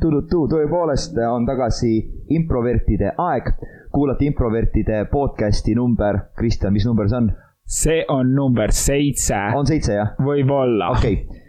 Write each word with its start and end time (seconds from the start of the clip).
Tudutu, 0.00 0.46
tõepoolest 0.48 1.16
on 1.28 1.44
tagasi 1.48 1.92
improvertide 2.36 3.12
aeg. 3.18 3.52
kuulate 3.92 4.24
improvertide 4.28 5.04
podcast'i 5.12 5.74
number, 5.74 6.18
Kristjan, 6.38 6.72
mis 6.72 6.86
number 6.86 7.08
see 7.08 7.16
on? 7.18 7.30
see 7.64 8.04
on 8.08 8.34
number 8.34 8.72
seitse. 8.72 9.36
on 9.56 9.66
seitse 9.66 9.94
jah? 9.94 10.14
võib-olla. 10.18 10.90
okei 10.96 11.14
okay., 11.20 11.40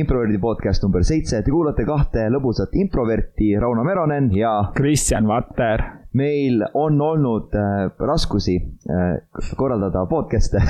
improverdi 0.00 0.38
podcast 0.42 0.82
number 0.82 1.04
seitse, 1.04 1.42
te 1.42 1.50
kuulate 1.50 1.84
kahte 1.88 2.28
lõbusat 2.28 2.76
improverti, 2.76 3.54
Rauno 3.60 3.84
Meronen 3.84 4.32
ja. 4.36 4.72
Kristjan 4.74 5.28
Vatter 5.30 6.03
meil 6.14 6.62
on 6.74 7.00
olnud 7.00 7.54
äh, 7.54 7.90
raskusi 7.98 8.56
äh, 8.90 9.16
korraldada 9.56 10.04
podcast'e 10.06 10.60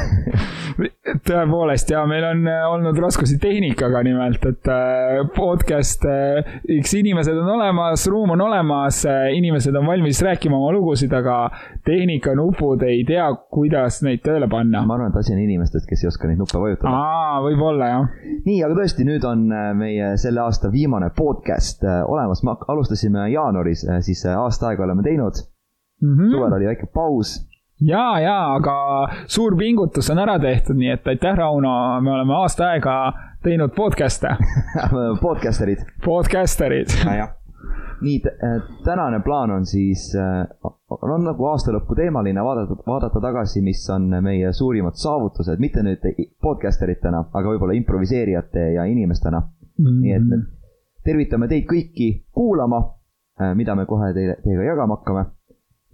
tõepoolest 1.29 1.91
ja 1.93 2.05
meil 2.09 2.25
on 2.25 2.47
äh, 2.49 2.65
olnud 2.73 2.97
raskusi 3.01 3.37
tehnikaga 3.43 4.01
nimelt, 4.07 4.45
et 4.49 4.71
podcast 5.37 6.07
eks 6.09 6.95
inimesed 6.97 7.37
on 7.43 7.51
olemas, 7.59 8.07
ruum 8.09 8.33
on 8.35 8.45
olemas, 8.47 9.03
inimesed 9.37 9.77
on 9.77 9.87
valmis 9.87 10.23
rääkima 10.25 10.57
oma 10.57 10.73
lugusid, 10.73 11.13
aga 11.13 11.37
tehnikanupud 11.85 12.83
ei 12.89 13.05
tea, 13.09 13.27
kuidas 13.53 14.01
neid 14.07 14.25
tööle 14.25 14.49
panna. 14.49 14.85
ma 14.87 14.97
arvan, 14.97 15.13
et 15.13 15.21
asi 15.21 15.35
on 15.37 15.43
inimestes, 15.45 15.85
kes 15.89 16.05
ei 16.05 16.09
oska 16.09 16.31
neid 16.31 16.41
nuppe 16.41 16.61
vajutada. 16.61 16.95
aa, 16.95 17.37
võib-olla 17.45 17.91
jah. 17.91 18.09
nii, 18.49 18.63
aga 18.65 18.81
tõesti, 18.81 19.05
nüüd 19.09 19.29
on 19.29 19.45
meie 19.77 20.15
selle 20.21 20.41
aasta 20.47 20.73
viimane 20.73 21.13
podcast 21.17 21.85
olemas, 21.85 22.41
me 22.47 22.57
alustasime 22.73 23.29
jaanuaris, 23.35 23.85
siis 24.09 24.25
aasta 24.33 24.73
aega 24.73 24.89
oleme 24.89 25.05
teinud 25.05 25.34
mm. 26.03 26.15
-hmm. 26.15 26.31
suvel 26.31 26.53
oli 26.53 26.67
väike 26.67 26.87
paus. 26.87 27.49
ja, 27.81 28.21
ja, 28.21 28.55
aga 28.55 29.09
suur 29.27 29.57
pingutus 29.57 30.11
on 30.11 30.19
ära 30.19 30.39
tehtud, 30.39 30.77
nii 30.77 30.91
et 30.91 31.07
aitäh, 31.07 31.37
Rauno, 31.37 32.01
me 32.01 32.11
oleme 32.11 32.35
aasta 32.35 32.69
aega 32.69 33.13
teinud 33.43 33.75
podcast'e 33.77 34.37
Podcasterid. 35.27 35.79
Podcasterid. 36.05 36.87
nii, 38.01 38.23
tänane 38.85 39.21
plaan 39.21 39.51
on 39.51 39.67
siis, 39.67 40.13
on 40.91 41.25
nagu 41.25 41.47
aastalõpu 41.47 41.95
teemaline 41.97 42.43
vaadata, 42.45 42.77
vaadata 42.87 43.21
tagasi, 43.21 43.63
mis 43.63 43.85
on 43.91 44.11
meie 44.25 44.53
suurimad 44.53 44.99
saavutused, 45.01 45.61
mitte 45.61 45.83
nüüd 45.83 46.05
podcasteritena, 46.43 47.25
aga 47.33 47.55
võib-olla 47.55 47.77
improviseerijate 47.79 48.73
ja 48.75 48.85
inimestena 48.85 49.41
mm. 49.41 49.87
-hmm. 49.87 50.01
nii 50.03 50.13
et 50.13 50.27
me 50.29 50.43
tervitame 51.05 51.49
teid 51.49 51.67
kõiki 51.69 52.11
kuulama, 52.33 52.83
mida 53.55 53.75
me 53.75 53.87
kohe 53.87 54.13
teile, 54.15 54.37
teiega 54.45 54.71
jagama 54.73 54.97
hakkame 54.97 55.25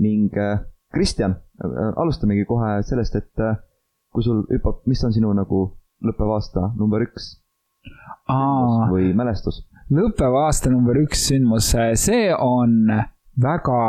ning 0.00 0.36
äh, 0.38 0.60
Kristjan, 0.94 1.36
äh, 1.62 1.92
alustamegi 1.96 2.46
kohe 2.48 2.80
sellest, 2.86 3.16
et 3.20 3.44
äh, 3.44 3.58
kui 4.10 4.24
sul 4.26 4.42
hüppab, 4.50 4.82
mis 4.90 5.02
on 5.06 5.14
sinu 5.14 5.32
nagu 5.36 5.66
lõppev 6.04 6.34
aasta 6.34 6.70
number 6.78 7.04
üks 7.04 7.36
Aa, 8.30 8.88
või 8.90 9.12
mälestus? 9.16 9.62
lõppev 9.92 10.36
aasta 10.44 10.72
number 10.72 10.98
üks 11.02 11.28
sündmus, 11.30 11.72
see 12.00 12.30
on 12.34 12.90
väga 13.40 13.80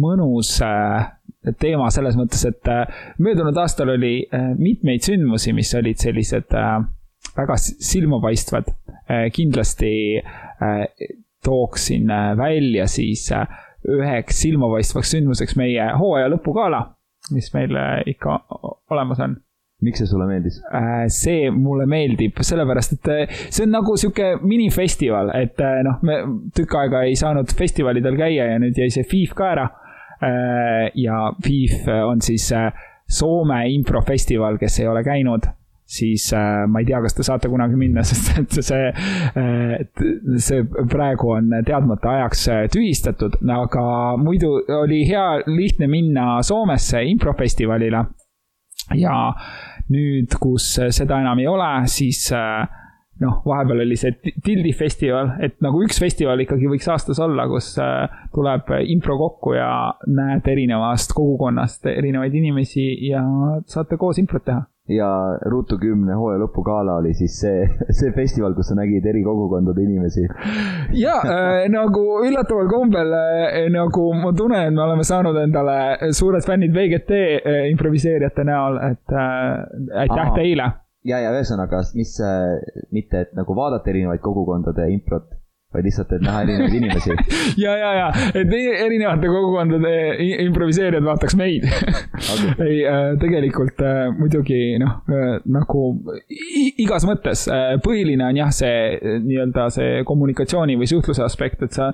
mõnus 0.00 0.52
teema 1.58 1.88
selles 1.90 2.18
mõttes, 2.18 2.44
et 2.46 2.68
möödunud 3.18 3.56
aastal 3.58 3.94
oli 3.96 4.26
mitmeid 4.58 5.02
sündmusi, 5.06 5.54
mis 5.56 5.72
olid 5.74 5.98
sellised 5.98 6.52
väga 6.52 7.56
silmapaistvad. 7.58 8.70
kindlasti 9.34 10.20
tooksin 11.42 12.12
välja 12.38 12.86
siis 12.86 13.26
üheks 13.88 14.42
silmapaistvaks 14.44 15.14
sündmuseks 15.16 15.56
meie 15.56 15.92
hooaja 15.98 16.28
lõpugala, 16.32 16.82
mis 17.32 17.52
meil 17.54 17.76
ikka 18.10 18.40
olemas 18.90 19.22
on 19.24 19.38
miks 19.84 20.02
see 20.02 20.08
sulle 20.10 20.26
meeldis? 20.28 20.60
Äh, 20.74 21.04
see 21.12 21.50
mulle 21.54 21.86
meeldib 21.90 22.40
sellepärast, 22.44 22.96
et 22.98 23.10
äh, 23.12 23.42
see 23.48 23.64
on 23.66 23.74
nagu 23.74 23.96
sihuke 24.00 24.34
minifestival, 24.44 25.32
et 25.38 25.60
äh, 25.64 25.80
noh, 25.86 26.00
me 26.06 26.20
tükk 26.56 26.76
aega 26.82 27.04
ei 27.08 27.16
saanud 27.18 27.52
festivalidel 27.56 28.18
käia 28.20 28.50
ja 28.52 28.60
nüüd 28.62 28.78
jäi 28.80 28.90
see 28.92 29.06
FIF 29.08 29.36
ka 29.38 29.52
ära. 29.54 29.68
ja 31.00 31.30
FIF 31.40 31.86
on 31.88 32.20
siis 32.20 32.50
Soome 33.08 33.62
improfestival, 33.72 34.58
kes 34.60 34.74
ei 34.82 34.88
ole 34.90 35.00
käinud 35.00 35.46
siis 35.90 36.32
äh, 36.32 36.66
ma 36.70 36.82
ei 36.82 36.86
tea, 36.86 37.00
kas 37.02 37.16
te 37.16 37.26
saate 37.26 37.50
kunagi 37.50 37.78
minna, 37.78 38.04
sest 38.10 38.30
et 38.38 38.58
see 38.62 38.88
äh,, 38.90 39.74
see 40.38 40.62
praegu 40.90 41.34
on 41.34 41.50
teadmata 41.66 42.14
ajaks 42.16 42.46
äh, 42.52 42.64
tühistatud, 42.72 43.40
aga 43.56 43.84
muidu 44.20 44.54
oli 44.80 45.02
hea 45.08 45.26
lihtne 45.50 45.90
minna 45.90 46.40
Soomesse 46.46 47.02
improfestivalile. 47.10 48.04
ja 48.96 49.16
nüüd, 49.90 50.34
kus 50.40 50.72
seda 50.94 51.20
enam 51.20 51.42
ei 51.42 51.48
ole, 51.50 51.70
siis 51.90 52.22
äh, 52.34 52.62
noh, 53.20 53.42
vahepeal 53.46 53.82
oli 53.82 53.98
see 53.98 54.14
Tildi 54.44 54.72
festival, 54.76 55.34
et 55.42 55.58
nagu 55.64 55.82
üks 55.84 55.98
festival 56.00 56.46
ikkagi 56.46 56.70
võiks 56.70 56.88
aastas 56.90 57.18
olla, 57.22 57.48
kus 57.50 57.74
äh, 57.82 58.06
tuleb 58.34 58.70
impro 58.86 59.18
kokku 59.18 59.58
ja 59.58 59.70
näed 60.06 60.46
erinevast 60.54 61.14
kogukonnast 61.18 61.90
erinevaid 61.90 62.34
inimesi 62.38 62.92
ja 63.10 63.24
saate 63.66 63.98
koos 63.98 64.22
improt 64.22 64.46
teha 64.46 64.69
ja 64.90 65.38
Ruutu 65.50 65.78
kümne 65.78 66.14
hooaja 66.18 66.40
lõpugala 66.42 66.96
oli 67.00 67.12
siis 67.16 67.36
see, 67.42 67.64
see 67.98 68.12
festival, 68.16 68.54
kus 68.56 68.70
sa 68.72 68.76
nägid 68.78 69.06
eri 69.06 69.22
kogukondade 69.24 69.84
inimesi. 69.84 70.26
ja 70.98 71.16
äh, 71.34 71.64
nagu 71.72 72.04
üllataval 72.26 72.70
kombel 72.70 73.14
äh, 73.16 73.64
nagu 73.72 74.10
ma 74.18 74.34
tunnen, 74.36 74.68
et 74.68 74.76
me 74.76 74.84
oleme 74.86 75.06
saanud 75.06 75.38
endale 75.42 76.12
suured 76.16 76.46
fännid 76.46 76.74
VGT 76.76 77.16
äh, 77.16 77.64
improviseerijate 77.72 78.46
näol, 78.48 78.80
et 78.90 79.16
äh, 79.16 80.00
aitäh 80.04 80.32
teile. 80.36 80.70
ja, 81.04 81.22
ja 81.22 81.34
ühesõnaga, 81.36 81.84
mis 81.98 82.16
äh,, 82.24 82.58
mitte 82.94 83.26
et 83.26 83.36
nagu 83.38 83.56
vaadata 83.56 83.92
erinevaid 83.92 84.22
kogukondade 84.24 84.90
improt 84.92 85.30
vaid 85.74 85.86
lihtsalt, 85.86 86.12
et 86.16 86.24
näha 86.24 86.42
erinevaid 86.44 86.76
inimesi 86.80 87.14
ja, 87.64 87.74
ja, 87.78 87.90
ja, 87.94 88.06
et 88.34 88.54
erinevate 88.54 89.30
kogukondade 89.30 89.92
improviseerijad 90.46 91.06
vaataks 91.06 91.36
meid 91.38 91.66
okay. 91.70 92.54
ei 92.68 92.80
äh,, 92.90 93.02
tegelikult 93.22 93.82
äh, 93.86 94.00
muidugi 94.16 94.60
noh 94.82 94.98
äh,, 95.10 95.36
nagu 95.50 95.84
igas 96.80 97.06
mõttes 97.08 97.46
põhiline 97.84 98.26
on 98.30 98.40
jah, 98.42 98.50
see 98.54 99.20
nii-öelda 99.26 99.68
see 99.74 100.02
kommunikatsiooni 100.08 100.78
või 100.80 100.90
suhtluse 100.90 101.22
aspekt, 101.24 101.62
et 101.66 101.76
sa 101.76 101.92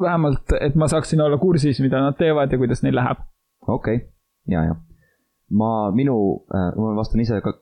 vähemalt, 0.00 0.56
et 0.60 0.74
ma 0.78 0.88
saaksin 0.90 1.22
olla 1.22 1.38
kursis, 1.38 1.78
mida 1.84 2.02
nad 2.02 2.18
teevad 2.18 2.52
ja 2.52 2.58
kuidas 2.58 2.82
neil 2.82 2.98
läheb. 2.98 3.22
okei 3.66 4.00
okay., 4.02 4.08
ja, 4.50 4.64
ja 4.66 4.74
ma, 5.50 5.90
minu 5.92 6.44
äh,, 6.54 6.70
ma 6.76 6.92
vastan 6.96 7.20
ise 7.20 7.40
ka, 7.44 7.52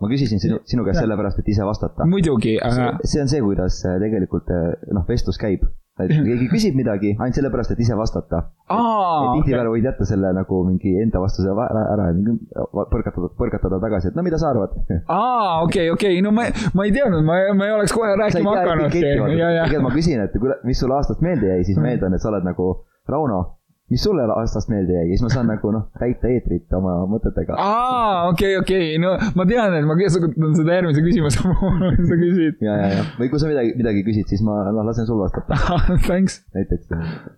ma 0.00 0.08
küsisin 0.08 0.40
sinu, 0.40 0.60
sinu 0.68 0.84
käest 0.86 1.02
sellepärast, 1.02 1.40
et 1.42 1.50
ise 1.52 1.66
vastata. 1.68 2.06
muidugi 2.08 2.56
aga.... 2.62 2.94
see 3.04 3.20
on 3.20 3.28
see, 3.32 3.42
kuidas 3.44 3.82
äh, 3.84 3.98
tegelikult 4.02 4.48
äh, 4.52 4.70
noh, 4.96 5.04
vestlus 5.08 5.36
käib. 5.40 5.66
et 6.00 6.10
keegi 6.12 6.48
küsib 6.52 6.74
midagi 6.76 7.14
ainult 7.14 7.36
sellepärast, 7.36 7.72
et 7.72 7.82
ise 7.84 7.96
vastata. 7.96 8.42
tihtipeale 8.68 9.72
võid 9.72 9.88
jätta 9.88 10.08
selle 10.08 10.32
nagu 10.36 10.62
mingi 10.68 10.96
enda 11.02 11.20
vastuse 11.20 11.52
ära, 11.52 11.84
ära 11.92 12.08
ja 12.10 12.64
põrgatada, 12.92 13.30
põrgatada 13.36 13.80
tagasi, 13.84 14.12
et 14.12 14.16
no 14.16 14.24
mida 14.24 14.40
sa 14.40 14.54
arvad. 14.54 14.76
aa, 15.04 15.60
okei, 15.68 15.90
okei, 15.92 16.20
no 16.24 16.32
ma, 16.36 16.48
ma 16.76 16.88
ei 16.88 16.96
teadnud, 16.96 17.24
ma, 17.24 17.38
ma 17.56 17.68
ei 17.68 17.76
oleks 17.76 17.96
kohe 17.96 18.16
rääkima 18.16 18.56
hakanud. 18.62 18.88
tegelikult 18.96 19.84
ma 19.84 19.94
küsin, 19.94 20.24
et 20.24 20.40
mis 20.64 20.80
sulle 20.80 20.96
aastast 20.98 21.24
meelde 21.24 21.52
jäi, 21.52 21.68
siis 21.68 21.80
ma 21.80 21.92
eeldan, 21.92 22.16
et 22.16 22.24
sa 22.24 22.32
oled 22.32 22.48
nagu 22.48 22.72
Rauno 23.06 23.55
mis 23.90 24.02
sulle 24.02 24.24
aastast 24.34 24.70
meelde 24.72 24.96
jäi, 24.96 25.04
siis 25.12 25.22
ma 25.22 25.28
saan 25.30 25.46
nagu 25.46 25.70
noh, 25.70 25.84
täita 26.00 26.26
eetrit 26.32 26.72
oma 26.74 26.96
mõtetega. 27.10 27.54
aa, 27.54 28.26
okei 28.32 28.56
okay,, 28.56 28.62
okei 28.62 28.96
okay., 28.96 29.02
no 29.02 29.12
ma 29.38 29.46
tean, 29.46 29.76
et 29.78 29.86
ma 29.86 29.94
kasutan 30.00 30.56
seda 30.58 30.78
järgmise 30.80 31.04
küsimuse 31.04 31.42
puhul, 31.46 31.84
mis 31.84 32.10
sa 32.10 32.18
küsid. 32.18 32.58
ja, 32.66 32.74
ja, 32.80 32.88
ja, 32.96 33.04
või 33.20 33.30
kui 33.30 33.42
sa 33.42 33.50
midagi, 33.52 33.76
midagi 33.78 34.02
küsid, 34.08 34.26
siis 34.32 34.42
ma 34.46 34.58
noh, 34.66 34.82
lasen 34.88 35.06
sul 35.06 35.22
vastata 35.22 35.58
Thanks. 36.08 36.40
näiteks 36.56 36.90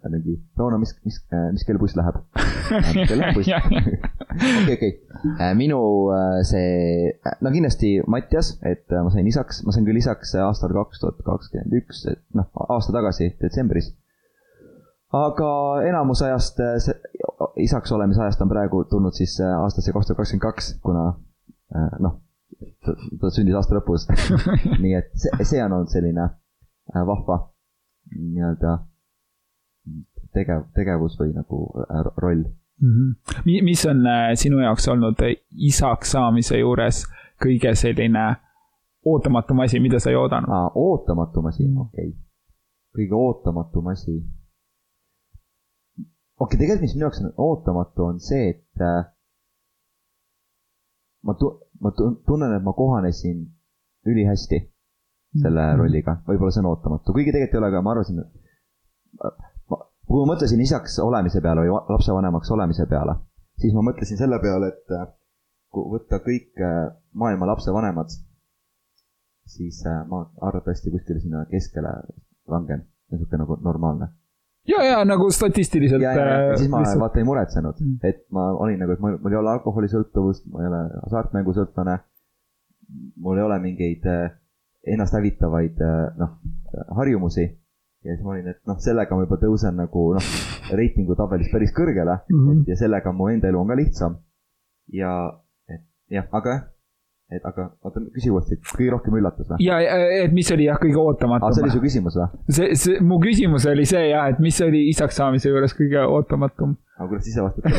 mingi, 0.08 0.38
Rauno, 0.56 0.80
mis, 0.80 0.94
mis, 1.04 1.20
mis 1.52 1.68
kell 1.68 1.80
buss 1.82 1.98
läheb? 2.00 2.16
kell 3.10 3.20
läheb 3.20 3.36
buss. 3.36 3.52
okei, 3.52 4.74
okei, 4.78 4.92
äh, 5.36 5.52
minu 5.58 5.82
äh, 6.16 6.40
see, 6.48 7.12
äh, 7.12 7.38
no 7.44 7.52
kindlasti 7.52 7.98
Mattias, 8.08 8.54
et 8.64 8.88
ma 8.96 9.12
sain 9.12 9.28
isaks, 9.28 9.66
ma 9.68 9.76
sain 9.76 9.84
küll 9.84 10.00
isaks 10.00 10.32
aastal 10.40 10.72
kaks 10.80 11.04
tuhat 11.04 11.20
kakskümmend 11.28 11.76
üks, 11.82 12.06
et 12.08 12.24
noh, 12.32 12.48
aasta 12.72 12.96
tagasi 12.96 13.34
detsembris 13.36 13.92
aga 15.12 15.82
enamus 15.88 16.22
ajast, 16.22 16.60
eh, 16.60 16.94
isaks 17.56 17.92
olemise 17.92 18.22
ajast 18.22 18.42
on 18.42 18.48
praegu 18.48 18.84
tulnud 18.84 19.16
siis 19.16 19.38
eh, 19.40 19.54
aastasse 19.62 19.92
kaks 19.92 20.06
tuhat 20.06 20.16
kakskümmend 20.16 20.42
kaks, 20.42 20.74
kuna 20.84 21.04
eh, 21.74 21.98
noh, 22.04 22.20
ta 23.20 23.30
sündis 23.32 23.56
aasta 23.56 23.78
lõpus 23.78 24.08
nii 24.84 24.94
et 24.98 25.10
see, 25.16 25.32
see 25.44 25.64
on 25.64 25.72
olnud 25.78 25.92
selline 25.92 26.28
vahva 27.06 27.38
nii-öelda 28.16 28.78
tegev, 30.34 30.64
tegevus 30.76 31.18
või 31.20 31.34
nagu 31.36 31.60
roll 32.16 32.44
mm. 32.44 32.94
-hmm. 32.94 33.64
mis 33.64 33.84
on 33.86 34.04
sinu 34.34 34.60
jaoks 34.64 34.88
olnud 34.88 35.20
isaks 35.70 36.16
saamise 36.16 36.58
juures 36.58 37.04
kõige 37.44 37.74
selline 37.76 38.24
ootamatum 39.04 39.60
asi, 39.64 39.80
mida 39.80 40.00
sa 40.00 40.10
ei 40.10 40.16
oodanud? 40.16 40.72
ootamatum 40.74 41.46
asi, 41.52 41.68
okei 41.68 42.08
okay.. 42.08 42.16
kõige 42.96 43.14
ootamatum 43.14 43.92
asi 43.92 44.18
okei 46.40 46.44
okay,, 46.44 46.58
tegelikult 46.58 46.84
mis 46.86 46.94
minu 46.94 47.06
jaoks 47.06 47.20
on 47.24 47.32
ootamatu, 47.36 48.04
on 48.04 48.20
see, 48.20 48.48
et 48.54 48.82
äh, 48.82 49.04
ma 51.26 51.34
tu-, 51.34 51.54
ma 51.80 51.90
tu-, 51.96 52.14
tunnen, 52.26 52.52
et 52.56 52.62
ma 52.64 52.72
kohanesin 52.72 53.46
ülihästi 54.06 54.60
selle 55.42 55.64
Mhm. 55.72 55.78
rolliga, 55.80 56.12
võib-olla 56.28 56.50
see 56.54 56.62
on 56.64 56.70
ootamatu, 56.70 57.12
kuigi 57.12 57.32
tegelikult 57.34 57.54
ei 57.54 57.58
ole, 57.60 57.66
aga 57.68 57.82
ma 57.84 57.90
arvasin, 57.92 58.20
kui 60.08 60.20
ma 60.22 60.28
mõtlesin 60.32 60.60
isaks 60.64 60.98
olemise 61.04 61.42
peale 61.44 61.66
või 61.66 61.72
va- 61.74 61.84
lapsevanemaks 61.92 62.50
olemise 62.54 62.86
peale, 62.88 63.14
siis 63.60 63.74
ma 63.76 63.82
mõtlesin 63.90 64.16
selle 64.20 64.38
peale, 64.40 64.70
et 64.72 64.94
äh, 64.96 65.04
kui 65.74 65.84
võtta 65.92 66.22
kõik 66.24 66.62
äh, 66.64 66.78
maailma 67.12 67.50
lapsevanemad, 67.50 68.14
siis 69.56 69.82
äh, 69.86 70.00
ma 70.08 70.22
arvatavasti 70.40 70.90
kuskile 70.94 71.20
sinna 71.20 71.44
keskele 71.50 71.92
langen, 72.48 72.86
niisugune 73.12 73.42
nagu 73.44 73.58
normaalne. 73.68 74.08
ja, 74.68 74.82
ja 74.84 75.04
nagu 75.04 75.30
statistiliselt. 75.30 76.02
ja, 76.02 76.12
ja, 76.12 76.40
ja 76.50 76.56
siis 76.56 76.70
ma 76.70 76.82
vaata 77.00 77.18
ei 77.22 77.24
muretsenud 77.28 77.80
Mm., 77.80 77.98
et 78.02 78.24
ma 78.30 78.50
olin 78.56 78.78
nagu, 78.82 78.92
et 78.92 79.00
mul, 79.00 79.16
mul 79.22 79.32
ei 79.32 79.38
ole 79.40 79.50
alkoholisõltuvust, 79.56 80.46
ma 80.52 80.62
ei 80.62 80.68
ole 80.70 80.82
hasartmängusõltlane. 81.06 81.98
mul 83.16 83.36
ei 83.38 83.42
ole 83.44 83.58
mingeid 83.62 84.06
äh, 84.06 84.30
ennast 84.86 85.14
hävitavaid 85.14 85.80
äh, 85.84 86.16
noh, 86.18 86.36
harjumusi. 86.96 87.44
ja 88.04 88.14
siis 88.14 88.24
ma 88.24 88.30
olin, 88.36 88.48
et 88.48 88.60
noh, 88.66 88.78
sellega 88.80 89.16
ma 89.16 89.24
juba 89.26 89.36
tõusen 89.42 89.76
nagu 89.76 90.04
noh, 90.16 90.28
reitingutabelis 90.72 91.50
päris 91.52 91.72
kõrgele 91.76 92.20
Mhm. 92.30 92.64
ja 92.68 92.76
sellega 92.76 93.12
mu 93.12 93.28
enda 93.28 93.48
elu 93.48 93.60
on 93.60 93.68
ka 93.68 93.74
lihtsam. 93.76 94.18
ja, 94.92 95.12
et 95.68 95.82
jah, 96.10 96.26
aga 96.32 96.50
jah, 96.54 96.64
et 97.28 97.44
aga 97.44 97.66
oota, 97.84 98.00
küsi 98.14 98.30
uuesti, 98.32 98.56
kõige 98.72 98.88
rohkem 98.94 99.12
üllatus 99.20 99.50
või? 99.50 99.58
ja, 99.66 99.76
et 100.24 100.32
mis 100.32 100.48
oli 100.54 100.64
jah, 100.64 100.78
kõige 100.80 100.96
aa, 100.96 101.02
see 101.04 101.04
oli 101.04 101.12
ootamatum. 101.12 101.68
su 101.74 101.80
küsimus 101.82 102.14
või? 102.16 102.24
see, 102.48 102.72
see, 102.80 102.94
mu 103.04 103.20
küsimus 103.20 103.68
oli 103.68 103.84
see 103.88 104.08
jah, 104.08 104.30
et 104.32 104.40
mis 104.40 104.56
oli 104.64 104.88
isaks 104.88 105.20
saamise 105.20 105.52
juures 105.52 105.76
kõige 105.76 106.00
ootamatum. 106.08 106.80
aga 106.96 107.08
kuidas 107.10 107.28
ise 107.28 107.44
vastad? 107.44 107.68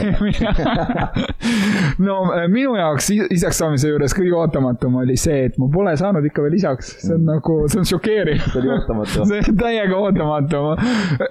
no 2.06 2.30
äh, 2.36 2.46
minu 2.52 2.76
jaoks 2.78 3.10
isaks 3.16 3.58
saamise 3.64 3.90
juures 3.90 4.14
kõige 4.14 4.36
ootamatum 4.38 5.00
oli 5.02 5.18
see, 5.18 5.48
et 5.50 5.58
ma 5.58 5.66
pole 5.74 5.98
saanud 5.98 6.22
ikka 6.30 6.46
veel 6.46 6.54
isaks, 6.60 7.02
see 7.02 7.18
on 7.18 7.26
nagu, 7.32 7.54
see 7.74 7.82
on 7.82 7.88
šokeeriv. 7.90 8.38
see 8.46 8.62
oli 8.62 8.70
ootamatu. 8.76 9.26
see 9.32 9.42
on 9.42 9.58
täiega 9.64 9.96
ootamatu. 9.98 10.62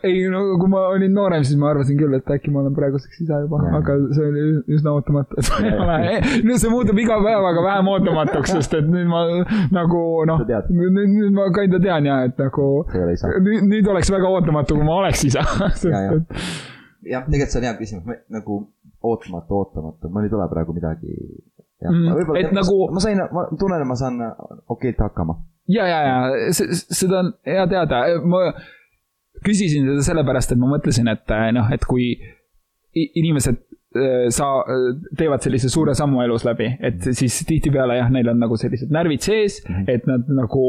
ei 0.03 0.27
no 0.33 0.41
kui 0.59 0.69
ma 0.75 0.81
olin 0.91 1.15
noorem, 1.15 1.47
siis 1.47 1.55
ma 1.61 1.71
arvasin 1.71 1.95
küll, 2.03 2.19
et 2.19 2.27
äkki 2.35 2.51
ma 2.51 2.65
olen 2.65 2.75
praeguseks 2.75 3.23
isa 3.29 3.37
juba, 3.47 3.63
aga 3.79 3.93
see 4.11 4.27
oli 4.27 4.43
üsna 4.75 4.91
ootamatu, 4.99 5.39
et 5.39 5.47
ma 5.55 5.59
ei 5.63 5.71
ole. 5.87 5.99
no 6.51 6.59
see 6.59 6.75
muutub 6.75 6.99
iga 6.99 7.23
päevaga 7.23 7.63
vähem 7.71 7.95
ootamatuks, 8.09 8.53
sest 8.57 8.75
et 8.79 8.87
nüüd 8.89 9.09
ma 9.11 9.23
nagu 9.75 10.01
noh 10.29 10.41
nüüd, 10.45 10.99
nüüd 11.13 11.35
ma 11.37 11.49
kinda 11.55 11.81
tean 11.83 12.09
ja 12.09 12.23
et 12.29 12.39
nagu 12.41 12.69
nüüd, 13.45 13.67
nüüd 13.69 13.87
oleks 13.93 14.11
väga 14.15 14.31
ootamatu, 14.39 14.77
kui 14.79 14.87
ma 14.89 14.97
oleks 15.03 15.25
isa, 15.29 15.45
jah, 17.13 17.25
tegelikult 17.29 17.53
see 17.53 17.61
on 17.61 17.67
hea 17.69 17.75
küsimus, 17.79 18.19
nagu 18.35 18.59
ootamatu, 19.05 19.61
ootamatu, 19.63 20.11
mul 20.13 20.27
ei 20.27 20.33
tule 20.33 20.49
praegu 20.51 20.75
midagi. 20.75 21.15
Mm, 21.79 22.35
et 22.41 22.51
nagu- 22.57 22.89
ma 22.91 22.99
sain, 23.01 23.21
ma 23.33 23.45
tunnen, 23.55 23.81
et 23.85 23.87
ma 23.87 23.95
saan 23.95 24.17
okeilt 24.75 24.99
hakkama. 25.05 25.37
ja, 25.71 25.85
ja, 25.87 26.01
ja 26.09 26.53
se- 26.53 26.67
seda 26.75 27.21
on 27.21 27.29
hea 27.47 27.67
teada, 27.71 28.01
ma 28.27 28.41
küsisin 29.47 29.87
seda 29.87 30.03
sellepärast, 30.09 30.53
et 30.53 30.59
ma 30.59 30.67
mõtlesin, 30.73 31.07
et 31.13 31.31
eh, 31.31 31.53
noh, 31.55 31.71
et 31.71 31.85
kui 31.87 32.17
inimesed 32.99 33.61
sa-, 34.35 34.65
teevad 35.17 35.45
sellise 35.45 35.71
suure 35.73 35.95
sammu 35.97 36.21
elus 36.25 36.45
läbi, 36.45 36.67
et 36.85 37.07
siis 37.17 37.39
tihtipeale 37.49 37.97
jah, 37.97 38.11
neil 38.13 38.29
on 38.29 38.43
nagu 38.43 38.59
sellised 38.61 38.93
närvid 38.93 39.25
sees 39.25 39.63
mm. 39.65 39.75
-hmm. 39.75 39.89
et 39.95 40.07
nad 40.07 40.29
nagu 40.41 40.65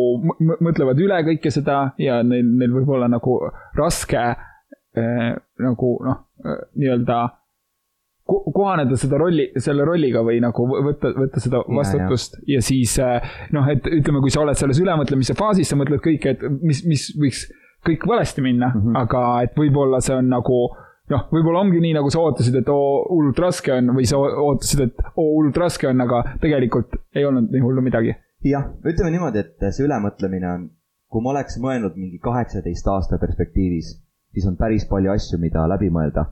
mõtlevad 0.64 1.02
üle 1.04 1.20
kõike 1.34 1.52
seda 1.52 1.82
ja 2.00 2.22
neil, 2.24 2.48
neil 2.62 2.72
võib 2.80 2.96
olla 2.96 3.10
nagu 3.12 3.42
raske 3.76 4.24
eh, 4.24 5.36
nagu 5.60 5.92
noh, 6.06 6.24
nii-öelda 6.80 7.20
ko- 8.30 8.52
kohaneda 8.54 8.98
seda 9.00 9.20
rolli, 9.20 9.50
selle 9.58 9.86
rolliga 9.88 10.24
või 10.26 10.40
nagu 10.44 10.66
võ- 10.70 10.84
võtta, 10.90 11.12
võtta 11.18 11.44
seda 11.44 11.62
ja. 11.64 11.78
vastutust 11.80 12.38
ja, 12.40 12.58
ja 12.58 12.66
siis 12.66 12.96
äh, 13.04 13.32
noh, 13.56 13.68
et 13.72 13.88
ütleme, 13.88 14.22
kui 14.24 14.34
sa 14.34 14.44
oled 14.44 14.60
selles 14.60 14.80
ülemõtlemise 14.82 15.36
faasis, 15.40 15.70
sa 15.70 15.80
mõtled 15.80 16.04
kõike, 16.06 16.36
et 16.36 16.46
mis, 16.62 16.84
mis 16.90 17.10
võiks 17.20 17.48
kõik 17.86 18.06
valesti 18.08 18.44
minna 18.44 18.72
mm. 18.74 18.82
-hmm. 18.82 19.02
aga 19.04 19.24
et 19.48 19.58
võib-olla 19.58 20.02
see 20.04 20.18
on 20.20 20.30
nagu 20.32 20.62
noh, 21.10 21.26
võib-olla 21.34 21.64
ongi 21.66 21.82
nii, 21.84 21.94
nagu 21.98 22.10
sa 22.14 22.22
ootasid, 22.24 22.56
et 22.62 22.70
oo, 22.74 22.90
hullult 23.10 23.40
raske 23.42 23.74
on 23.74 23.94
või 23.98 24.08
sa 24.10 24.20
ootasid, 24.20 24.84
et 24.88 25.06
oo, 25.16 25.30
hullult 25.38 25.58
raske 25.62 25.90
on, 25.90 26.02
aga 26.06 26.22
tegelikult 26.42 27.00
ei 27.16 27.26
olnud 27.26 27.50
nii 27.54 27.64
hullu 27.66 27.84
midagi. 27.86 28.16
jah, 28.46 28.70
ütleme 28.86 29.12
niimoodi, 29.16 29.42
et 29.44 29.72
see 29.74 29.86
ülemõtlemine 29.88 30.52
on, 30.52 30.70
kui 31.10 31.26
ma 31.26 31.34
oleks 31.34 31.58
mõelnud 31.62 31.98
mingi 31.98 32.22
kaheksateist 32.24 32.88
aasta 32.88 33.20
perspektiivis, 33.22 33.96
siis 34.34 34.46
on 34.48 34.56
päris 34.60 34.86
palju 34.90 35.12
asju, 35.16 35.40
mida 35.42 35.66
läbi 35.68 35.90
mõelda. 35.90 36.30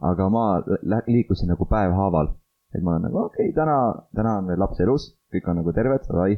aga 0.00 0.26
ma 0.28 0.60
liikusin 1.06 1.48
nagu 1.48 1.64
päevhaaval, 1.64 2.34
et 2.74 2.82
ma 2.82 2.90
olen 2.90 3.06
nagu 3.08 3.16
okei 3.22 3.48
okay,, 3.48 3.54
täna, 3.56 3.76
täna 4.14 4.38
on 4.40 4.50
veel 4.50 4.60
laps 4.60 4.80
elus, 4.84 5.06
kõik 5.32 5.48
on 5.48 5.56
nagu 5.62 5.72
terved, 5.72 6.04
davai. 6.08 6.36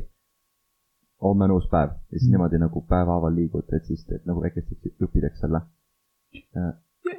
homme 1.22 1.44
on 1.44 1.50
uus 1.56 1.66
päev 1.70 1.90
ja 1.90 2.19
siis 2.19 2.28
Mm. 2.28 2.36
niimoodi 2.36 2.58
nagu 2.58 2.84
päevhaaval 2.88 3.34
liigud, 3.34 3.66
et 3.75 3.84
siis 3.84 4.04
teed 4.06 4.22
nagu 4.26 4.42
väikesteks 4.42 5.00
juppideks 5.00 5.40
selle. 5.40 5.60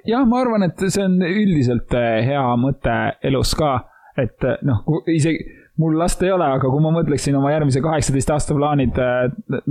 jah, 0.06 0.26
ma 0.28 0.42
arvan, 0.44 0.64
et 0.68 0.84
see 0.90 1.04
on 1.06 1.18
üldiselt 1.22 1.94
eh, 1.98 2.20
hea 2.28 2.44
mõte 2.62 2.96
elus 3.30 3.56
ka, 3.60 3.74
et 4.18 4.44
eh, 4.44 4.58
noh, 4.68 4.84
isegi 5.08 5.46
mul 5.80 5.96
last 5.96 6.22
ei 6.28 6.32
ole, 6.36 6.44
aga 6.44 6.68
kui 6.68 6.82
ma 6.84 6.90
mõtleksin 6.92 7.36
oma 7.40 7.54
järgmise 7.54 7.80
kaheksateist 7.82 8.32
aasta 8.36 8.56
plaanid 8.58 8.98
eh, 9.00 9.30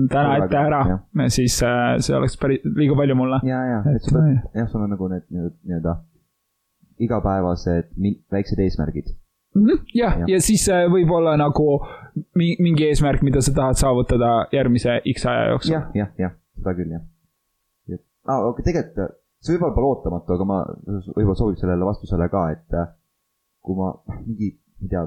täna 0.09 0.37
ette 0.41 0.57
ära 0.57 0.83
siis 1.35 1.59
see 1.61 2.15
oleks 2.17 2.37
päris 2.41 2.63
liiga 2.65 2.97
palju 2.97 3.15
mulle. 3.19 3.41
ja, 3.45 3.59
ja, 3.75 3.81
Et 3.93 4.07
pead 4.09 4.17
no, 4.17 4.37
jah, 4.57 4.69
sul 4.73 4.87
on 4.87 4.95
nagu 4.95 5.09
need 5.13 5.27
nii- 5.29 5.53
nii-öelda 5.69 5.97
igapäevased 6.99 7.93
väiksed 8.33 8.59
eesmärgid. 8.65 9.13
Mhm, 9.55 9.79
jah, 9.97 10.17
ja 10.29 10.41
siis 10.45 10.65
eh, 10.69 10.87
võib 10.93 11.11
olla 11.15 11.37
nagu 11.41 11.79
mi- 12.37 12.57
mingi 12.61 12.89
eesmärk, 12.89 13.23
mida 13.27 13.41
sa 13.45 13.53
tahad 13.57 13.79
saavutada 13.81 14.33
järgmise 14.53 14.99
X 15.15 15.25
aja 15.27 15.47
jooksul. 15.53 15.73
jah, 15.77 15.87
jah, 15.95 16.11
jah, 16.19 16.35
seda 16.59 16.75
küll 16.77 16.91
jah. 16.97 17.05
aga 18.29 18.63
tegelikult 18.67 19.15
see 19.43 19.55
võib 19.55 19.67
olla 19.69 19.77
pole 19.77 19.91
ootamatu, 19.93 20.35
aga 20.35 20.47
ma 20.49 20.59
võib-olla 20.87 21.39
sobib 21.39 21.61
sellele 21.61 21.89
vastusele 21.89 22.29
ka, 22.33 22.45
et 22.55 22.79
äh, 22.79 22.89
kui 23.65 23.79
ma 23.79 23.93
mingi, 24.25 24.55
ma 24.79 24.87
ei 24.89 24.93
tea, 24.95 25.05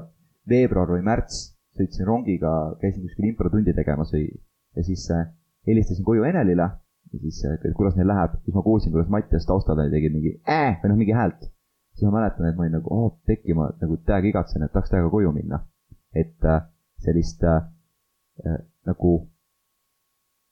veebruar 0.52 0.94
või 0.94 1.04
märts 1.06 1.42
sõitsin 1.76 2.08
rongiga, 2.08 2.52
käisin 2.80 3.04
kuskil 3.06 3.30
improtundi 3.30 3.74
tegemas 3.76 4.12
või 4.14 4.26
ja 4.76 4.84
siis 4.86 5.04
äh, 5.14 5.26
helistasin 5.68 6.04
koju 6.04 6.24
Enelile 6.28 6.68
ja 7.12 7.18
siis 7.20 7.42
äh, 7.48 7.58
kuidas 7.76 7.96
neil 7.96 8.08
läheb, 8.08 8.38
siis 8.44 8.56
ma 8.56 8.64
kuulsin, 8.64 8.92
kuidas 8.92 9.10
Mattias 9.12 9.46
taustal 9.48 9.80
tegi 9.92 10.10
mingi 10.12 10.36
äh, 10.48 10.78
või 10.82 10.92
noh, 10.92 11.00
mingi 11.00 11.16
häält. 11.16 11.48
siis 11.92 12.08
ma 12.08 12.18
mäletan, 12.18 12.48
et 12.48 12.56
ma 12.56 12.64
olin 12.64 12.78
nagu, 12.78 12.88
oh 12.92 13.18
pekki, 13.28 13.56
ma 13.56 13.68
nagu 13.80 13.98
täiega 14.08 14.30
igatsen, 14.32 14.64
et 14.64 14.72
tahaks 14.72 14.92
täiega 14.92 15.10
koju 15.12 15.32
minna. 15.32 15.60
et 16.16 16.48
sellist 17.00 17.44
äh, 17.44 17.62
nagu 18.88 19.12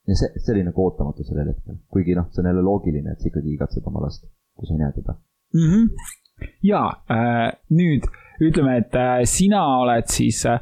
ja 0.09 0.17
see, 0.17 0.33
see 0.39 0.55
oli 0.55 0.65
nagu 0.67 0.85
ootamatu 0.85 1.25
sellel 1.27 1.53
hetkel, 1.53 1.77
kuigi 1.93 2.17
noh, 2.19 2.31
see 2.33 2.43
on 2.43 2.51
jälle 2.51 2.65
loogiline, 2.65 3.13
et 3.13 3.21
sa 3.21 3.31
ikkagi 3.31 3.55
igatsed 3.55 3.87
oma 3.91 4.05
last, 4.07 4.25
kui 4.57 4.69
sa 4.69 4.75
ei 4.75 4.83
näe 4.83 4.93
teda. 4.97 5.17
mm. 5.55 5.69
-hmm. 5.71 6.49
ja 6.63 6.83
äh, 7.17 7.53
nüüd 7.71 8.09
ütleme, 8.41 8.77
et 8.77 8.95
äh, 8.95 9.21
sina 9.25 9.63
oled 9.79 10.09
siis 10.09 10.47
äh, 10.47 10.61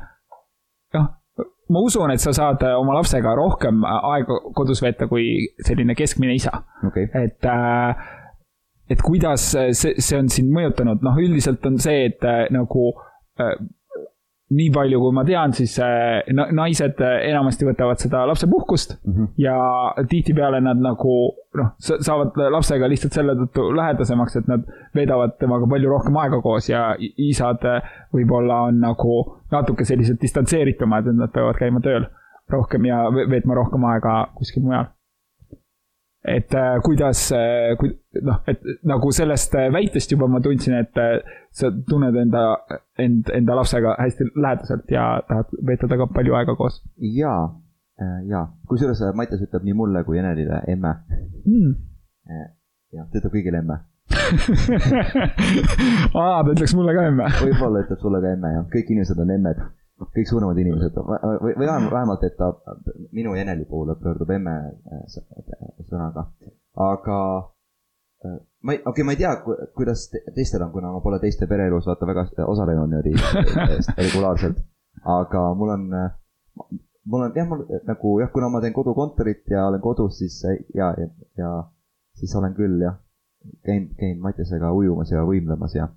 noh, 0.95 1.09
ma 1.69 1.81
usun, 1.81 2.11
et 2.11 2.21
sa 2.21 2.33
saad 2.33 2.63
äh, 2.63 2.77
oma 2.81 2.95
lapsega 2.99 3.35
rohkem 3.35 3.85
äh, 3.85 4.13
aega 4.13 4.41
kodus 4.55 4.83
veeta 4.83 5.07
kui 5.07 5.49
selline 5.67 5.95
keskmine 5.95 6.35
isa, 6.35 6.63
okay., 6.87 7.09
et 7.15 7.45
äh, 7.45 8.07
et 8.91 9.03
kuidas 9.03 9.55
äh, 9.55 9.73
see, 9.73 9.95
see 9.99 10.19
on 10.19 10.29
sind 10.29 10.53
mõjutanud, 10.53 11.03
noh, 11.03 11.19
üldiselt 11.21 11.67
on 11.67 11.79
see, 11.79 12.07
et 12.11 12.25
nagu 12.51 12.93
äh, 13.41 13.55
nii 14.49 14.71
palju, 14.73 15.01
kui 15.03 15.13
ma 15.13 15.25
tean, 15.29 15.53
siis 15.53 15.75
äh, 15.85 16.23
na- 16.33 16.49
naised 16.57 17.01
äh, 17.05 17.19
enamasti 17.29 17.67
võtavad 17.69 18.01
seda 18.01 18.23
lapsepuhkust 18.31 18.95
mm. 18.97 19.15
-hmm. 19.15 19.29
ja 19.45 19.57
tihtipeale 20.09 20.61
nad 20.65 20.81
nagu 20.81 21.17
noh, 21.59 21.71
saavad 21.81 22.37
lapsega 22.57 22.89
lihtsalt 22.89 23.13
selle 23.13 23.35
tõttu 23.43 23.69
lähedasemaks, 23.77 24.37
et 24.41 24.49
nad 24.49 24.65
veedavad 24.97 25.37
temaga 25.39 25.69
palju 25.69 25.91
rohkem 25.91 26.17
aega 26.17 26.41
koos 26.41 26.69
ja 26.69 26.95
isad 27.17 27.65
äh, 27.69 27.91
võib-olla 28.15 28.63
on 28.71 28.81
nagu 28.81 29.19
natuke 29.53 29.85
sellised 29.85 30.21
distantseeritumad, 30.23 31.07
et 31.07 31.17
nad 31.17 31.33
peavad 31.33 31.61
käima 31.61 31.81
tööl 31.85 32.09
rohkem 32.49 32.85
ja 32.89 33.05
ve- 33.13 33.29
veetma 33.31 33.55
rohkem 33.55 33.85
aega 33.85 34.29
kuskil 34.35 34.63
mujal. 34.63 34.89
Et 36.29 36.55
äh, 36.55 36.79
kuidas 36.85 37.29
äh,, 37.33 37.75
kui 37.81 37.93
noh, 38.25 38.41
et 38.51 38.63
nagu 38.89 39.11
sellest 39.15 39.55
äh, 39.59 39.69
väitest 39.73 40.13
juba 40.13 40.29
ma 40.31 40.41
tundsin, 40.45 40.77
et 40.83 41.01
sa 41.55 41.71
tunned 41.89 42.17
enda, 42.23 42.45
end, 43.01 43.31
enda 43.35 43.57
lapsega 43.59 43.97
hästi 43.99 44.29
lähedaselt 44.37 44.91
ja 44.93 45.09
tahad 45.29 45.55
veeta 45.67 45.87
temaga 45.87 46.09
palju 46.15 46.37
aega 46.39 46.55
koos 46.59 46.81
jaa, 47.17 47.41
jaa, 48.31 48.47
kusjuures 48.71 49.03
Mattias 49.19 49.43
ütleb 49.47 49.67
nii 49.67 49.77
mulle 49.79 50.05
kui 50.07 50.21
Enelile 50.21 50.63
emme. 50.71 50.95
mm.. 51.47 51.77
jah, 52.95 53.09
ta 53.09 53.23
ütleb 53.23 53.35
kõigile 53.35 53.63
emme. 53.63 53.81
aa, 56.19 56.39
ta 56.45 56.53
ütleks 56.53 56.75
mulle 56.79 56.95
ka 56.97 57.09
emme. 57.11 57.27
võib-olla 57.43 57.85
ütleb 57.85 58.01
sulle 58.05 58.23
ka 58.25 58.33
emme 58.37 58.55
jah, 58.55 58.65
kõik 58.73 58.95
inimesed 58.95 59.25
on 59.25 59.35
emmed. 59.37 59.59
Kõik 59.99 60.29
suuremad 60.31 60.59
inimesed 60.63 60.95
või, 61.03 61.55
või 61.59 61.67
vähemalt, 61.67 62.23
et 62.29 62.37
ta 62.39 62.53
minu 63.13 63.35
Eneli 63.35 63.65
poole 63.67 63.97
pöördub 63.99 64.31
emme 64.31 64.55
äh, 64.95 65.01
s- 65.11 65.23
sõnaga. 65.91 66.27
aga 66.79 67.19
äh, 68.25 68.37
ma 68.63 68.73
ei, 68.77 68.79
okei 68.79 68.91
okay,, 68.93 69.05
ma 69.09 69.15
ei 69.17 69.21
tea, 69.23 69.33
kuidas 69.77 70.09
te- 70.13 70.23
teistel 70.37 70.63
on, 70.63 70.73
kuna 70.73 70.93
ma 70.95 71.01
pole 71.05 71.19
teiste 71.23 71.47
pereelus 71.51 71.87
vaata 71.91 72.07
väga 72.07 72.27
osalenud 72.47 72.91
niimoodi 72.93 73.15
äh, 73.19 73.75
regulaarselt. 74.05 74.63
aga 75.05 75.43
mul 75.55 75.75
on, 75.75 75.89
mul 77.05 77.27
on 77.27 77.33
jah, 77.37 77.49
mul 77.49 77.67
nagu 77.87 78.15
jah, 78.21 78.31
kuna 78.33 78.49
ma 78.55 78.61
teen 78.63 78.73
kodukontorit 78.77 79.45
ja 79.51 79.67
olen 79.67 79.81
kodus, 79.81 80.19
siis 80.19 80.43
ja, 80.75 80.93
ja, 80.99 81.09
ja 81.39 81.53
siis 82.15 82.35
olen 82.37 82.55
küll 82.55 82.81
jah, 82.83 82.99
käin, 83.67 83.91
käin 83.99 84.19
Mattiasega 84.23 84.73
ujumas 84.75 85.11
ja 85.11 85.23
võimlemas 85.27 85.75
ja 85.75 85.89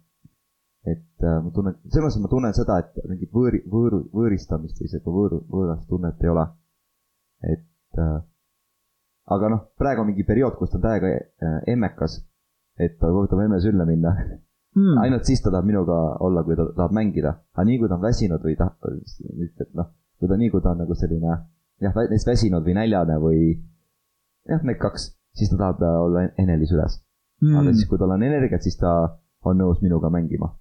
et 0.86 1.24
äh, 1.24 1.38
ma 1.44 1.52
tunnen, 1.54 1.78
selles 1.94 2.16
mõttes 2.16 2.24
ma 2.24 2.30
tunnen 2.32 2.56
seda, 2.58 2.80
et 2.82 3.06
mingit 3.06 3.30
võõri, 3.36 3.62
võõru, 3.70 4.02
võõristamist 4.16 4.80
või 4.82 4.90
seda 4.90 5.14
võõr, 5.14 5.38
võõrast 5.52 5.88
tunnet 5.90 6.24
ei 6.26 6.32
ole. 6.32 6.46
et 7.46 8.00
äh, 8.02 8.18
aga 9.36 9.50
noh, 9.54 9.62
praegu 9.78 10.02
on 10.02 10.10
mingi 10.10 10.26
periood, 10.26 10.58
kus 10.58 10.72
ta 10.72 10.80
on 10.80 10.86
täiega 10.88 11.12
äh, 11.14 11.60
emmekas, 11.74 12.18
et 12.82 12.98
ta 12.98 13.12
kohtab 13.14 13.44
emme 13.46 13.62
sülle 13.62 13.86
minna. 13.86 14.16
Mm.. 14.72 15.02
ainult 15.04 15.28
siis 15.28 15.42
ta 15.44 15.52
tahab 15.52 15.68
minuga 15.68 15.96
olla, 16.24 16.46
kui 16.48 16.56
ta 16.56 16.64
tahab 16.72 16.94
mängida, 16.96 17.34
aga 17.54 17.66
nii 17.68 17.80
kui 17.82 17.90
ta 17.92 17.98
on 17.98 18.06
väsinud 18.06 18.46
või 18.46 18.54
ta, 18.56 18.70
et 18.88 19.74
noh, 19.76 19.90
kui 20.18 20.30
ta, 20.32 20.38
nii 20.40 20.50
kui 20.54 20.64
ta 20.64 20.72
on 20.72 20.80
nagu 20.86 20.96
selline 20.96 21.28
jah, 21.84 21.98
näiteks 21.98 22.26
väsinud 22.30 22.64
või 22.64 22.78
näljane 22.78 23.18
või 23.20 23.42
jah, 24.48 24.64
need 24.64 24.80
kaks, 24.80 25.10
siis 25.36 25.52
ta 25.52 25.60
tahab 25.60 25.84
olla 26.08 26.24
Enelis 26.40 26.72
üles. 26.72 26.98
Mm.. 27.44 27.60
aga 27.60 27.76
siis, 27.76 27.90
kui 27.90 28.00
tal 28.00 28.16
on 28.16 28.24
energiat, 28.24 28.64
siis 28.64 28.80
ta 28.80 28.96
on 29.44 29.60
nõus 29.60 29.84
minuga 29.84 30.10
mängima 30.14 30.54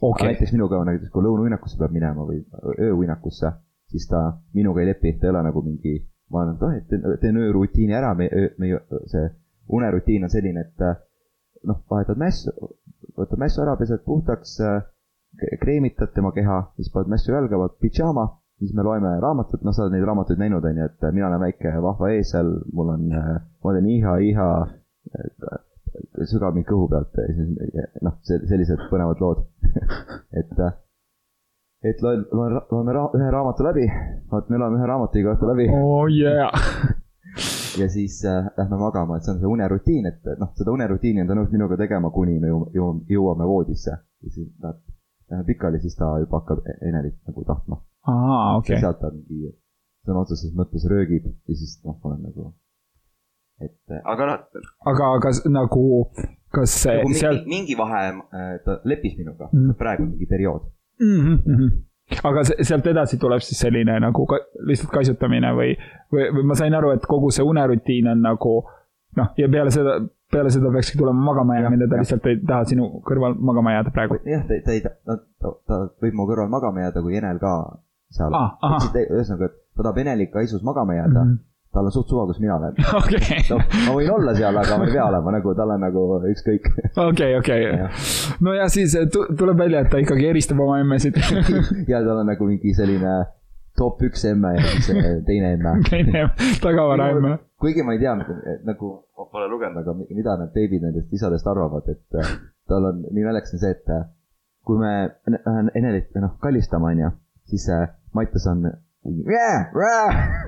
okay.. 0.00 0.32
näiteks 0.32 0.52
minuga 0.52 0.82
näiteks, 0.84 1.12
kui 1.12 1.24
lõunauinnakusse 1.24 1.78
peab 1.78 1.94
minema 1.94 2.26
või 2.26 2.42
ööuinnakusse, 2.88 3.52
siis 3.92 4.08
ta 4.10 4.24
minuga 4.54 4.82
ei 4.82 4.90
lepi, 4.92 5.16
ta 5.18 5.28
ei 5.28 5.34
ole 5.34 5.42
nagu 5.48 5.62
mingi, 5.62 5.96
ma 6.32 6.44
olen, 6.44 6.56
et 6.56 6.92
oh, 6.94 7.12
et 7.14 7.20
teen 7.22 7.40
öörutiini 7.40 7.96
ära, 7.96 8.14
meie, 8.18 8.50
meie 8.58 8.80
see 9.10 9.28
unerutiin 9.72 10.26
on 10.26 10.32
selline, 10.32 10.66
et 10.66 10.86
noh, 11.68 11.82
vahetad 11.90 12.20
mässu, 12.20 12.52
võtad 13.18 13.40
mässu 13.40 13.62
ära, 13.64 13.76
pesed 13.80 14.04
puhtaks, 14.04 14.58
kreemitad 15.60 16.12
tema 16.14 16.32
keha, 16.34 16.60
siis 16.78 16.90
paned 16.94 17.10
mässu 17.12 17.32
jalga, 17.32 17.58
paned 17.58 17.78
pidžaama, 17.82 18.26
siis 18.60 18.74
me 18.76 18.84
loeme 18.86 19.14
raamatut, 19.22 19.64
noh, 19.66 19.74
sa 19.74 19.86
oled 19.86 19.96
neid 19.96 20.06
raamatuid 20.06 20.40
näinud, 20.40 20.64
on 20.64 20.80
ju, 20.82 20.88
et 20.90 21.06
mina 21.12 21.28
olen 21.30 21.42
väike 21.42 21.74
vahva 21.82 22.12
eesel, 22.14 22.52
mul 22.72 22.92
on, 22.94 23.08
ma 23.10 23.76
teen 23.76 23.90
iha, 23.96 24.18
iha, 24.30 24.48
sügab 26.30 26.56
mind 26.56 26.66
kõhu 26.68 26.88
pealt, 26.92 27.16
noh, 28.04 28.18
sellised 28.24 28.88
põnevad 28.90 29.22
lood. 29.22 29.44
Et, 30.40 30.50
et 31.84 32.02
loen, 32.02 32.24
loen, 32.32 32.58
loeme 32.70 32.92
ra 32.96 33.04
ühe 33.14 33.30
raamatu 33.30 33.66
läbi, 33.66 33.84
vot 34.30 34.48
me 34.50 34.58
loeme 34.58 34.78
ühe 34.80 34.86
raamatu 34.88 35.20
iga 35.20 35.34
õhtu 35.34 35.50
läbi. 35.50 35.68
Oh 35.70 36.06
yeah. 36.10 36.50
Ja 37.74 37.88
siis 37.90 38.20
äh, 38.24 38.44
lähme 38.56 38.76
magama, 38.78 39.16
et 39.16 39.26
see 39.26 39.32
on 39.32 39.40
see 39.42 39.48
unerutiin, 39.50 40.06
et 40.06 40.28
noh, 40.38 40.52
seda 40.54 40.70
unerutiini 40.70 41.24
on 41.24 41.30
ta 41.30 41.34
nõus 41.34 41.50
minuga 41.50 41.74
tegema, 41.80 42.12
kuni 42.14 42.36
me 42.38 42.52
jõuame, 42.52 43.00
jõuame 43.10 43.48
voodisse. 43.50 43.90
ja 43.90 44.30
siis 44.30 44.52
läheb, 44.62 44.78
läheme 45.32 45.46
pikali, 45.48 45.80
siis 45.82 45.98
ta 45.98 46.12
juba 46.22 46.38
hakkab 46.38 46.62
e-, 46.70 46.76
Enelit 46.88 47.16
nagu 47.26 47.42
tahtma. 47.48 47.80
aa, 48.06 48.56
okei. 48.60 48.76
okay.. 48.76 48.80
sealt 48.84 49.00
ta 49.02 49.10
mingi 49.10 49.50
sõna 50.06 50.22
otseses 50.22 50.54
mõttes 50.54 50.86
röögib 50.90 51.26
ja 51.26 51.56
siis 51.58 51.80
noh, 51.82 51.98
olen 52.04 52.22
nagu 52.22 52.52
et 53.60 53.76
äh, 53.90 54.02
aga 54.04 54.26
noh. 54.26 54.62
aga 54.90 55.10
kas 55.22 55.44
nagu, 55.46 55.86
kas 56.54 56.76
nagu 56.86 57.08
mingi, 57.08 57.20
seal. 57.20 57.42
mingi 57.46 57.78
vahe, 57.78 58.04
äh, 58.34 58.54
ta 58.64 58.80
leppis 58.84 59.18
minuga 59.18 59.48
mm, 59.52 59.58
-hmm. 59.58 59.74
praegu 59.78 60.06
mingi 60.06 60.26
periood 60.26 60.70
mm. 61.00 61.42
-hmm 61.42 61.82
aga 62.28 62.42
sealt 62.44 62.86
edasi 62.86 63.18
tuleb 63.18 63.40
siis 63.40 63.60
selline 63.64 63.94
nagu 64.00 64.26
ka, 64.28 64.38
lihtsalt 64.68 64.90
kaisutamine 64.92 65.52
või, 65.56 65.70
või, 66.12 66.26
või 66.36 66.44
ma 66.50 66.56
sain 66.58 66.74
aru, 66.76 66.90
et 66.96 67.06
kogu 67.08 67.30
see 67.32 67.46
unerutiin 67.48 68.10
on 68.12 68.20
nagu 68.20 68.52
noh, 69.16 69.30
ja 69.40 69.48
peale 69.48 69.72
seda, 69.74 69.94
peale 70.32 70.52
seda 70.52 70.72
peakski 70.74 70.98
tulema 71.00 71.24
magama 71.30 71.56
jäämine, 71.58 71.88
ta 71.88 72.02
lihtsalt 72.02 72.28
ei 72.28 72.42
taha 72.46 72.68
sinu 72.68 72.90
kõrval 73.08 73.38
magama 73.40 73.72
jääda 73.76 73.94
praegu. 73.94 74.20
jah, 74.28 74.44
ta, 74.48 74.60
ta 74.66 74.76
ei, 74.76 74.84
ta, 74.84 74.92
ta, 75.06 75.54
ta 75.70 75.80
võib 76.04 76.18
mu 76.18 76.28
kõrval 76.28 76.52
magama 76.52 76.84
jääda, 76.84 77.02
kui 77.06 77.16
Enel 77.20 77.40
ka 77.42 77.54
seal 78.14 78.36
ah,. 78.36 78.52
ühesõnaga, 79.00 79.48
et 79.48 79.58
ta 79.74 79.82
tahab 79.86 80.04
Eneliga 80.04 80.44
isus 80.44 80.62
magama 80.62 81.00
jääda 81.00 81.24
mm. 81.24 81.32
-hmm 81.32 81.42
tal 81.74 81.88
on 81.88 81.92
suht 81.92 82.08
suva, 82.08 82.24
kus 82.28 82.40
mina 82.42 82.56
olen 82.56 82.76
okay.. 83.00 83.42
No, 83.50 83.58
ma 83.58 83.94
võin 83.96 84.10
olla 84.14 84.34
seal, 84.36 84.56
aga 84.60 84.78
ma 84.78 84.88
ei 84.88 84.94
pea 84.94 85.06
olema, 85.10 85.34
nagu 85.36 85.54
tal 85.58 85.74
on 85.74 85.82
nagu 85.82 86.04
ükskõik. 86.30 86.68
okei, 87.06 87.36
okei. 87.38 87.70
no 88.46 88.54
ja 88.56 88.68
siis 88.72 88.94
eh, 88.98 89.08
tuleb 89.10 89.58
välja, 89.58 89.84
et 89.84 89.90
ta 89.92 90.02
ikkagi 90.02 90.28
eristab 90.30 90.62
oma 90.64 90.78
emmesid 90.82 91.18
ja 91.92 92.02
tal 92.04 92.20
on 92.20 92.30
nagu 92.30 92.48
mingi 92.48 92.74
selline 92.76 93.16
top 93.78 94.04
üks 94.06 94.22
emme 94.30 94.54
ja 94.54 94.64
siis 94.68 94.90
eh, 94.94 95.18
teine 95.26 95.54
emme. 95.56 95.76
teine 95.90 96.28
tagavara 96.62 97.10
emme. 97.16 97.36
kuigi 97.60 97.82
ma 97.86 97.96
ei 97.96 98.02
tea, 98.02 98.14
nagu 98.68 98.94
ma 99.18 99.28
pole 99.32 99.50
lugenud, 99.50 99.82
aga 99.82 99.96
mida 99.98 100.38
need 100.40 100.54
beebid 100.54 100.86
nendest 100.86 101.12
isadest 101.14 101.48
arvavad, 101.50 101.90
et 101.90 102.30
tal 102.70 102.90
on 102.92 103.02
nii 103.10 103.26
naljakas 103.26 103.56
on 103.56 103.64
see, 103.66 103.74
et 103.74 103.96
kui 104.64 104.78
me 104.80 104.94
Enelit 105.76 106.14
noh 106.22 106.38
kallistame, 106.40 106.94
onju, 106.94 107.10
siis 107.50 107.66
Mattias 108.14 108.46
on 108.46 108.62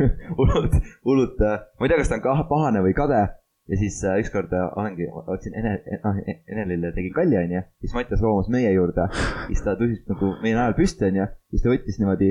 hullult, 0.38 0.76
hullult, 1.04 1.40
äh, 1.44 1.58
ma 1.78 1.86
ei 1.86 1.92
tea, 1.92 1.98
kas 2.00 2.08
ta 2.12 2.20
on 2.32 2.46
pahane 2.48 2.80
või 2.84 2.94
kade. 2.96 3.20
ja 3.66 3.76
siis 3.80 3.98
äh, 4.06 4.20
ükskord 4.22 4.52
äh, 4.54 4.68
olengi, 4.78 5.08
otsin 5.34 5.56
Ene, 5.58 5.74
noh 6.04 6.20
Enelile 6.24 6.92
tegin 6.94 7.12
kalli, 7.12 7.36
onju. 7.40 7.62
siis 7.82 7.96
Mattias 7.96 8.22
roomas 8.24 8.48
meie 8.52 8.72
juurde. 8.72 9.08
siis 9.48 9.60
ta 9.64 9.76
tõusis 9.76 10.06
nagu 10.08 10.32
meie 10.42 10.56
najal 10.56 10.76
püsti, 10.78 11.10
onju. 11.10 11.26
siis 11.52 11.64
ta 11.64 11.72
võttis 11.72 12.00
niimoodi, 12.00 12.30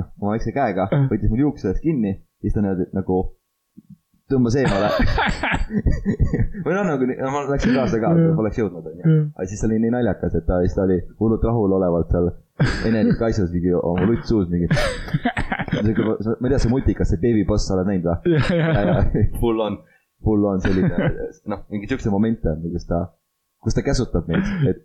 noh, 0.00 0.10
oma 0.20 0.34
väikse 0.34 0.54
käega, 0.56 0.88
võttis 1.12 1.30
mul 1.30 1.44
juuksedest 1.46 1.84
kinni. 1.84 2.16
siis 2.42 2.56
ta 2.56 2.64
niimoodi 2.64 2.90
nagu 2.96 3.20
tõmbas 4.30 4.56
eemale 4.58 4.90
või 6.64 6.74
noh, 6.76 6.84
nagu 6.86 7.06
ma 7.34 7.46
läksin 7.50 7.74
kaasa 7.74 7.98
ka, 8.02 8.10
poleks 8.38 8.58
jõudnud, 8.58 8.90
onju. 8.90 9.16
aga 9.36 9.46
siis 9.50 9.62
oli 9.66 9.78
nii 9.82 9.94
naljakas, 9.94 10.34
et 10.38 10.46
ta, 10.46 10.62
siis 10.64 10.74
ta 10.74 10.86
oli 10.86 10.98
hullult 11.18 11.46
rahulolevalt 11.46 12.14
seal 12.14 12.30
Enelit 12.88 13.18
kaisus 13.20 13.50
mingi 13.54 13.72
oma 13.76 14.06
lutt 14.08 14.26
suus 14.28 14.48
mingi. 14.52 14.68
ma 14.70 16.48
ei 16.48 16.50
tea, 16.50 16.58
see 16.58 16.72
multikas, 16.72 17.12
see 17.12 17.22
Baby 17.22 17.44
Boss, 17.48 17.68
sa 17.68 17.76
oled 17.76 17.88
näinud 17.90 18.08
või? 18.10 19.24
full 19.40 19.62
on, 19.64 19.78
full 20.24 20.44
on 20.50 20.62
selline, 20.64 21.10
noh, 21.52 21.64
mingi 21.72 21.90
siukse 21.90 22.12
momente 22.12 22.50
on, 22.52 22.64
kus 22.74 22.88
ta, 22.88 23.04
kus 23.64 23.76
ta 23.76 23.84
käsutab 23.86 24.28
meid, 24.30 24.50
et 24.70 24.80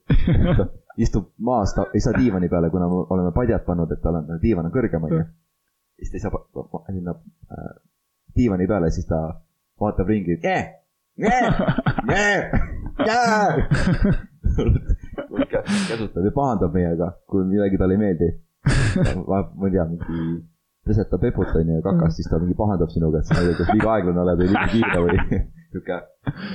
ta 0.59 0.69
istub 1.01 1.31
maas, 1.43 1.73
ta 1.75 1.87
ei 1.93 2.03
saa 2.03 2.15
diivani 2.17 2.49
peale, 2.51 2.69
kuna 2.73 2.87
me 2.91 3.01
oleme 3.09 3.33
padjad 3.35 3.65
pannud, 3.67 3.91
et 3.91 4.01
tal 4.03 4.21
on, 4.21 4.37
diivan 4.41 4.69
on 4.69 4.75
kõrgem, 4.75 5.09
onju. 5.09 5.23
siis 5.99 6.13
ta 6.13 6.19
ei 6.19 6.23
saa 6.23 6.85
sinna 6.91 7.17
äh, 7.51 7.73
diivani 8.37 8.67
peale, 8.69 8.91
siis 8.95 9.07
ta 9.09 9.21
vaatab 9.81 10.07
ringi, 10.11 10.39
käsutab 14.55 16.27
ja 16.27 16.33
pahandab 16.35 16.75
meiega, 16.75 17.13
kui 17.29 17.45
midagi 17.49 17.79
talle 17.81 17.97
ei 17.97 18.03
meeldi. 18.03 18.29
ma 19.29 19.41
ei 19.67 19.73
tea, 19.75 19.85
mingi 19.89 20.21
tõstab 20.85 21.21
peput 21.21 21.53
onju 21.57 21.79
ja 21.79 21.83
kakas, 21.85 22.15
siis 22.17 22.29
ta 22.29 22.39
mingi 22.41 22.55
pahandab 22.57 22.91
sinuga, 22.93 23.21
et 23.21 23.29
sa 23.29 23.41
ei 23.41 23.49
tea, 23.49 23.59
kas 23.61 23.71
liiga 23.73 23.93
aeglane 23.95 24.21
oled 24.21 24.41
või 24.41 24.49
liiga 24.51 24.65
kiire 24.73 25.01
või 25.05 25.17
sihuke 25.75 25.97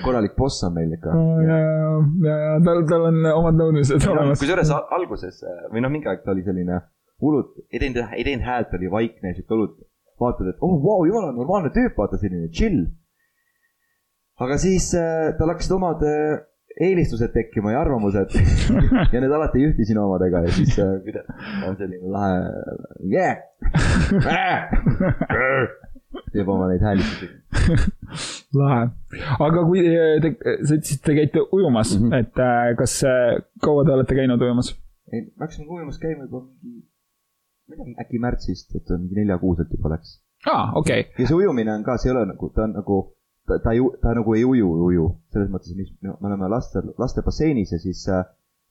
korralik 0.04 0.36
boss 0.38 0.62
on 0.66 0.74
meil 0.76 0.94
ikka. 0.96 1.14
ja, 1.46 1.58
ja, 1.58 1.90
ja, 2.28 2.36
ja 2.44 2.54
tal, 2.66 2.82
tal 2.88 3.08
on 3.10 3.20
omad 3.32 3.58
nõudmised 3.58 4.06
olemas. 4.12 4.40
kusjuures 4.40 4.72
alguses 4.78 5.42
või 5.72 5.84
noh, 5.84 5.92
mingi 5.92 6.10
aeg 6.10 6.22
ta 6.24 6.34
oli 6.34 6.46
selline 6.46 6.80
hullult, 7.20 7.58
ei 7.68 7.82
teinud, 7.82 8.00
ei 8.16 8.24
teinud 8.24 8.46
häält, 8.46 8.76
oli 8.78 8.92
vaikne, 8.92 9.34
sihuke 9.36 9.56
hullult. 9.56 9.76
vaatad, 10.20 10.52
et 10.52 10.64
oh 10.64 10.78
vau 10.84 11.04
jumala 11.08 11.32
normaalne 11.32 11.72
tüüp, 11.74 11.96
vaata 11.98 12.20
selline 12.20 12.50
chill. 12.54 12.86
aga 14.40 14.56
siis 14.60 14.92
äh, 14.96 15.34
tal 15.38 15.52
hakkasid 15.52 15.76
omad 15.76 16.06
äh, 16.06 16.38
eelistused 16.80 17.32
tekkima 17.34 17.72
ja 17.74 17.80
arvamused 17.82 18.36
ja 19.12 19.20
need 19.20 19.32
alati 19.32 19.58
ei 19.60 19.70
ühti 19.70 19.86
sinu 19.88 20.04
omadega 20.06 20.44
ja 20.46 20.52
siis 20.54 20.78
äh, 20.78 20.86
on 21.68 21.76
selline 21.76 22.10
lahe 22.14 22.34
yeah! 23.10 23.36
teeb 26.34 26.48
oma 26.50 26.68
neid 26.70 26.82
häälistusi. 26.84 27.28
lahe, 28.58 28.86
aga 29.46 29.64
kui 29.66 29.82
te, 30.22 30.32
sa 30.66 30.76
ütlesid, 30.76 31.02
te 31.06 31.16
käite 31.18 31.42
ujumas 31.46 31.92
mm, 31.96 32.06
-hmm. 32.06 32.24
et 32.24 32.42
äh, 32.46 32.70
kas 32.78 32.96
äh, 33.06 33.42
kaua 33.62 33.84
te 33.84 33.94
olete 33.94 34.18
käinud 34.18 34.42
ujumas? 34.42 34.72
ei, 35.12 35.26
me 35.26 35.46
hakkasime 35.46 35.68
ujumas 35.68 35.98
käima 36.02 36.26
juba 36.26 36.42
mingi, 36.46 36.82
ma 37.68 37.74
ei 37.74 37.84
tea, 37.84 37.94
äkki 38.04 38.22
märtsist, 38.26 38.74
et 38.76 38.90
mingi 38.98 39.22
neljakuuselt 39.22 39.70
juba 39.76 39.94
läks. 39.94 40.18
aa, 40.46 40.72
okei 40.74 41.00
okay.. 41.00 41.12
ja 41.18 41.30
see 41.30 41.38
ujumine 41.42 41.74
on 41.74 41.86
ka, 41.86 41.98
see 41.98 42.10
ei 42.10 42.16
ole 42.16 42.26
nagu, 42.32 42.50
ta 42.54 42.66
on 42.66 42.76
nagu 42.78 43.00
ta, 43.48 43.58
ta 43.64 43.74
ei, 43.76 43.84
ta 44.02 44.14
nagu 44.16 44.34
ei 44.36 44.44
uju, 44.44 44.68
uju, 44.88 45.06
selles 45.32 45.50
mõttes, 45.52 45.76
mis 45.78 45.92
me 46.02 46.14
oleme 46.18 46.48
laste, 46.50 46.82
lastebasseinis 46.98 47.72
ja 47.74 47.80
siis 47.82 48.02
äh, 48.08 48.24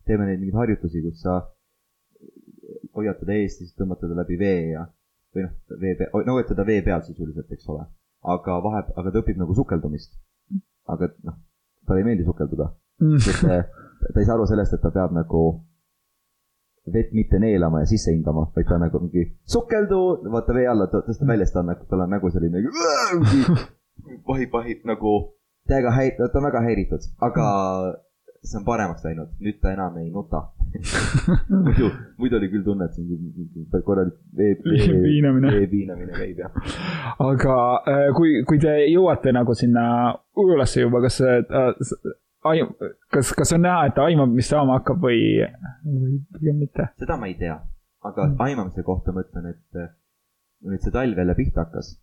teeme 0.08 0.28
neid 0.28 0.42
mingeid 0.42 0.60
harjutusi, 0.64 1.02
kus 1.06 1.22
sa 1.24 1.42
hoiad 2.98 3.20
teda 3.22 3.38
eest 3.38 3.62
ja 3.62 3.68
siis 3.68 3.78
tõmbad 3.78 4.02
teda 4.02 4.18
läbi 4.22 4.40
vee 4.40 4.74
ja 4.74 4.86
või 5.36 5.46
noh, 5.46 5.54
vee 5.82 5.96
peal, 6.00 6.26
no 6.26 6.36
hoiad 6.38 6.50
teda 6.50 6.66
vee 6.68 6.82
peal 6.86 7.04
sisuliselt, 7.06 7.52
eks 7.54 7.70
ole. 7.70 7.86
aga 8.34 8.58
vahe, 8.66 8.84
aga 9.00 9.14
ta 9.14 9.22
õpib 9.22 9.40
nagu 9.40 9.56
sukeldumist. 9.56 10.18
aga 10.90 11.12
noh, 11.24 11.38
talle 11.86 12.02
ei 12.02 12.08
meeldi 12.08 12.26
sukelduda 12.28 12.72
mm., 13.02 13.42
äh, 13.50 13.66
ta 14.14 14.22
ei 14.22 14.26
saa 14.26 14.36
aru 14.38 14.48
sellest, 14.50 14.74
et 14.74 14.82
ta 14.82 14.92
peab 14.96 15.14
nagu 15.16 15.44
vett 16.90 17.12
mitte 17.14 17.40
neelama 17.40 17.84
ja 17.84 17.90
sisse 17.90 18.12
hingama, 18.12 18.48
vaid 18.56 18.68
ta 18.70 18.80
nagu 18.82 19.02
mingi 19.04 19.28
sukeldu, 19.46 20.00
vaata 20.34 20.56
vee 20.58 20.66
alla, 20.72 20.90
tõstab 20.90 21.28
välja, 21.30 21.46
siis 21.46 21.54
ta 21.54 21.62
on 21.62 21.70
nagu, 21.74 21.86
tal 21.92 22.06
on 22.06 22.16
nägu 22.16 22.32
selline 22.34 22.64
mingi 22.64 23.68
vahib 24.28 24.86
nagu 24.90 25.16
täiega 25.70 25.92
häi-, 25.96 26.16
ta 26.18 26.30
on 26.40 26.48
väga 26.50 26.62
häiritud, 26.66 27.10
aga 27.26 27.50
see 28.44 28.60
on 28.60 28.66
paremaks 28.66 29.04
läinud, 29.04 29.32
nüüd 29.44 29.60
ta 29.62 29.74
enam 29.76 29.98
ei 30.00 30.10
nuta. 30.14 30.46
muidu, 31.66 31.90
muidu 32.22 32.38
oli 32.38 32.50
küll 32.52 32.64
tunne, 32.64 32.86
et 32.86 32.98
mingi 33.02 33.64
korralik 33.86 34.20
vee, 34.38 34.54
vee, 34.62 35.00
Piinamine. 35.02 35.54
vee 35.56 35.68
piinamine 35.72 36.14
käib 36.14 36.44
ja. 36.44 36.52
aga 37.26 37.56
äh, 37.90 38.04
kui, 38.14 38.36
kui 38.46 38.62
te 38.62 38.76
jõuate 38.92 39.34
nagu 39.34 39.56
sinna 39.58 39.86
ujulasse 40.38 40.84
juba, 40.84 41.02
kas 41.08 41.18
äh, 41.26 41.42
aim-, 42.52 42.76
kas, 43.10 43.34
kas 43.34 43.56
on 43.58 43.66
näha, 43.66 43.88
et 43.90 43.98
ta 43.98 44.06
aimab, 44.12 44.30
mis 44.36 44.52
saama 44.54 44.78
hakkab 44.78 45.02
või, 45.08 45.24
või 45.90 46.22
pigem 46.38 46.62
mitte? 46.62 46.92
seda 47.02 47.18
ma 47.18 47.32
ei 47.32 47.36
tea, 47.42 47.58
aga 48.06 48.30
aimamise 48.46 48.86
kohta 48.86 49.16
ma 49.16 49.26
ütlen, 49.26 49.50
et 49.56 49.82
äh, 49.82 49.90
nüüd 50.70 50.86
see 50.86 50.94
talv 50.94 51.18
jälle 51.18 51.38
pihta 51.40 51.66
hakkas, 51.66 51.96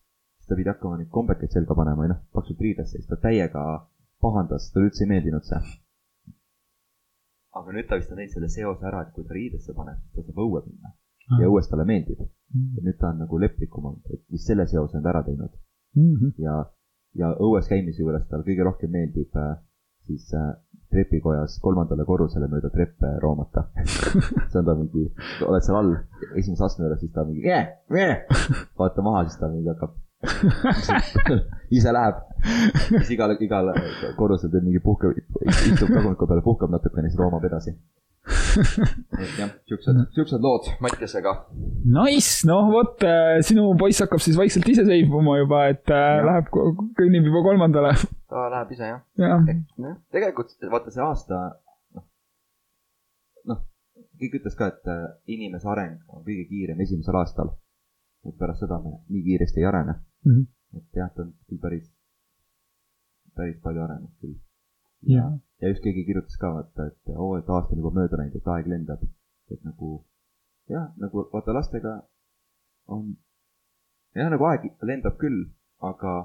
ta 0.49 0.59
pidi 0.59 0.73
hakkama 0.73 1.01
neid 1.01 1.11
kombekaid 1.15 1.53
selga 1.53 1.75
panema 1.79 2.07
ja 2.07 2.15
noh, 2.15 2.23
paksult 2.37 2.61
riidesse, 2.61 2.99
siis 2.99 3.11
ta 3.11 3.19
täiega 3.23 3.65
pahandas, 4.23 4.71
talle 4.73 4.91
üldse 4.91 5.05
ei 5.05 5.11
meeldinud 5.11 5.45
see. 5.49 5.61
aga 7.57 7.73
nüüd 7.73 7.89
ta 7.89 7.97
vist 8.01 8.11
on 8.13 8.21
teinud 8.21 8.35
selle 8.35 8.49
seose 8.53 8.87
ära, 8.87 9.03
et 9.07 9.15
kui 9.17 9.25
ta 9.25 9.37
riidesse 9.37 9.75
paneb, 9.77 10.01
siis 10.03 10.27
ta 10.27 10.27
saab 10.29 10.43
õue 10.45 10.65
minna 10.67 10.93
ja 11.41 11.49
õues 11.51 11.71
talle 11.71 11.87
meeldib. 11.89 12.21
ja 12.77 12.83
nüüd 12.83 12.99
ta 13.01 13.13
on 13.13 13.23
nagu 13.25 13.39
leplikum 13.41 13.91
olnud, 13.91 14.13
et 14.13 14.23
vist 14.33 14.47
selle 14.51 14.67
seose 14.71 14.99
on 14.99 15.03
ta 15.07 15.15
ära 15.15 15.25
teinud 15.27 15.55
Mhm. 15.97 16.35
ja, 16.43 16.61
ja 17.17 17.33
õues 17.41 17.69
käimise 17.71 18.03
juures 18.05 18.27
talle 18.29 18.45
kõige 18.45 18.65
rohkem 18.69 18.93
meeldib 18.93 19.37
äh, 19.41 19.55
siis 20.07 20.29
äh, 20.37 20.53
trepikojas 20.93 21.57
kolmandale 21.65 22.05
korrusele 22.07 22.47
mööda 22.53 22.71
treppe 22.71 23.09
roomata. 23.23 23.67
see 24.51 24.61
on 24.61 24.69
ta 24.69 24.77
mingi, 24.79 25.07
oled 25.49 25.65
seal 25.67 25.79
all 25.81 25.95
esimese 26.39 26.67
astme 26.69 26.87
juures, 26.87 27.01
siis 27.03 27.15
ta 27.17 27.25
mingi 27.27 27.47
yeah,, 27.49 27.73
yeah. 27.91 28.45
vaata 28.79 29.05
maha, 29.07 29.25
siis 29.27 29.41
ta 29.41 29.51
mingi 29.51 29.73
hakkab. 29.73 29.97
ise 31.77 31.93
läheb, 31.93 32.23
siis 32.97 33.13
igal, 33.17 33.35
igal 33.45 33.69
korrusel 34.17 34.51
teeb 34.53 34.65
mingi 34.65 34.81
puhke, 34.83 35.13
istub 35.47 35.91
tagumikku 35.93 36.29
peale, 36.29 36.43
puhkab 36.45 36.73
natukene, 36.73 37.11
siis 37.11 37.21
roomab 37.21 37.45
edasi. 37.47 37.75
et 38.27 39.35
jah, 39.41 39.51
siuksed, 39.69 39.99
siuksed 40.17 40.43
lood 40.43 40.67
Mattiasega. 40.83 41.35
Nice, 41.85 42.47
noh 42.49 42.73
vot, 42.73 43.05
sinu 43.47 43.69
poiss 43.79 44.03
hakkab 44.03 44.23
siis 44.25 44.39
vaikselt 44.41 44.67
ise 44.73 44.87
seibuma 44.89 45.37
juba, 45.39 45.67
et 45.75 45.85
äh, 45.93 46.07
Jah. 46.17 46.25
läheb, 46.31 46.51
kõnnib 46.99 47.29
juba 47.29 47.45
kolmandale. 47.47 47.93
ta 48.33 48.49
läheb 48.55 48.73
ise 48.75 48.89
jah. 48.91 49.05
jah, 49.21 49.45
noh, 49.85 50.01
tegelikult 50.15 50.57
vaata 50.73 50.95
see 50.95 51.05
aasta, 51.05 51.43
noh, 51.95 52.07
noh, 53.53 53.63
keegi 54.19 54.41
ütles 54.41 54.59
ka, 54.59 54.73
et 54.73 54.91
äh, 54.91 55.07
inimese 55.37 55.69
areng 55.71 56.01
on 56.09 56.25
kõige 56.27 56.49
kiirem 56.51 56.81
esimesel 56.83 57.21
aastal. 57.21 57.53
Et 58.29 58.39
pärast 58.39 58.65
seda 58.65 58.79
me 58.83 58.97
nii 59.09 59.23
kiiresti 59.29 59.63
ei 59.63 59.69
arene. 59.71 59.95
Mhm. 60.25 60.43
et 60.77 60.99
jah, 61.01 61.13
ta 61.15 61.23
on 61.23 61.33
küll 61.49 61.61
päris, 61.63 61.87
päris 63.37 63.61
palju 63.63 63.83
arenenud 63.83 64.15
küll. 64.21 64.35
ja, 65.15 65.31
ja 65.63 65.69
just 65.69 65.83
keegi 65.85 66.05
kirjutas 66.05 66.37
ka 66.41 66.53
vaata, 66.55 66.87
et 66.91 67.15
oo, 67.17 67.37
et 67.39 67.49
aasta 67.49 67.75
on 67.75 67.83
juba 67.83 67.95
mööda 68.01 68.19
läinud, 68.21 68.37
et 68.37 68.53
aeg 68.55 68.67
lendab. 68.73 69.03
et 69.51 69.63
nagu 69.65 70.05
jah, 70.69 70.91
nagu 70.97 71.29
vaata 71.33 71.55
lastega 71.55 71.95
on, 72.89 73.17
jah, 74.15 74.31
nagu 74.31 74.45
aeg 74.51 74.71
lendab 74.83 75.19
küll, 75.23 75.47
aga 75.81 76.17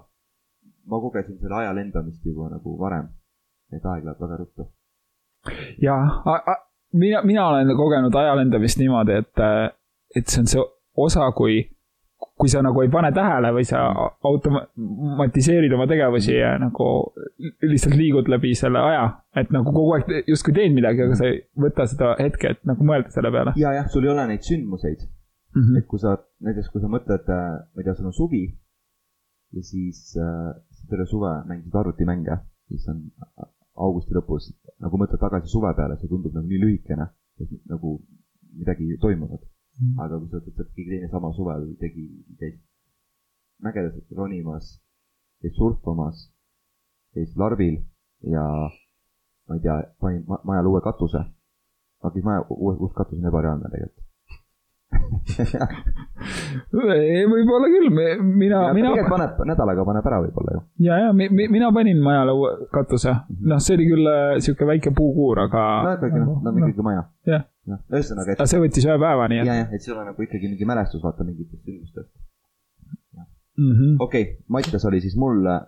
ma 0.86 1.00
kogesin 1.00 1.38
selle 1.39 1.55
aja 1.62 1.74
lendamist 1.75 2.25
juba 2.25 2.50
nagu 2.50 2.77
varem. 2.79 3.10
et 3.72 3.86
aeg 3.86 4.03
läheb 4.03 4.20
väga 4.20 4.38
ruttu. 4.38 4.67
ja 5.81 5.96
mina, 6.93 7.22
mina 7.24 7.48
olen 7.48 7.75
kogenud 7.77 8.15
ajalendamist 8.15 8.79
niimoodi, 8.79 9.12
et, 9.12 9.43
et 10.15 10.27
see 10.27 10.41
on 10.41 10.48
see 10.53 10.63
osa, 10.98 11.31
kui, 11.31 11.62
kui 12.41 12.50
sa 12.50 12.63
nagu 12.65 12.81
ei 12.81 12.89
pane 12.89 13.12
tähele 13.13 13.51
või 13.53 13.65
sa 13.69 13.83
automatiseerid 14.27 15.74
oma 15.77 15.86
tegevusi 15.89 16.33
ja 16.33 16.55
nagu 16.62 16.88
lihtsalt 17.62 17.95
liigud 18.00 18.31
läbi 18.33 18.55
selle 18.57 18.81
aja, 18.81 19.03
et 19.38 19.53
nagu 19.53 19.69
kogu 19.69 19.93
aeg 19.98 20.29
justkui 20.31 20.55
teed 20.57 20.74
midagi, 20.74 21.05
aga 21.05 21.19
sa 21.19 21.29
ei 21.29 21.43
võta 21.65 21.86
seda 21.89 22.15
hetke, 22.19 22.55
et 22.55 22.63
nagu 22.69 22.88
mõelda 22.88 23.13
selle 23.13 23.31
peale 23.33 23.53
ja, 23.62 23.75
jah, 23.77 23.89
sul 23.93 24.07
ei 24.07 24.13
ole 24.15 24.25
neid 24.31 24.45
sündmuseid, 24.48 25.05
mm. 25.05 25.62
-hmm. 25.62 25.79
et 25.83 25.88
kui 25.91 26.01
sa 26.01 26.17
näiteks, 26.48 26.74
kui 26.74 26.81
sa 26.81 26.89
mõtled, 26.91 27.29
ma 27.29 27.83
ei 27.83 27.88
tea, 27.88 27.95
sul 28.00 28.10
on 28.10 28.17
suvi 28.17 28.43
ja 29.51 29.63
siis 29.67 30.17
äh, 30.17 30.51
terve 30.89 31.05
suve 31.05 31.31
mängisid 31.48 31.75
arvutimänge, 31.75 32.41
siis 32.71 32.88
on 32.89 33.05
augusti 33.86 34.15
lõpus 34.15 34.51
nagu 34.81 34.98
mõtled 35.00 35.21
tagasi 35.21 35.51
suve 35.51 35.72
peale, 35.77 35.98
see 36.00 36.09
tundub 36.09 36.33
nagu 36.35 36.48
nii 36.48 36.61
lühikene, 36.66 37.07
et 37.42 37.51
nagu 37.70 38.00
midagi 38.57 38.89
ei 38.92 39.00
toimunud. 39.01 39.44
Aga 40.03 40.20
kui 40.20 40.29
sa 40.29 40.37
võtad, 40.37 40.59
et 40.65 40.74
keegi 40.75 40.89
teine 40.89 41.09
sama 41.09 41.31
suvel 41.37 41.65
tegi, 41.81 42.05
käis 42.39 42.57
mägedes 43.65 43.98
ronimas, 44.17 44.70
käis 45.41 45.55
surfamas, 45.57 46.27
käis 47.13 47.35
larvil 47.37 47.81
ja 48.35 48.46
ma 49.48 49.57
ei 49.57 49.63
tea, 49.65 49.77
pani 50.00 50.24
ma- 50.27 50.41
majale 50.44 50.67
uue 50.74 50.81
katuse. 50.81 51.24
aga 52.01 52.13
siis 52.13 52.25
maja, 52.25 52.46
uus, 52.50 52.77
uus 52.79 52.94
katus 52.98 53.20
on 53.20 53.27
ebareaalne 53.29 53.70
tegelikult. 53.70 54.10
Võib-olla 57.32 57.68
küll, 57.72 57.90
mina, 57.92 58.20
mina, 58.22 58.60
tegelikult 58.74 59.14
paneb, 59.14 59.42
nädalaga 59.51 59.86
paneb 59.88 60.10
ära 60.12 60.20
võib-olla 60.25 60.56
ju. 60.56 60.62
ja, 60.88 61.00
ja 61.06 61.10
mi, 61.18 61.27
mi, 61.34 61.48
mina 61.51 61.72
panin 61.75 62.01
majale 62.04 62.36
uue 62.38 62.51
katuse, 62.74 63.14
noh, 63.48 63.62
see 63.64 63.77
oli 63.80 63.88
küll 63.90 64.12
äh, 64.12 64.36
sihuke 64.44 64.68
väike 64.70 64.94
puukuur, 64.98 65.44
aga. 65.48 65.64
no 65.88 65.94
ikkagi 65.98 66.24
noh, 66.24 66.42
no 66.46 66.56
ikkagi 66.62 66.86
maja. 66.86 67.06
jah, 67.30 67.44
noh, 67.72 67.80
ühesõnaga, 67.94 68.38
aga 68.38 68.50
see 68.54 68.64
võttis 68.64 68.88
ühe 68.90 68.98
päeva, 69.06 69.30
nii 69.32 69.42
ja, 69.42 69.46
et. 69.46 69.51
jah, 69.64 69.75
et 69.77 69.88
sul 69.88 69.98
on 69.98 70.06
nagu 70.12 70.27
ikkagi 70.27 70.51
mingi 70.51 70.70
mälestus 70.70 71.04
vaata 71.06 71.27
mingitest 71.27 71.62
sündmustest. 71.64 72.12
-hmm. 73.58 73.96
okei 74.00 74.25
Mattias 74.48 74.86
oli 74.90 75.01
siis 75.01 75.16
mul 75.20 75.46
äh, 75.48 75.62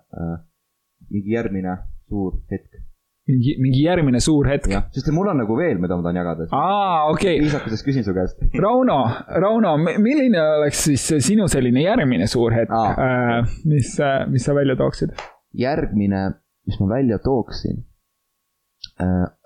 mingi 1.10 1.36
järgmine 1.36 1.78
suur 2.10 2.40
hetk. 2.52 2.82
mingi, 3.30 3.56
mingi 3.62 3.84
järgmine 3.86 4.20
suur 4.24 4.48
hetk. 4.52 4.70
sest 4.96 5.10
mul 5.16 5.30
on 5.32 5.40
nagu 5.44 5.56
veel, 5.58 5.80
mida 5.82 5.98
ma 5.98 6.06
tahan 6.06 6.20
jagada. 6.22 6.48
aa, 6.52 7.06
okei 7.12 7.38
okay., 7.38 7.44
viisakusest 7.46 7.88
küsin 7.88 8.06
su 8.08 8.16
käest. 8.16 8.42
Rauno, 8.66 9.00
Rauno, 9.44 9.76
milline 9.80 10.42
oleks 10.60 10.84
siis 10.90 11.08
sinu 11.28 11.48
selline 11.52 11.86
järgmine 11.86 12.28
suur 12.32 12.56
hetk 12.56 12.74
Aa. 12.76 12.94
äh,, 12.94 13.58
mis, 13.70 13.96
mis 14.34 14.46
sa 14.46 14.56
välja 14.58 14.78
tooksid? 14.80 15.16
järgmine, 15.54 16.32
mis 16.66 16.80
ma 16.82 16.88
välja 16.96 17.20
tooksin, 17.22 17.84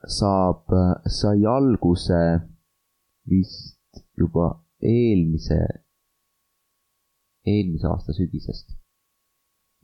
saab, 0.07 0.71
sai 1.11 1.43
alguse 1.47 2.21
vist 3.27 4.01
juba 4.17 4.53
eelmise, 4.81 5.59
eelmise 7.47 7.87
aasta 7.91 8.15
sügisest. 8.15 8.71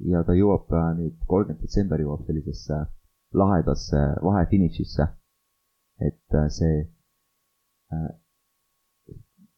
ja 0.10 0.24
ta 0.26 0.34
jõuab 0.36 0.72
äh, 0.74 0.90
nüüd, 0.98 1.20
kolmkümmend 1.30 1.62
detsember 1.64 2.02
jõuab 2.02 2.24
sellisesse 2.28 2.80
lahedasse 3.34 4.02
vahefinišisse. 4.24 5.08
et 6.02 6.36
äh, 6.36 6.48
see, 6.50 6.90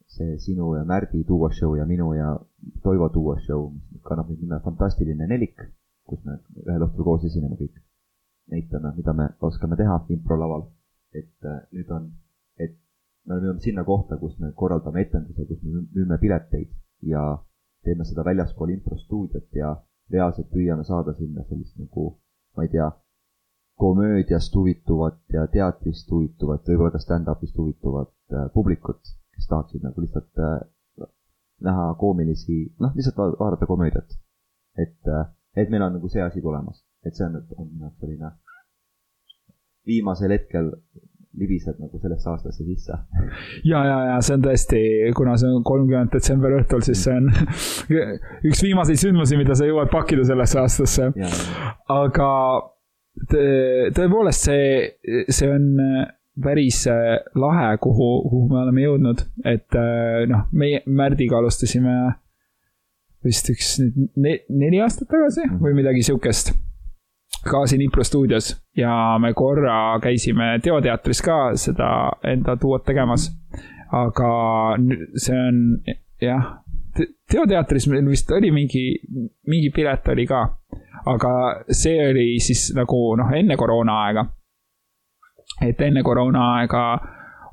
see 0.08 0.38
sinu 0.38 0.76
ja 0.76 0.84
Märdi 0.84 1.24
duo 1.28 1.50
show 1.52 1.76
ja 1.76 1.86
minu 1.86 2.14
ja 2.14 2.40
Toivo 2.84 3.10
duo 3.14 3.38
show, 3.40 3.72
mis 3.92 4.02
kannab 4.04 4.30
nüüd 4.30 4.42
nime 4.44 4.60
Fantastiline 4.64 5.28
nelik, 5.28 5.62
kus 6.06 6.22
me 6.26 6.38
ühel 6.66 6.86
õhtul 6.88 7.08
koos 7.08 7.26
esineme 7.26 7.56
kõik. 7.62 7.82
näitame, 8.52 8.92
mida 8.98 9.14
me 9.14 9.30
oskame 9.42 9.76
teha 9.76 10.06
improlaval. 10.10 10.68
et 11.14 11.46
äh, 11.46 11.62
nüüd 11.72 11.90
on, 11.92 12.12
et 12.60 12.76
me 13.26 13.34
oleme 13.34 13.48
jõudnud 13.48 13.64
sinna 13.64 13.84
kohta, 13.84 14.18
kus 14.18 14.38
me 14.40 14.52
korraldame 14.52 15.02
etenduse, 15.02 15.46
kus 15.48 15.64
me 15.64 15.86
müüme 15.96 16.18
pileteid 16.20 16.74
ja 17.02 17.24
teeme 17.84 18.06
seda 18.06 18.26
väljaspool 18.26 18.74
improstuudiot 18.74 19.56
ja 19.56 19.76
reaalselt 20.12 20.50
püüame 20.52 20.84
saada 20.84 21.14
sinna 21.18 21.44
sellist 21.50 21.78
nagu, 21.80 22.12
ma 22.58 22.66
ei 22.66 22.72
tea, 22.74 22.90
komöödiast 23.76 24.56
huvituvat 24.56 25.20
ja 25.34 25.48
teatrist 25.52 26.12
huvituvat, 26.12 26.64
võib-olla 26.68 26.92
ka 26.96 27.02
stand-up'ist 27.04 27.58
huvituvat 27.58 28.14
äh, 28.34 28.48
publikut, 28.54 29.02
kes 29.36 29.48
tahaksid 29.52 29.84
nagu 29.84 30.02
lihtsalt 30.02 30.40
äh, 30.40 31.08
näha 31.66 31.94
koomilisi, 32.00 32.62
noh, 32.80 32.96
lihtsalt 32.96 33.18
va- 33.18 33.36
vaadata 33.40 33.66
komöödiat. 33.66 34.18
et 34.78 35.08
äh,, 35.08 35.28
et 35.56 35.70
meil 35.70 35.84
on 35.84 35.94
nagu 35.98 36.10
see 36.12 36.24
asi 36.24 36.42
tulemas, 36.42 36.84
et 37.06 37.16
see 37.16 37.26
on 37.28 37.38
nüüd, 37.38 37.52
on 37.58 37.68
minu 37.68 37.88
jaoks 37.88 38.00
selline 38.00 38.32
viimasel 39.88 40.32
hetkel 40.32 40.72
libised 41.36 41.80
nagu 41.80 42.00
sellesse 42.00 42.30
aastasse 42.32 42.64
sisse. 42.64 42.94
ja, 43.64 43.84
ja, 43.86 43.98
ja 44.10 44.22
see 44.24 44.38
on 44.38 44.46
tõesti, 44.46 44.82
kuna 45.16 45.36
see 45.40 45.52
on 45.52 45.64
kolmkümmend 45.68 46.14
detsember 46.16 46.56
õhtul, 46.62 46.84
siis 46.88 47.04
see 47.04 47.18
on 47.20 47.28
üks 48.52 48.64
viimaseid 48.64 49.04
sündmusi, 49.04 49.40
mida 49.40 49.56
sa 49.56 49.68
jõuad 49.68 49.92
pakkida 49.92 50.24
sellesse 50.28 50.62
aastasse. 50.64 51.12
aga 51.92 52.30
tõepoolest, 53.96 54.50
see, 54.50 55.26
see 55.32 55.50
on 55.50 55.72
päris 56.44 56.88
äh, 56.88 57.20
lahe, 57.36 57.78
kuhu, 57.78 58.10
kuhu 58.30 58.50
me 58.52 58.60
oleme 58.66 58.84
jõudnud, 58.84 59.24
et 59.48 59.78
äh, 59.80 60.26
noh, 60.30 60.48
meie 60.52 60.82
Märdiga 60.86 61.40
alustasime 61.40 61.96
vist 63.26 63.50
üks 63.50 63.78
ne, 63.82 64.38
neli 64.54 64.82
aastat 64.84 65.10
tagasi 65.10 65.48
või 65.62 65.74
midagi 65.78 66.04
sihukest. 66.06 66.54
ka 67.46 67.66
siin 67.70 67.82
Impro 67.82 68.04
stuudios 68.04 68.56
ja 68.78 69.18
me 69.22 69.34
korra 69.34 70.00
käisime 70.02 70.60
Teoteatris 70.64 71.22
ka 71.22 71.38
seda 71.58 71.90
enda 72.24 72.56
duot 72.62 72.86
tegemas. 72.86 73.30
aga 73.92 74.30
see 75.16 75.40
on 75.40 75.60
jah, 76.22 76.62
Teoteatris 77.32 77.88
meil 77.88 78.06
vist 78.10 78.32
oli 78.32 78.52
mingi, 78.52 78.86
mingi 79.48 79.72
pilet 79.74 80.08
oli 80.14 80.28
ka 80.28 80.46
aga 81.06 81.32
see 81.70 81.98
oli 82.10 82.28
siis 82.42 82.70
nagu 82.76 83.02
noh, 83.20 83.34
enne 83.38 83.58
koroona 83.58 84.00
aega. 84.06 84.26
et 85.62 85.82
enne 85.82 86.02
koroonaaega 86.04 86.86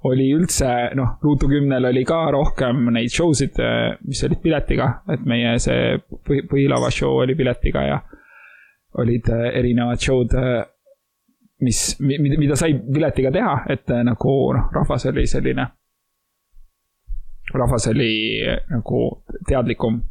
oli 0.09 0.33
üldse, 0.35 0.69
noh, 0.99 1.19
Ruutu 1.23 1.47
kümnel 1.47 1.85
oli 1.87 2.03
ka 2.05 2.25
rohkem 2.35 2.89
neid 2.95 3.13
show 3.13 3.31
sid, 3.37 3.59
mis 4.09 4.23
olid 4.27 4.41
piletiga, 4.43 4.89
et 5.13 5.23
meie 5.29 5.53
see 5.63 5.99
põhi, 6.27 6.43
põhilava 6.51 6.91
show 6.91 7.21
oli 7.23 7.37
piletiga 7.39 7.85
ja 7.87 8.01
olid 8.99 9.29
erinevad 9.31 10.03
show'd, 10.03 10.35
mis, 11.63 11.85
mida 12.01 12.59
sai 12.59 12.75
piletiga 12.75 13.31
teha, 13.33 13.55
et 13.71 13.95
nagu 14.09 14.35
noh, 14.57 14.73
rahvas 14.75 15.07
oli 15.13 15.27
selline, 15.31 15.69
rahvas 17.55 17.87
oli 17.93 18.11
nagu 18.73 19.05
teadlikum 19.47 20.03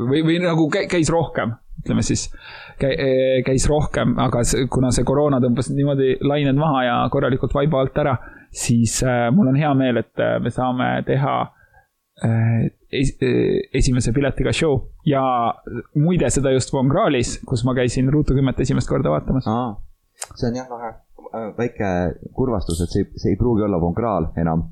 või, 0.00 0.24
või 0.26 0.40
nagu 0.42 0.68
käis 0.72 1.12
rohkem 1.12 1.54
ütleme 1.84 2.04
siis, 2.06 2.28
käis 2.78 3.66
rohkem, 3.68 4.14
aga 4.22 4.42
kuna 4.72 4.92
see 4.94 5.04
koroona 5.06 5.40
tõmbas 5.42 5.68
niimoodi 5.74 6.14
lained 6.24 6.56
maha 6.56 6.84
ja 6.86 6.94
korralikult 7.12 7.54
vaiba 7.56 7.82
alt 7.82 7.98
ära, 8.00 8.14
siis 8.54 9.00
äh, 9.04 9.28
mul 9.34 9.50
on 9.50 9.58
hea 9.58 9.72
meel, 9.76 10.00
et 10.00 10.22
äh, 10.22 10.38
me 10.42 10.52
saame 10.54 10.96
teha 11.08 11.36
es 12.94 13.08
esimese 13.74 14.12
piletiga 14.14 14.52
show. 14.54 14.76
Ja 15.04 15.20
muide, 15.98 16.28
seda 16.30 16.52
just 16.54 16.70
Von 16.72 16.86
Krahlis, 16.88 17.40
kus 17.42 17.64
ma 17.66 17.74
käisin 17.74 18.06
Ruutu 18.12 18.36
kümmet 18.36 18.60
esimest 18.62 18.88
korda 18.88 19.10
vaatamas. 19.10 19.48
see 20.38 20.46
on 20.46 20.60
jah 20.60 20.70
lahe, 20.70 20.92
väike 21.58 21.90
kurvastus, 22.32 22.84
et 22.86 22.94
see, 22.94 23.08
see 23.18 23.34
ei 23.34 23.40
pruugi 23.40 23.66
olla 23.66 23.80
Von 23.82 23.98
Krahl 23.98 24.30
enam 24.38 24.68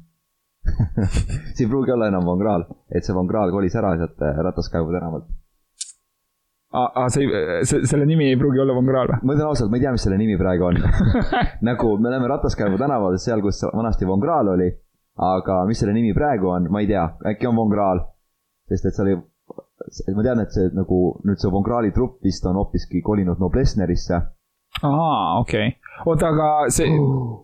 see 1.54 1.64
ei 1.64 1.68
pruugi 1.68 1.90
olla 1.90 2.08
enam 2.08 2.24
Von 2.24 2.38
Krahl, 2.38 2.66
et 2.94 3.04
see 3.04 3.14
Von 3.14 3.28
Krahl 3.28 3.50
kolis 3.50 3.74
ära 3.78 3.96
sealt 3.98 4.20
Rataskaevu 4.46 4.92
tänavalt 4.94 5.26
aa, 6.72 7.08
see, 7.12 7.26
see, 7.68 7.82
selle 7.88 8.06
nimi 8.08 8.28
ei 8.30 8.38
pruugi 8.40 8.62
olla 8.62 8.76
Von 8.76 8.86
Krahl 8.86 9.10
või? 9.10 9.18
ma 9.26 9.36
ütlen 9.36 9.48
ausalt, 9.48 9.72
ma 9.72 9.80
ei 9.80 9.84
tea, 9.84 9.92
mis 9.96 10.06
selle 10.06 10.20
nimi 10.20 10.38
praegu 10.40 10.68
on 10.70 10.80
nagu 11.68 11.96
me 11.98 12.12
oleme 12.12 12.30
Rataskäigu 12.30 12.78
tänaval, 12.80 13.18
seal, 13.22 13.42
kus 13.44 13.60
vanasti 13.66 14.08
Von 14.08 14.22
Krahl 14.22 14.54
oli, 14.54 14.70
aga 15.32 15.60
mis 15.68 15.82
selle 15.82 15.96
nimi 15.96 16.14
praegu 16.16 16.54
on, 16.54 16.70
ma 16.72 16.84
ei 16.84 16.90
tea, 16.90 17.04
äkki 17.34 17.50
on 17.50 17.58
Von 17.58 17.74
Krahl. 17.74 18.06
sest 18.70 18.88
et 18.88 18.96
seal 18.96 19.10
oli, 19.10 19.20
ma 20.16 20.24
tean, 20.24 20.46
et 20.46 20.54
see 20.54 20.70
nagu 20.78 21.02
nüüd 21.26 21.42
see 21.42 21.52
Von 21.52 21.66
Krahli 21.66 21.90
trupp 21.92 22.22
vist 22.24 22.46
on 22.46 22.60
hoopiski 22.60 23.02
kolinud 23.02 23.42
Noblessnerisse. 23.42 24.22
aa, 24.82 25.40
okei 25.40 25.74
okay., 25.74 26.04
oota, 26.06 26.30
aga 26.30 26.52
see 26.70 26.92
uh 26.94 27.40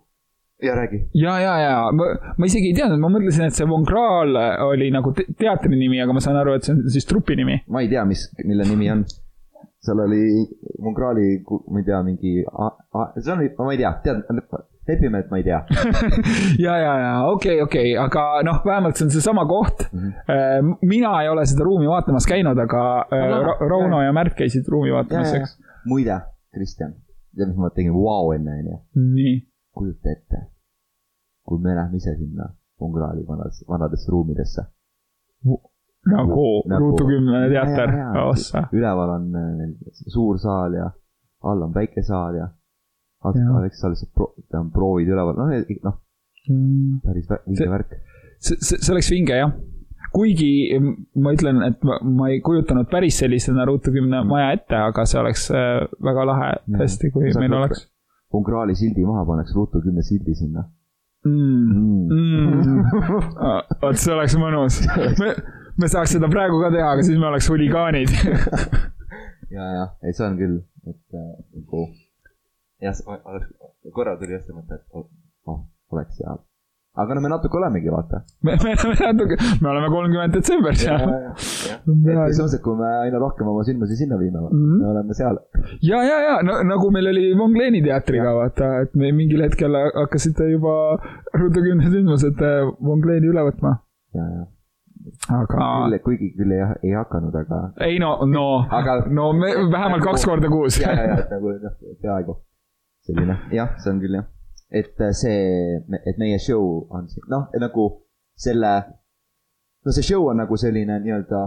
ja 0.63 0.75
räägi. 0.75 1.09
ja, 1.13 1.41
ja, 1.41 1.61
ja 1.61 1.93
ma, 1.93 2.05
ma 2.37 2.47
isegi 2.47 2.73
ei 2.73 2.75
teadnud, 2.75 3.01
ma 3.03 3.11
mõtlesin, 3.13 3.47
et 3.47 3.55
see 3.55 3.67
Von 3.69 3.87
Krahl 3.87 4.35
oli 4.67 4.91
nagu 4.95 5.13
te 5.15 5.27
teatri 5.39 5.77
nimi, 5.77 6.01
aga 6.03 6.17
ma 6.17 6.23
saan 6.25 6.39
aru, 6.41 6.57
et 6.59 6.67
see 6.67 6.75
on 6.75 6.83
siis 6.91 7.07
trupi 7.09 7.37
nimi. 7.39 7.61
ma 7.71 7.83
ei 7.85 7.91
tea, 7.93 8.05
mis, 8.09 8.27
mille 8.45 8.67
nimi 8.69 8.91
on. 8.95 9.05
seal 9.85 10.03
oli 10.03 10.25
Von 10.83 10.97
Krahli, 10.97 11.29
ma 11.71 11.83
ei 11.83 11.87
tea, 11.87 12.03
mingi, 12.07 12.35
see 12.43 13.33
on, 13.37 13.45
ma 13.61 13.73
ei 13.77 13.79
tea, 13.79 13.93
tead, 14.03 14.25
lepime, 14.89 15.21
et 15.23 15.31
ma 15.31 15.39
ei 15.39 15.45
tea 15.45 15.59
ja, 16.67 16.75
ja, 16.81 16.93
ja 17.05 17.13
okei 17.29 17.61
okay,, 17.61 17.65
okei 17.67 17.91
okay., 17.93 18.07
aga 18.07 18.43
noh, 18.49 18.63
vähemalt 18.65 18.97
see 18.97 19.05
on 19.05 19.13
seesama 19.13 19.45
koht 19.47 19.85
mm. 19.93 20.07
-hmm. 20.09 20.71
mina 20.89 21.13
ei 21.23 21.29
ole 21.29 21.45
seda 21.47 21.67
ruumi 21.69 21.87
vaatamas 21.91 22.27
käinud, 22.27 22.59
aga 22.65 22.87
no, 23.13 23.43
Ra 23.45 23.59
Rauno 23.69 24.01
ja 24.03 24.17
Märt 24.17 24.35
käisid 24.39 24.67
ruumi 24.73 24.91
vaatamas, 24.97 25.35
eks. 25.37 25.55
muide, 25.87 26.19
Kristjan, 26.57 26.97
tead, 27.37 27.53
mis 27.53 27.61
ma 27.61 27.71
tegin 27.77 27.93
vau 27.93 28.09
wow 28.09 28.35
enne, 28.35 28.59
onju? 28.63 28.81
nii 29.13 29.37
kujuta 29.79 30.13
ette, 30.13 30.43
kui 31.47 31.61
me 31.63 31.75
läheme 31.77 32.01
ise 32.01 32.17
sinna 32.19 32.49
Ungraali 32.81 33.25
vanas, 33.27 33.65
vanadesse 33.69 34.11
ruumidesse. 34.11 34.63
nagu, 36.07 36.45
nagu 36.71 36.85
Ruutu 36.85 37.07
kümnene 37.07 37.49
teater, 37.51 37.91
ossa. 38.23 38.69
üleval 38.73 39.11
on 39.17 39.25
äh, 39.37 39.73
suur 40.15 40.39
saal 40.39 40.77
ja 40.79 40.91
all 41.43 41.63
on 41.63 41.75
väike 41.75 42.03
saal 42.03 42.39
ja 42.39 42.47
seal 43.35 43.65
lihtsalt 43.67 44.13
pro, 44.15 44.31
on 44.55 44.71
proovid 44.71 45.11
üleval, 45.11 45.35
noh, 45.39 45.51
noh 45.89 45.97
mm., 46.49 47.01
päris 47.03 47.27
vinge 47.47 47.69
värk. 47.75 47.99
see, 48.39 48.57
see, 48.61 48.79
see 48.79 48.95
oleks 48.95 49.11
vinge 49.11 49.41
jah 49.41 49.53
kuigi 50.15 50.79
ma 51.19 51.35
ütlen, 51.35 51.61
et 51.67 51.83
ma, 51.85 51.99
ma 52.03 52.31
ei 52.33 52.41
kujutanud 52.45 52.89
päris 52.91 53.19
sellisena 53.21 53.67
Ruutu 53.69 53.93
kümne 53.93 54.23
maja 54.27 54.55
ette, 54.57 54.79
aga 54.79 55.05
see 55.09 55.21
oleks 55.21 55.49
äh, 55.51 55.85
väga 56.05 56.27
lahe 56.31 56.51
tõesti, 56.79 57.11
kui 57.15 57.35
meil 57.43 57.59
oleks 57.59 57.89
Ungraali 58.35 58.75
sildi 58.77 59.07
maha, 59.09 59.25
paneks 59.29 59.55
Ruutu 59.57 59.81
kümne 59.85 60.03
sildi 60.05 60.35
sinna. 60.37 60.67
Mm.. 61.27 62.09
Mm. 62.13 62.83
Ah, 63.41 63.63
vot 63.83 63.99
see 63.99 64.13
oleks 64.15 64.37
mõnus. 64.39 64.83
me, 65.23 65.33
me 65.81 65.89
saaks 65.91 66.15
seda 66.17 66.29
praegu 66.31 66.61
ka 66.63 66.71
teha, 66.75 66.93
aga 66.93 67.07
siis 67.07 67.19
me 67.19 67.31
oleks 67.33 67.51
huligaanid. 67.53 68.15
Ja, 69.49 69.65
jah, 69.73 69.93
ei, 70.05 70.13
see 70.13 70.27
on 70.27 70.35
küll, 70.37 70.59
et 70.85 71.15
äh, 71.17 71.29
nagu 71.57 71.87
jah, 72.85 72.99
korra 73.97 74.13
tuli 74.21 74.35
just 74.37 74.51
see 74.51 74.53
mõte, 74.53 74.77
et 74.77 74.99
oh, 75.49 75.63
oleks 75.89 76.19
hea 76.21 76.35
aga 77.03 77.15
no 77.15 77.21
me 77.25 77.31
natuke 77.31 77.59
olemegi, 77.59 77.91
vaata. 77.95 78.23
me, 78.43 78.57
me, 78.65 78.75
me 78.91 78.97
natuke, 78.99 79.39
me 79.63 79.71
oleme 79.73 79.89
kolmkümmend 79.95 80.35
detsember 80.35 80.77
seal. 80.83 81.05
selles 81.39 82.41
mõttes, 82.43 82.57
et 82.59 82.65
kui 82.65 82.77
me 82.81 82.91
aina 83.05 83.21
rohkem 83.23 83.51
oma 83.53 83.65
sündmusi 83.69 83.99
sinna 84.01 84.19
viime 84.21 84.41
mm, 84.41 84.51
-hmm. 84.51 84.83
me 84.83 84.91
oleme 84.93 85.19
seal. 85.21 85.41
ja, 85.91 86.03
ja, 86.11 86.19
ja 86.27 86.37
no, 86.49 86.59
nagu 86.73 86.91
meil 86.95 87.11
oli 87.13 87.25
Mongleeni 87.39 87.83
teatriga, 87.87 88.35
vaata, 88.41 88.71
et 88.85 88.95
me 88.95 89.13
mingil 89.13 89.43
hetkel 89.47 89.79
hakkasite 89.95 90.51
juba 90.53 90.77
Ruutu 91.35 91.65
kümne 91.65 91.91
sündmused 91.91 92.47
Mongleeni 92.81 93.31
üle 93.33 93.45
võtma. 93.51 93.79
ja, 94.15 94.31
ja 94.37 94.47
aga. 95.33 95.99
kuigi 96.05 96.33
küll 96.37 96.53
ei, 96.57 96.65
ei 96.83 96.97
hakanud, 96.97 97.35
aga. 97.45 97.61
ei 97.87 97.99
no, 98.03 98.17
no 98.27 98.49
aga..., 98.81 99.05
no 99.21 99.33
me 99.33 99.55
vähemalt 99.71 100.05
kaks 100.05 100.27
korda 100.27 100.51
kuus. 100.51 100.81
ja, 100.83 100.93
ja, 100.93 101.07
ja, 101.13 101.21
et 101.23 101.31
nagu 101.37 101.55
noh, 101.63 101.79
peaaegu 102.03 102.37
selline, 103.07 103.39
jah, 103.55 103.79
see 103.79 103.95
on 103.95 104.03
küll 104.03 104.19
jah 104.19 104.27
et 104.71 105.01
äh, 105.01 105.13
see, 105.17 105.81
et 106.05 106.19
meie 106.21 106.39
show 106.39 106.87
on 106.93 107.09
noh, 107.33 107.49
nagu 107.61 107.89
selle, 108.39 108.73
no 109.85 109.95
see 109.95 110.05
show 110.05 110.29
on 110.29 110.43
nagu 110.43 110.59
selline 110.61 110.99
nii-öelda 111.05 111.45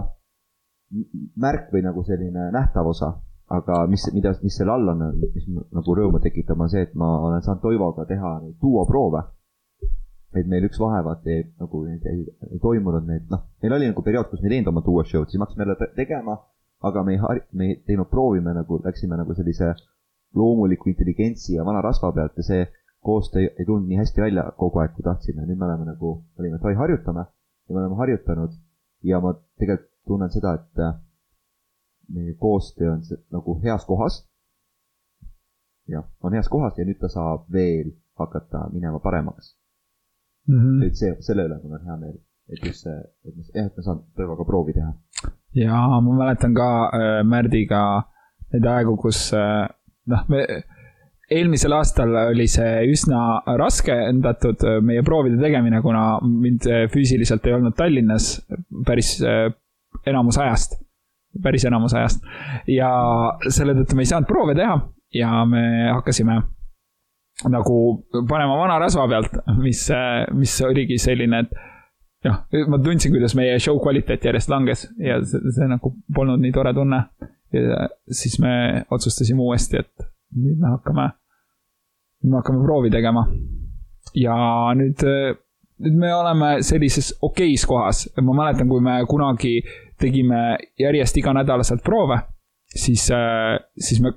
märk 1.40 1.70
või 1.72 1.84
nagu 1.86 2.02
selline 2.04 2.50
nähtav 2.52 2.88
osa, 2.90 3.12
aga 3.52 3.84
mis, 3.90 4.08
mida, 4.14 4.34
mis 4.42 4.56
selle 4.58 4.74
all 4.74 4.92
on, 4.92 5.04
mis 5.22 5.46
nagu 5.48 5.94
rõõmu 5.96 6.20
tekitab, 6.24 6.60
on 6.60 6.72
see, 6.72 6.84
et 6.88 6.98
ma 6.98 7.14
olen 7.28 7.44
saanud 7.44 7.62
Toivoga 7.62 8.06
teha 8.08 8.34
neid 8.42 8.58
duoproove. 8.60 9.22
et 10.32 10.46
meil 10.48 10.64
üks 10.64 10.78
vahevaat 10.80 11.26
ei, 11.28 11.42
nagu 11.60 11.82
neid 11.84 12.06
ei, 12.08 12.22
ei 12.48 12.58
toimunud 12.60 13.04
neid, 13.04 13.26
noh, 13.28 13.42
meil 13.60 13.74
oli 13.76 13.90
nagu 13.90 14.02
periood, 14.02 14.30
kus 14.30 14.40
me 14.40 14.48
ei 14.48 14.54
teinud 14.54 14.70
oma 14.70 14.80
duo 14.86 15.02
show'd, 15.04 15.28
siis 15.28 15.36
me 15.36 15.44
hakkasime 15.44 15.66
jälle 15.66 15.88
tegema, 15.96 16.38
aga 16.88 17.02
me 17.04 17.12
ei 17.12 17.18
har-, 17.20 17.42
me 17.52 17.66
ei 17.68 17.74
teinud 17.84 18.08
proovi, 18.08 18.40
me 18.40 18.54
nagu 18.56 18.78
läksime 18.84 19.18
nagu 19.20 19.36
sellise 19.36 19.74
loomuliku 20.34 20.88
intelligentsi 20.88 21.58
ja 21.58 21.66
vana 21.68 21.82
rasva 21.84 22.14
pealt 22.16 22.40
ja 22.40 22.46
see 22.46 22.62
koostöö 23.02 23.42
ei 23.42 23.66
tulnud 23.66 23.88
nii 23.88 23.98
hästi 23.98 24.20
välja 24.22 24.44
kogu 24.56 24.78
aeg, 24.78 24.92
kui 24.96 25.04
tahtsime, 25.06 25.46
nüüd 25.46 25.58
me 25.58 25.66
oleme 25.66 25.88
nagu, 25.90 26.12
olime, 26.38 26.56
et 26.56 26.66
oi, 26.70 26.74
harjutame 26.78 27.24
ja 27.24 27.74
me 27.74 27.80
oleme 27.80 27.96
harjutanud 27.98 28.52
ja 29.02 29.20
ma 29.20 29.34
tegelikult 29.58 29.90
tunnen 30.06 30.30
seda, 30.30 30.54
et 30.58 30.82
äh, 30.82 30.94
meie 32.14 32.34
koostöö 32.34 32.92
on 32.92 33.02
nagu 33.30 33.56
heas 33.62 33.84
kohas. 33.86 34.28
jah, 35.88 36.04
on 36.22 36.32
heas 36.32 36.48
kohas 36.48 36.78
ja 36.78 36.84
nüüd 36.86 36.98
ta 37.00 37.08
saab 37.10 37.48
veel 37.52 37.92
hakata 38.18 38.68
minema 38.72 38.98
paremaks 38.98 39.56
mm. 40.48 40.58
-hmm. 40.58 40.86
et 40.86 40.96
see, 40.96 41.16
selle 41.20 41.46
üle 41.48 41.58
mul 41.62 41.74
on 41.78 41.86
hea 41.86 41.96
meel, 41.96 42.16
et 42.48 42.66
just 42.66 42.86
see, 42.86 42.98
et 43.24 43.36
me, 43.36 43.42
jah, 43.54 43.66
et 43.66 43.76
me 43.76 43.82
saame 43.82 44.02
Tõevaga 44.18 44.46
proovi 44.46 44.72
teha. 44.78 44.92
ja 45.54 45.80
ma 46.00 46.16
mäletan 46.22 46.54
ka 46.54 46.68
äh, 46.86 47.24
Märdiga 47.26 47.82
neid 48.52 48.66
aegu, 48.74 48.96
kus 48.96 49.32
äh, 49.34 49.68
noh, 50.06 50.24
me 50.28 50.46
eelmisel 51.32 51.74
aastal 51.76 52.14
oli 52.28 52.46
see 52.50 52.86
üsna 52.92 53.42
raskendatud, 53.58 54.62
äh, 54.68 54.78
meie 54.84 55.02
proovide 55.06 55.40
tegemine, 55.40 55.82
kuna 55.84 56.04
mind 56.22 56.68
äh, 56.70 56.86
füüsiliselt 56.92 57.46
ei 57.46 57.56
olnud 57.56 57.76
Tallinnas 57.78 58.34
päris 58.86 59.16
äh, 59.26 59.48
enamus 60.08 60.38
ajast, 60.42 60.78
päris 61.42 61.66
enamus 61.68 61.94
ajast. 61.98 62.24
ja 62.70 62.90
selle 63.48 63.76
tõttu 63.78 63.98
me 63.98 64.06
ei 64.06 64.12
saanud 64.12 64.28
proove 64.30 64.56
teha 64.58 64.78
ja 65.14 65.44
me 65.48 65.64
hakkasime 65.90 66.40
nagu 67.50 67.76
panema 68.28 68.56
vana 68.60 68.78
rasva 68.78 69.08
pealt, 69.10 69.36
mis, 69.58 69.86
mis 70.36 70.52
oligi 70.62 70.98
selline, 71.00 71.42
et 71.42 72.28
noh, 72.28 72.42
ma 72.70 72.78
tundsin, 72.78 73.10
kuidas 73.14 73.34
meie 73.38 73.56
show 73.60 73.80
kvaliteet 73.82 74.28
järjest 74.28 74.52
langes 74.52 74.84
ja 75.02 75.18
see, 75.26 75.40
see 75.56 75.68
nagu 75.70 75.94
polnud 76.14 76.42
nii 76.42 76.54
tore 76.54 76.74
tunne. 76.76 77.02
ja 77.52 77.88
siis 78.08 78.38
me 78.40 78.84
otsustasime 78.90 79.42
uuesti, 79.42 79.82
et 79.82 80.06
nüüd 80.38 80.60
me 80.60 80.70
hakkame 80.76 81.10
nüüd 82.22 82.30
me 82.30 82.40
hakkame 82.40 82.64
proovi 82.64 82.90
tegema. 82.90 83.26
ja 84.14 84.36
nüüd, 84.76 85.02
nüüd 85.82 85.98
me 85.98 86.14
oleme 86.14 86.50
sellises 86.62 87.12
okeis 87.22 87.66
kohas, 87.66 88.06
ma 88.20 88.34
mäletan, 88.36 88.68
kui 88.68 88.80
me 88.84 88.98
kunagi 89.08 89.60
tegime 90.00 90.58
järjest 90.78 91.16
iganädalaselt 91.16 91.82
proove, 91.84 92.18
siis, 92.66 93.08
siis 93.78 94.02
me, 94.02 94.12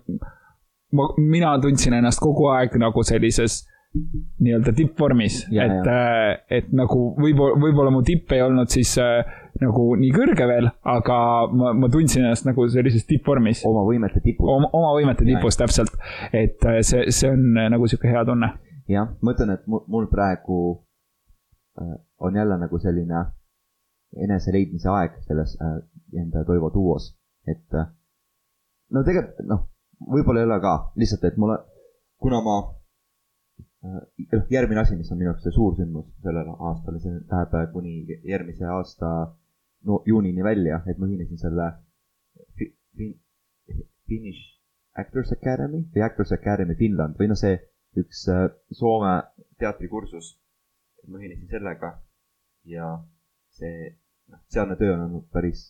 ma, 0.92 1.10
mina 1.18 1.54
tundsin 1.62 1.94
ennast 1.94 2.22
kogu 2.24 2.50
aeg 2.54 2.76
nagu 2.82 3.04
sellises 3.04 3.64
nii-öelda 3.96 4.74
tippvormis, 4.76 5.40
et, 5.52 5.90
et 6.52 6.72
nagu 6.76 7.00
võib-olla, 7.20 7.60
võib-olla 7.62 7.94
mu 7.94 8.02
tipp 8.06 8.34
ei 8.36 8.42
olnud 8.44 8.72
siis 8.72 8.96
äh, 9.02 9.24
nagu 9.62 9.86
nii 10.00 10.12
kõrge 10.16 10.48
veel, 10.50 10.68
aga 10.92 11.18
ma, 11.56 11.72
ma 11.78 11.90
tundsin 11.92 12.26
ennast 12.26 12.48
nagu 12.48 12.66
sellises 12.72 13.08
tippvormis. 13.08 13.64
oma 13.68 13.86
võimete 13.88 14.22
tipus. 14.24 14.50
oma, 14.52 14.70
oma 14.76 14.92
võimete 14.98 15.28
tipus, 15.28 15.60
täpselt. 15.60 15.96
et 16.34 16.66
äh, 16.68 16.82
see, 16.84 17.08
see 17.16 17.32
on 17.32 17.46
äh, 17.56 17.70
nagu 17.72 17.88
sihuke 17.88 18.12
hea 18.12 18.26
tunne. 18.28 18.52
jah, 18.92 19.14
ma 19.22 19.36
ütlen, 19.36 19.56
et 19.56 19.68
mul, 19.72 19.86
mul 19.92 20.10
praegu 20.12 20.60
äh, 21.80 21.96
on 22.20 22.36
jälle 22.36 22.60
nagu 22.60 22.80
selline 22.84 23.26
eneseleidmise 24.26 24.92
aeg 24.92 25.20
selles 25.28 25.56
äh, 25.64 25.78
enda 26.20 26.44
Toivo 26.48 26.72
duos, 26.74 27.14
et 27.48 27.80
äh, 27.80 27.88
no 28.92 29.04
tegelikult 29.08 29.48
noh, 29.48 29.68
võib-olla 30.12 30.44
ei 30.44 30.50
ole 30.50 30.60
ka, 30.64 30.76
lihtsalt, 31.00 31.24
et 31.32 31.40
mulle, 31.40 31.62
kuna 32.20 32.44
ma 32.44 32.60
noh, 33.86 34.46
järgmine 34.52 34.82
asi, 34.82 34.98
mis 35.00 35.12
on 35.12 35.20
minu 35.20 35.32
jaoks 35.32 35.46
see 35.46 35.56
suur 35.56 35.76
sündmus 35.78 36.08
sellel 36.26 36.52
aastal, 36.56 37.00
see 37.04 37.20
läheb 37.32 37.74
kuni 37.74 37.96
järgmise 38.32 38.68
aasta 38.78 39.12
no, 39.86 40.02
juunini 40.06 40.44
välja, 40.44 40.82
et 40.90 41.00
ma 41.00 41.10
ühinesin 41.10 41.42
selle 41.42 41.72
Finnish 44.08 44.56
Actors 44.96 45.32
Academy 45.36 45.84
või 45.94 46.04
Actors 46.06 46.32
Academy 46.36 46.76
Finland 46.80 47.20
või 47.20 47.30
noh, 47.32 47.40
see 47.40 47.58
üks 48.00 48.26
äh, 48.32 48.48
Soome 48.72 49.16
teatrikursus. 49.60 50.36
ma 51.08 51.20
ühinesin 51.20 51.50
sellega 51.52 51.92
ja 52.66 52.88
see, 53.54 53.92
noh, 54.32 54.42
sealne 54.50 54.78
töö 54.80 54.96
on 54.96 55.04
olnud 55.06 55.28
päris, 55.34 55.68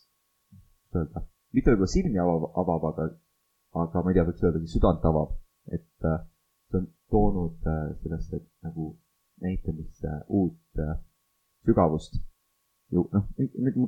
kuidas 0.88 1.01
öelda, 1.01 1.25
mitte 1.56 1.73
võib-olla 1.73 1.91
silmi 1.91 2.21
avav, 2.23 2.45
avav, 2.62 2.86
aga, 2.91 3.08
aga 3.84 4.04
ma 4.04 4.13
ei 4.13 4.17
tea, 4.17 4.28
võiks 4.30 4.45
öelda, 4.45 4.62
südant 4.71 5.08
avav, 5.10 5.34
et 5.75 6.08
äh, 6.08 6.21
see 6.71 6.80
on 6.80 6.88
toonud 7.15 7.67
äh, 7.71 7.89
sellesse 8.04 8.43
nagu 8.67 8.93
näitamisse 9.41 10.21
uut 10.28 10.86
sügavust. 11.65 12.21
ju 12.93 13.01
noh, 13.12 13.25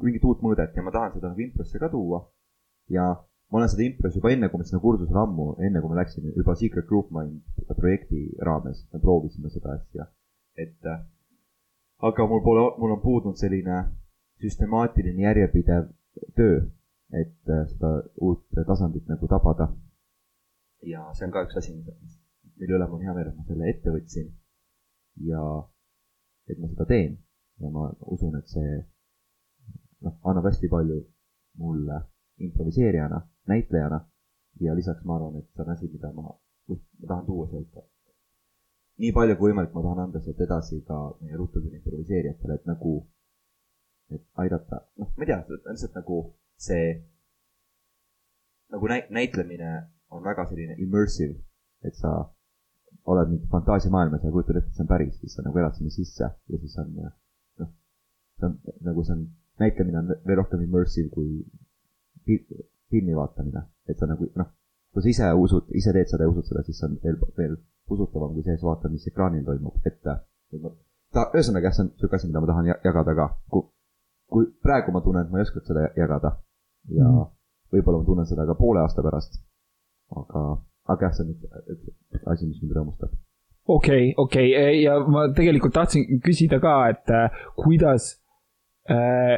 mingit 0.03 0.23
uut 0.25 0.41
mõõdet 0.41 0.75
ja 0.75 0.83
ma 0.83 0.91
tahan 0.91 1.13
seda 1.13 1.29
nagu 1.29 1.41
improsse 1.43 1.79
ka 1.79 1.89
tuua 1.93 2.23
ja 2.89 3.03
ma 3.49 3.59
olen 3.59 3.69
seda 3.71 3.85
impros 3.85 4.15
juba 4.17 4.31
enne, 4.33 4.49
kui 4.49 4.59
me 4.59 4.65
sinna 4.67 4.81
kursusele 4.83 5.19
ammu, 5.21 5.47
enne 5.67 5.81
kui 5.81 5.91
me 5.91 5.99
läksime 5.99 6.33
juba 6.35 6.55
Secret 6.59 6.87
Group 6.89 7.11
Mind 7.15 7.41
projekti 7.79 8.23
raames, 8.49 8.83
me 8.93 8.99
proovisime 9.03 9.51
seda 9.53 9.77
asja. 9.77 10.07
et 10.57 10.85
äh, 10.85 10.99
aga 12.09 12.27
mul 12.27 12.41
pole, 12.43 12.63
mul 12.81 12.95
on 12.95 13.01
puudunud 13.01 13.37
selline 13.37 13.83
süstemaatiline 14.41 15.21
järjepidev 15.27 15.91
töö, 16.35 16.61
et 17.13 17.53
äh, 17.53 17.65
seda 17.71 17.91
uut 18.21 18.45
tasandit 18.71 19.07
nagu 19.07 19.27
tabada. 19.27 19.69
ja 20.83 21.05
see 21.13 21.29
on 21.29 21.35
ka 21.35 21.45
üks 21.47 21.61
asi, 21.61 21.77
mille 22.59 22.77
üle 22.77 22.87
mul 22.89 23.03
hea 23.05 23.13
meel, 23.13 23.31
et 23.31 23.37
ma 23.37 23.47
selle 23.47 23.69
ette 23.71 23.93
võtsin. 23.93 24.29
ja 25.29 25.41
et 26.47 26.59
ma 26.59 26.69
seda 26.71 26.85
teen 26.85 27.17
ja 27.61 27.69
ma 27.73 27.89
usun, 28.13 28.37
et 28.37 28.47
see 28.53 28.77
noh, 30.05 30.15
annab 30.29 30.45
hästi 30.49 30.69
palju 30.69 30.99
mulle 31.61 32.01
improviseerijana 32.37 33.21
näitlejana. 33.47 33.99
ja 34.59 34.75
lisaks 34.75 35.03
ma 35.05 35.15
arvan, 35.15 35.35
et 35.37 35.49
see 35.53 35.63
on 35.63 35.69
asi, 35.69 35.87
mida 35.93 36.11
ma, 36.13 36.31
ma 36.67 37.07
tahan 37.07 37.25
tuua 37.25 37.47
sealt. 37.49 37.75
nii 38.97 39.11
palju 39.17 39.35
kui 39.37 39.51
võimalik, 39.51 39.73
ma 39.73 39.83
tahan 39.85 40.03
anda 40.05 40.21
sealt 40.21 40.41
edasi 40.45 40.81
ka 40.87 40.97
meie 41.21 41.37
rutuküni 41.37 41.77
improviseerijatele, 41.77 42.55
et 42.55 42.65
nagu, 42.65 42.95
et 44.15 44.23
aidata, 44.43 44.81
noh, 44.97 45.11
ma 45.17 45.25
ei 45.25 45.29
tea, 45.29 45.59
lihtsalt 45.67 45.99
nagu 45.99 46.17
see, 46.69 46.87
nagu 48.73 48.89
näit-, 48.93 49.13
näitlemine 49.19 49.75
on 50.09 50.25
väga 50.25 50.47
selline 50.49 50.77
immersive, 50.81 51.37
et 51.85 51.95
sa 52.01 52.15
oled 53.13 53.31
mingi 53.31 53.47
fantaasiamaailmas 53.51 54.23
ja 54.23 54.31
kujutad 54.31 54.59
ette, 54.59 54.71
et 54.71 54.77
see 54.77 54.83
on 54.83 54.91
päris, 54.91 55.15
siis 55.21 55.37
sa 55.37 55.45
nagu 55.45 55.59
elad 55.61 55.77
sinna 55.77 55.93
sisse 55.93 56.23
ja 56.27 56.59
siis 56.59 56.77
on 56.81 56.93
noh, 56.97 57.71
see 58.39 58.49
on 58.49 58.57
nagu 58.89 59.05
see 59.07 59.15
on, 59.15 59.23
näitlemine 59.63 60.01
on 60.01 60.13
veel 60.27 60.39
rohkem 60.41 60.63
immersive 60.65 61.09
kui 61.13 61.45
filmi 62.91 63.15
vaatamine, 63.15 63.63
et 63.87 63.99
sa 63.99 64.09
nagu 64.09 64.27
noh, 64.35 64.51
kui 64.93 65.05
sa 65.05 65.11
ise 65.13 65.31
usud, 65.45 65.71
ise 65.79 65.93
teed 65.95 66.11
seda 66.11 66.27
ja 66.27 66.33
usud 66.33 66.47
seda, 66.49 66.63
siis 66.67 66.79
see 66.81 66.89
on 66.89 66.99
veel, 67.03 67.17
veel 67.37 67.55
usutavam, 67.93 68.33
kui 68.35 68.43
sees 68.43 68.63
vaatad, 68.63 68.91
mis 68.91 69.07
ekraanil 69.11 69.45
toimub, 69.47 69.79
et 69.87 69.99
ta, 70.03 70.19
ühesõnaga 71.31 71.69
jah, 71.69 71.75
see 71.77 71.85
on 71.85 71.91
niisugune 71.93 72.19
asi, 72.19 72.29
mida 72.31 72.43
ma 72.43 72.51
tahan 72.51 72.71
jagada 72.71 73.15
ka, 73.19 73.27
kui, 73.53 73.67
kui 74.33 74.49
praegu 74.63 74.95
ma 74.95 75.03
tunnen, 75.05 75.25
et 75.25 75.31
ma 75.31 75.39
ei 75.39 75.47
oska 75.47 75.63
seda 75.63 75.87
jagada 75.95 76.33
ja 76.91 77.07
mm. 77.07 77.29
võib-olla 77.75 78.01
ma 78.01 78.09
tunnen 78.09 78.27
seda 78.29 78.47
ka 78.49 78.57
poole 78.59 78.83
aasta 78.83 79.05
pärast, 79.05 79.39
aga, 80.15 80.43
aga 80.87 81.07
jah, 81.07 81.17
see 81.17 81.25
on 81.25 81.33
üks, 81.35 81.89
üks 82.13 82.29
asi, 82.33 82.47
mis 82.47 82.61
mind 82.63 82.77
rõõmustab. 82.77 83.11
Okei 83.67 84.13
okay,, 84.13 84.23
okei 84.23 84.53
okay. 84.55 84.79
ja 84.85 84.95
ma 85.11 85.27
tegelikult 85.35 85.75
tahtsin 85.75 86.21
küsida 86.23 86.61
ka, 86.63 86.77
et 86.93 87.11
äh, 87.11 87.43
kuidas 87.59 88.13
äh, 88.89 89.37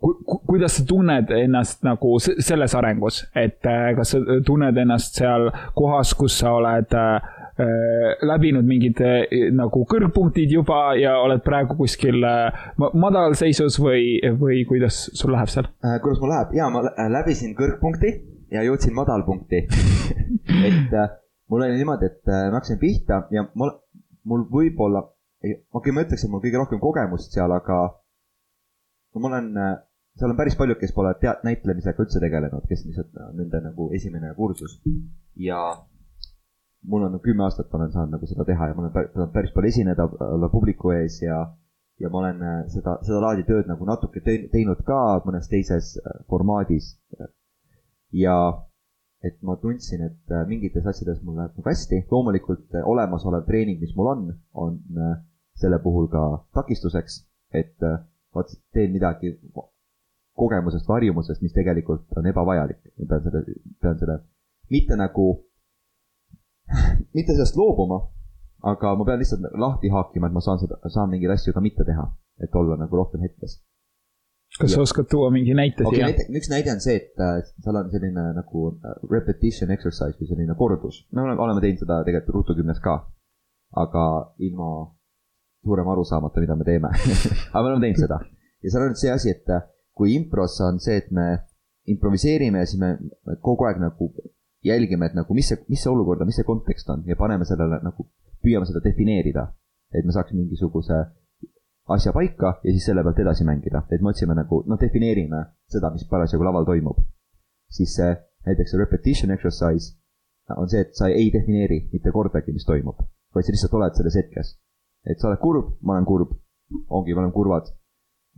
ku, 0.00 0.40
kuidas 0.48 0.76
sa 0.76 0.84
tunned 0.88 1.32
ennast 1.34 1.84
nagu 1.86 2.16
selles 2.20 2.74
arengus, 2.76 3.22
et 3.36 3.64
äh, 3.68 3.92
kas 3.96 4.14
sa 4.14 4.40
tunned 4.46 4.80
ennast 4.84 5.20
seal 5.20 5.48
kohas, 5.76 6.12
kus 6.18 6.36
sa 6.42 6.56
oled 6.58 6.96
äh, 6.96 7.36
äh 7.60 8.26
läbinud 8.28 8.68
mingid 8.68 9.00
äh, 9.04 9.48
nagu 9.56 9.86
kõrgpunktid 9.88 10.52
juba 10.52 10.94
ja 11.00 11.16
oled 11.24 11.40
praegu 11.44 11.76
kuskil 11.80 12.20
äh, 12.24 12.66
madalseisus 12.76 13.80
või, 13.80 14.18
või 14.40 14.64
kuidas 14.68 15.06
sul 15.16 15.32
läheb 15.32 15.48
seal? 15.52 15.68
Kuidas 16.04 16.20
mul 16.20 16.34
läheb, 16.34 16.52
ja 16.60 16.68
ma 16.72 16.84
läbisin 17.08 17.56
kõrgpunkti 17.56 18.16
ja 18.50 18.64
jõudsin 18.66 18.94
madalpunkti 18.96 19.64
et 20.68 20.94
äh, 20.96 21.12
mul 21.50 21.66
oli 21.66 21.78
niimoodi, 21.78 22.10
et 22.10 22.28
äh, 22.28 22.48
ma 22.50 22.60
hakkasin 22.60 22.80
pihta 22.82 23.24
ja 23.34 23.46
mul, 23.54 23.72
mul 24.24 24.46
võib-olla, 24.52 25.04
okei 25.42 25.60
okay,, 25.72 25.94
ma 25.94 26.06
ütleks, 26.06 26.24
et 26.24 26.32
mul 26.32 26.42
kõige 26.44 26.60
rohkem 26.62 26.82
kogemust 26.82 27.34
seal, 27.34 27.52
aga 27.54 27.78
no 29.14 29.22
ma 29.22 29.32
olen 29.32 29.52
äh, 29.58 29.78
seal 30.18 30.32
on 30.32 30.38
päris 30.38 30.56
paljud, 30.58 30.78
kes 30.80 30.92
pole 30.96 31.12
teat-, 31.22 31.44
näitlemisega 31.46 32.04
üldse 32.04 32.22
tegelenud, 32.22 32.66
kes 32.68 32.84
lihtsalt 32.86 33.16
äh, 33.16 33.30
nende 33.38 33.62
nagu 33.64 33.90
esimene 33.96 34.34
kursus. 34.36 34.80
ja 35.36 35.60
mul 36.90 37.04
on 37.06 37.18
kümme 37.20 37.44
aastat 37.44 37.74
olen 37.74 37.92
saanud 37.92 38.16
nagu 38.16 38.26
seda 38.26 38.44
teha 38.48 38.70
ja 38.70 38.76
ma 38.76 38.86
olen 38.86 38.92
päris, 38.92 39.32
päris 39.34 39.54
palju 39.54 39.72
esineda, 39.74 40.06
olla 40.34 40.48
publiku 40.48 40.94
ees 40.96 41.20
ja 41.22 41.40
ja 42.00 42.08
ma 42.08 42.22
olen 42.22 42.42
äh, 42.42 42.62
seda, 42.72 42.96
seda 43.04 43.20
laadi 43.20 43.44
tööd 43.48 43.68
nagu 43.68 43.84
natuke 43.88 44.22
teinud 44.24 44.80
ka 44.86 45.00
mõnes 45.26 45.50
teises 45.52 45.96
äh, 46.00 46.22
formaadis. 46.28 46.94
Ja 48.12 48.36
et 49.24 49.36
ma 49.44 49.56
tundsin, 49.60 50.06
et 50.06 50.36
mingites 50.48 50.86
asjades 50.86 51.20
mul 51.22 51.36
läheb 51.36 51.56
nagu 51.56 51.68
hästi, 51.68 52.04
loomulikult 52.10 52.78
olemasolev 52.84 53.44
treening, 53.48 53.80
mis 53.80 53.92
mul 53.96 54.08
on, 54.14 54.22
on 54.54 54.78
selle 55.60 55.78
puhul 55.84 56.08
ka 56.08 56.22
takistuseks, 56.56 57.20
et 57.52 57.76
vot 58.34 58.54
teen 58.72 58.94
midagi 58.94 59.34
kogemusest 60.40 60.88
harjumusest, 60.88 61.42
mis 61.42 61.52
tegelikult 61.52 62.16
on 62.16 62.26
ebavajalik. 62.32 62.80
ma 62.98 63.06
pean 63.12 63.22
selle, 63.26 63.42
pean 63.82 63.98
selle 63.98 64.16
mitte 64.70 64.96
nagu, 64.96 65.26
mitte 67.16 67.34
sellest 67.34 67.58
loobuma, 67.60 68.00
aga 68.72 68.94
ma 68.96 69.06
pean 69.08 69.20
lihtsalt 69.20 69.58
lahti 69.64 69.90
haakima, 69.92 70.30
et 70.30 70.36
ma 70.36 70.44
saan 70.44 70.62
seda, 70.62 70.78
saan 70.88 71.10
mingeid 71.12 71.34
asju 71.34 71.54
ka 71.56 71.64
mitte 71.64 71.84
teha, 71.84 72.06
et 72.40 72.54
olla 72.54 72.78
nagu 72.80 73.02
rohkem 73.02 73.26
hetkes. 73.26 73.58
Kas 74.58 74.74
sa 74.74 74.82
oskad 74.82 75.06
tuua 75.10 75.30
mingi 75.30 75.54
näite 75.54 75.86
okay, 75.86 76.00
siia? 76.00 76.38
üks 76.40 76.50
näide 76.50 76.72
on 76.74 76.82
see, 76.82 76.96
et 76.98 77.22
äh, 77.22 77.38
seal 77.62 77.78
on 77.80 77.90
selline 77.92 78.24
nagu 78.36 78.66
äh, 78.72 78.96
repetition 79.10 79.70
exercise 79.74 80.16
või 80.18 80.30
selline 80.30 80.56
kordus. 80.58 81.04
me 81.12 81.22
oleme, 81.22 81.38
oleme 81.46 81.62
teinud 81.64 81.84
seda 81.84 82.00
tegelikult 82.06 82.40
rutukümnes 82.40 82.82
ka, 82.82 82.96
aga 83.84 84.06
ilma 84.42 84.70
suurema 85.64 85.94
arusaamata, 85.94 86.42
mida 86.42 86.56
me 86.58 86.66
teeme 86.66 86.90
aga 87.52 87.62
me 87.62 87.68
oleme 87.68 87.86
teinud 87.86 88.02
seda 88.06 88.20
ja 88.64 88.72
seal 88.72 88.86
on 88.86 88.92
nüüd 88.92 89.02
see 89.02 89.14
asi, 89.14 89.36
et 89.36 89.54
äh, 89.54 89.62
kui 89.94 90.16
impros 90.16 90.58
on 90.66 90.80
see, 90.82 90.98
et 90.98 91.10
me 91.14 91.28
improviseerime 91.90 92.62
ja 92.62 92.68
siis 92.68 92.80
me 92.80 92.94
kogu 93.44 93.66
aeg 93.68 93.80
nagu 93.82 94.10
jälgime, 94.64 95.08
et 95.08 95.16
nagu 95.16 95.34
mis 95.36 95.48
see, 95.50 95.60
mis 95.72 95.82
see 95.82 95.92
olukord 95.92 96.20
on, 96.20 96.28
mis 96.28 96.38
see 96.40 96.48
kontekst 96.48 96.90
on 96.92 97.06
ja 97.08 97.16
paneme 97.16 97.46
sellele 97.48 97.80
nagu, 97.84 98.06
püüame 98.44 98.68
seda 98.68 98.82
defineerida. 98.84 99.48
et 99.90 100.06
me 100.06 100.12
saaks 100.14 100.30
mingisuguse 100.38 100.98
asja 101.90 102.12
paika 102.12 102.56
ja 102.64 102.72
siis 102.72 102.84
selle 102.86 103.02
pealt 103.02 103.18
edasi 103.18 103.44
mängida, 103.44 103.84
et 103.90 104.02
me 104.02 104.12
otsime 104.12 104.34
nagu, 104.38 104.62
noh, 104.66 104.78
defineerime 104.80 105.44
seda, 105.70 105.90
mis 105.94 106.06
parasjagu 106.10 106.44
laval 106.44 106.68
toimub. 106.68 106.98
siis 107.70 107.94
see, 107.96 108.10
näiteks 108.46 108.74
repetition 108.78 109.30
exercise 109.30 109.96
on 110.56 110.68
see, 110.68 110.80
et 110.80 110.94
sa 110.98 111.06
ei 111.08 111.30
defineeri 111.32 111.88
mitte 111.92 112.10
kordagi, 112.10 112.52
mis 112.52 112.66
toimub, 112.66 112.98
vaid 113.34 113.46
sa 113.46 113.54
lihtsalt 113.54 113.74
oled 113.78 113.98
selles 113.98 114.16
hetkes. 114.22 114.56
et 115.06 115.20
sa 115.20 115.28
oled 115.28 115.42
kurb, 115.42 115.76
ma 115.82 115.98
olen 115.98 116.08
kurb, 116.08 116.32
ongi, 116.88 117.14
me 117.14 117.22
oleme 117.22 117.34
kurvad 117.34 117.70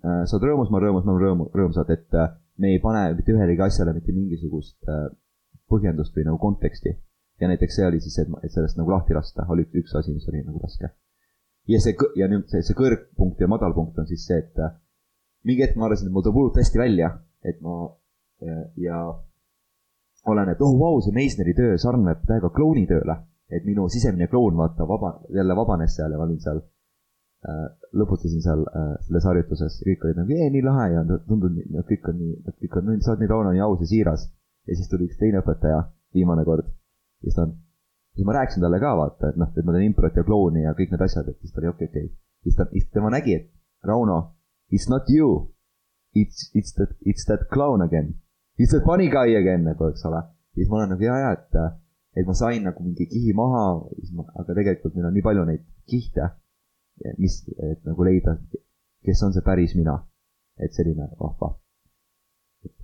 Äh, 0.03 0.25
sa 0.27 0.39
oled 0.39 0.49
rõõmus, 0.49 0.71
ma 0.73 0.81
olen 0.81 0.89
rõõmus, 0.89 1.05
me 1.07 1.13
oleme 1.13 1.25
rõõmu, 1.27 1.45
rõõmsad, 1.55 1.91
et 1.95 2.17
äh, 2.19 2.33
me 2.59 2.73
ei 2.75 2.81
pane 2.83 3.05
mitte 3.15 3.35
ühelegi 3.35 3.63
asjale 3.63 3.93
mitte 3.95 4.15
mingisugust 4.15 4.91
äh, 4.91 5.05
põhjendust 5.71 6.17
või 6.17 6.27
nagu 6.27 6.41
konteksti. 6.43 6.97
ja 7.41 7.49
näiteks 7.51 7.75
see 7.75 7.87
oli 7.87 7.99
siis 8.01 8.19
et 8.23 8.53
sellest 8.55 8.77
nagu 8.79 8.91
lahti 8.93 9.15
lasta, 9.15 9.47
oli 9.51 9.65
üks 9.81 9.95
asi, 9.99 10.13
mis 10.15 10.27
oli 10.31 10.43
nagu 10.43 10.61
raske. 10.63 10.91
Ja 11.71 11.81
see, 11.81 11.97
ja 12.19 12.29
nüüd 12.31 12.49
see, 12.51 12.63
see 12.67 12.79
kõrgpunkt 12.79 13.43
ja 13.43 13.49
madalpunkt 13.51 13.99
on 14.03 14.09
siis 14.09 14.25
see, 14.27 14.39
et 14.43 14.63
mingi 15.47 15.63
hetk 15.63 15.77
ma 15.79 15.87
arvasin, 15.89 16.09
et 16.09 16.15
mul 16.15 16.25
tuleb 16.25 16.39
hullult 16.41 16.59
hästi 16.59 16.81
välja, 16.81 17.13
et 17.47 17.61
ma 17.63 17.85
ja 18.83 19.03
olen, 20.27 20.51
et 20.51 20.61
oh 20.63 20.75
vau 20.75 20.97
wow,, 20.97 21.03
see 21.03 21.15
Meisneri 21.15 21.55
töö 21.55 21.79
sarnaneb 21.79 22.25
täiega 22.27 22.51
klouni 22.55 22.87
tööle. 22.91 23.21
et 23.53 23.67
minu 23.69 23.85
sisemine 23.93 24.27
kloun, 24.33 24.57
vaata, 24.57 24.87
vaba, 24.89 25.19
jälle 25.29 25.55
vabanes 25.57 25.95
seal 25.97 26.15
ja 26.15 26.19
ma 26.19 26.25
olin 26.25 26.41
seal 26.41 26.63
Äh, 27.43 27.63
lõputasin 27.99 28.39
seal 28.39 28.61
äh, 28.71 28.93
selles 29.03 29.25
harjutuses 29.27 29.81
ja 29.81 29.89
kõik 29.89 30.05
olid 30.07 30.19
nagu, 30.21 30.37
nii 30.55 30.61
lahe 30.63 30.85
ja 30.93 31.01
tundub, 31.27 31.57
et 31.59 31.89
kõik 31.89 32.05
on 32.13 32.21
nii, 32.21 32.37
kõik 32.61 32.77
on 32.79 33.01
sa 33.03 33.17
oled 33.17 33.25
nii 33.25 33.31
kauna, 33.33 33.55
nii 33.57 33.65
aus 33.65 33.83
ja 33.83 33.89
siiras. 33.91 34.29
ja 34.71 34.77
siis 34.79 34.87
tuli 34.87 35.09
üks 35.09 35.19
teine 35.19 35.41
õpetaja, 35.41 35.81
viimane 36.15 36.45
kord, 36.47 36.69
siis 37.19 37.35
ta 37.35 37.49
on, 37.49 37.57
siis 38.15 38.27
ma 38.27 38.33
rääkisin 38.37 38.63
talle 38.65 38.81
ka 38.81 38.93
vaata, 38.97 39.31
et 39.33 39.39
noh, 39.41 39.49
et 39.49 39.65
ma 39.67 39.75
teen 39.75 39.89
improt 39.89 40.17
ja 40.17 40.25
klouni 40.27 40.65
ja 40.67 40.75
kõik 40.79 40.93
need 40.93 41.05
asjad, 41.07 41.29
et 41.29 41.39
siis 41.41 41.53
ta 41.53 41.63
oli 41.63 41.71
okei 41.73 41.89
okay,, 41.89 42.05
okei 42.05 42.11
okay.. 42.11 42.19
siis 42.45 42.59
ta, 42.59 42.67
siis 42.73 42.89
tema 42.93 43.13
nägi, 43.13 43.37
et 43.39 43.51
Rauno, 43.89 44.19
it's 44.71 44.89
not 44.91 45.09
you. 45.11 45.49
It's, 46.15 46.51
it's 46.55 46.75
that, 46.77 46.93
it's 47.09 47.25
that 47.27 47.49
clown 47.51 47.83
again. 47.83 48.21
It's 48.59 48.71
that 48.71 48.85
funny 48.85 49.09
guy 49.09 49.33
again 49.35 49.65
nagu, 49.65 49.89
eks 49.89 50.05
ole. 50.07 50.21
siis 50.55 50.69
ma 50.69 50.77
olen 50.77 50.93
nagu 50.93 51.07
ja, 51.07 51.17
ja, 51.17 51.31
et, 51.33 51.57
et 52.21 52.29
ma 52.29 52.35
sain 52.37 52.63
nagu 52.69 52.85
mingi 52.85 53.07
kihi 53.09 53.33
maha, 53.33 53.65
aga 54.37 54.59
tegelikult 54.61 54.95
meil 54.95 55.09
on 55.09 55.17
nii 55.17 55.25
palju 55.25 55.47
neid 55.49 55.65
kihte, 55.89 56.29
mis, 57.17 57.41
et 57.57 57.81
nagu 57.89 58.05
leida, 58.05 58.37
kes 59.09 59.25
on 59.25 59.33
see 59.33 59.45
päris 59.47 59.75
mina. 59.79 59.97
et 60.61 60.77
selline 60.77 61.07
vahva 61.19 61.55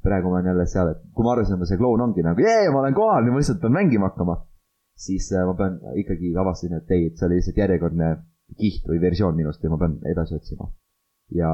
praegu 0.03 0.31
ma 0.31 0.39
olen 0.39 0.47
jälle 0.47 0.67
seal, 0.67 0.89
et 0.91 1.03
kui 1.15 1.25
ma 1.25 1.35
arvasin, 1.35 1.61
et 1.61 1.71
see 1.71 1.79
kloun 1.79 2.01
ongi 2.01 2.25
nagu, 2.25 2.41
jee, 2.43 2.71
ma 2.73 2.81
olen 2.81 2.97
kohal, 2.97 3.23
nüüd 3.25 3.37
ma 3.37 3.43
lihtsalt 3.43 3.61
pean 3.63 3.75
mängima 3.77 4.09
hakkama. 4.11 4.39
Siis 4.99 5.31
äh, 5.33 5.47
ma 5.47 5.55
pean 5.59 5.79
ikkagi 6.03 6.35
avastasin, 6.37 6.77
et 6.81 6.93
ei, 6.95 7.09
et 7.09 7.19
see 7.19 7.27
oli 7.29 7.39
lihtsalt 7.39 7.61
järjekordne 7.63 8.13
kiht 8.59 8.87
või 8.89 9.01
versioon 9.03 9.37
minust 9.37 9.65
ja 9.65 9.71
ma 9.71 9.79
pean 9.81 9.99
edasi 10.11 10.37
otsima. 10.39 10.71
ja, 11.41 11.51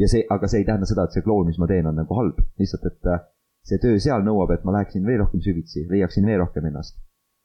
ja 0.00 0.08
see, 0.10 0.24
aga 0.30 0.48
see 0.48 0.62
ei 0.62 0.68
tähenda 0.68 0.88
seda, 0.88 1.04
et 1.04 1.16
see 1.16 1.24
kloun, 1.26 1.46
mis 1.50 1.58
ma 1.62 1.68
teen, 1.70 1.86
on 1.86 1.98
nagu 1.98 2.18
halb, 2.18 2.40
lihtsalt, 2.60 2.86
et 2.90 3.10
äh, 3.12 3.24
see 3.68 3.80
töö 3.82 3.98
seal 4.02 4.24
nõuab, 4.26 4.54
et 4.54 4.64
ma 4.64 4.74
läheksin 4.78 5.06
veel 5.06 5.22
rohkem 5.22 5.42
süvitsi, 5.44 5.84
leiaksin 5.90 6.26
veel 6.26 6.42
rohkem 6.44 6.70
ennast. 6.70 6.98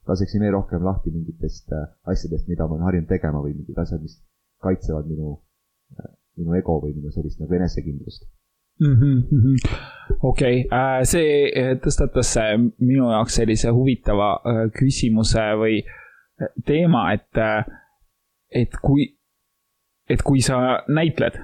laseksin 0.08 0.42
veel 0.44 0.52
rohkem 0.52 0.84
lahti 0.84 1.12
mingitest 1.12 1.72
äh, 1.72 1.88
asjadest, 2.12 2.48
mida 2.52 2.68
ma 2.68 2.76
olen 2.76 2.88
harjunud 2.90 3.10
tegema 3.10 3.44
või 3.44 3.54
mingid 3.56 3.78
asjad, 3.80 4.02
mis 4.04 4.18
kaitsevad 4.64 5.08
minu, 5.08 5.38
minu 6.40 6.56
ego 6.58 6.80
või 6.84 6.96
minu 6.96 7.12
sellist 7.12 7.40
nagu 7.40 7.56
enesekindlust. 7.60 8.26
Okei 10.22 10.66
okay., 10.66 10.68
äh, 10.72 11.04
see 11.08 11.50
äh, 11.50 11.74
tõstatas 11.82 12.34
minu 12.82 13.12
jaoks 13.12 13.38
sellise 13.40 13.72
huvitava 13.74 14.34
äh, 14.42 14.62
küsimuse 14.76 15.46
või 15.60 15.82
teema, 16.66 17.06
et, 17.14 17.40
et 18.52 18.78
kui, 18.82 19.06
et 20.10 20.24
kui 20.26 20.42
sa 20.44 20.82
näitled, 20.90 21.38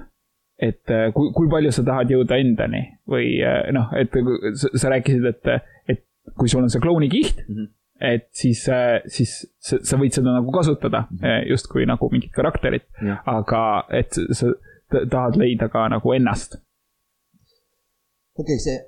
et 0.60 0.92
kui, 1.14 1.30
kui 1.32 1.48
palju 1.48 1.70
sa 1.72 1.84
tahad 1.86 2.10
jõuda 2.10 2.36
endani 2.42 2.82
või 3.08 3.38
noh, 3.72 3.94
et 3.96 4.18
sa, 4.58 4.90
rääkisid, 4.90 5.28
et, 5.30 5.70
et 5.88 6.02
kui 6.36 6.50
sul 6.50 6.66
on 6.66 6.72
see 6.72 6.82
klounikiht 6.82 7.38
mm, 7.46 7.54
-hmm. 7.54 7.70
et 8.10 8.26
siis, 8.36 8.66
siis 9.06 9.36
sa, 9.62 9.78
sa 9.78 9.96
võid 9.96 10.18
seda 10.18 10.34
nagu 10.34 10.52
kasutada 10.52 11.06
mm 11.06 11.16
-hmm. 11.22 11.48
justkui 11.54 11.86
nagu 11.86 12.10
mingit 12.12 12.34
karakterit, 12.34 12.90
aga 13.24 13.86
et 13.88 14.20
sa 14.32 14.52
tahad 14.90 15.38
leida 15.38 15.68
ka 15.68 15.88
nagu 15.88 16.12
ennast 16.12 16.58
okei 18.40 18.56
okay,, 18.56 18.64
see, 18.64 18.78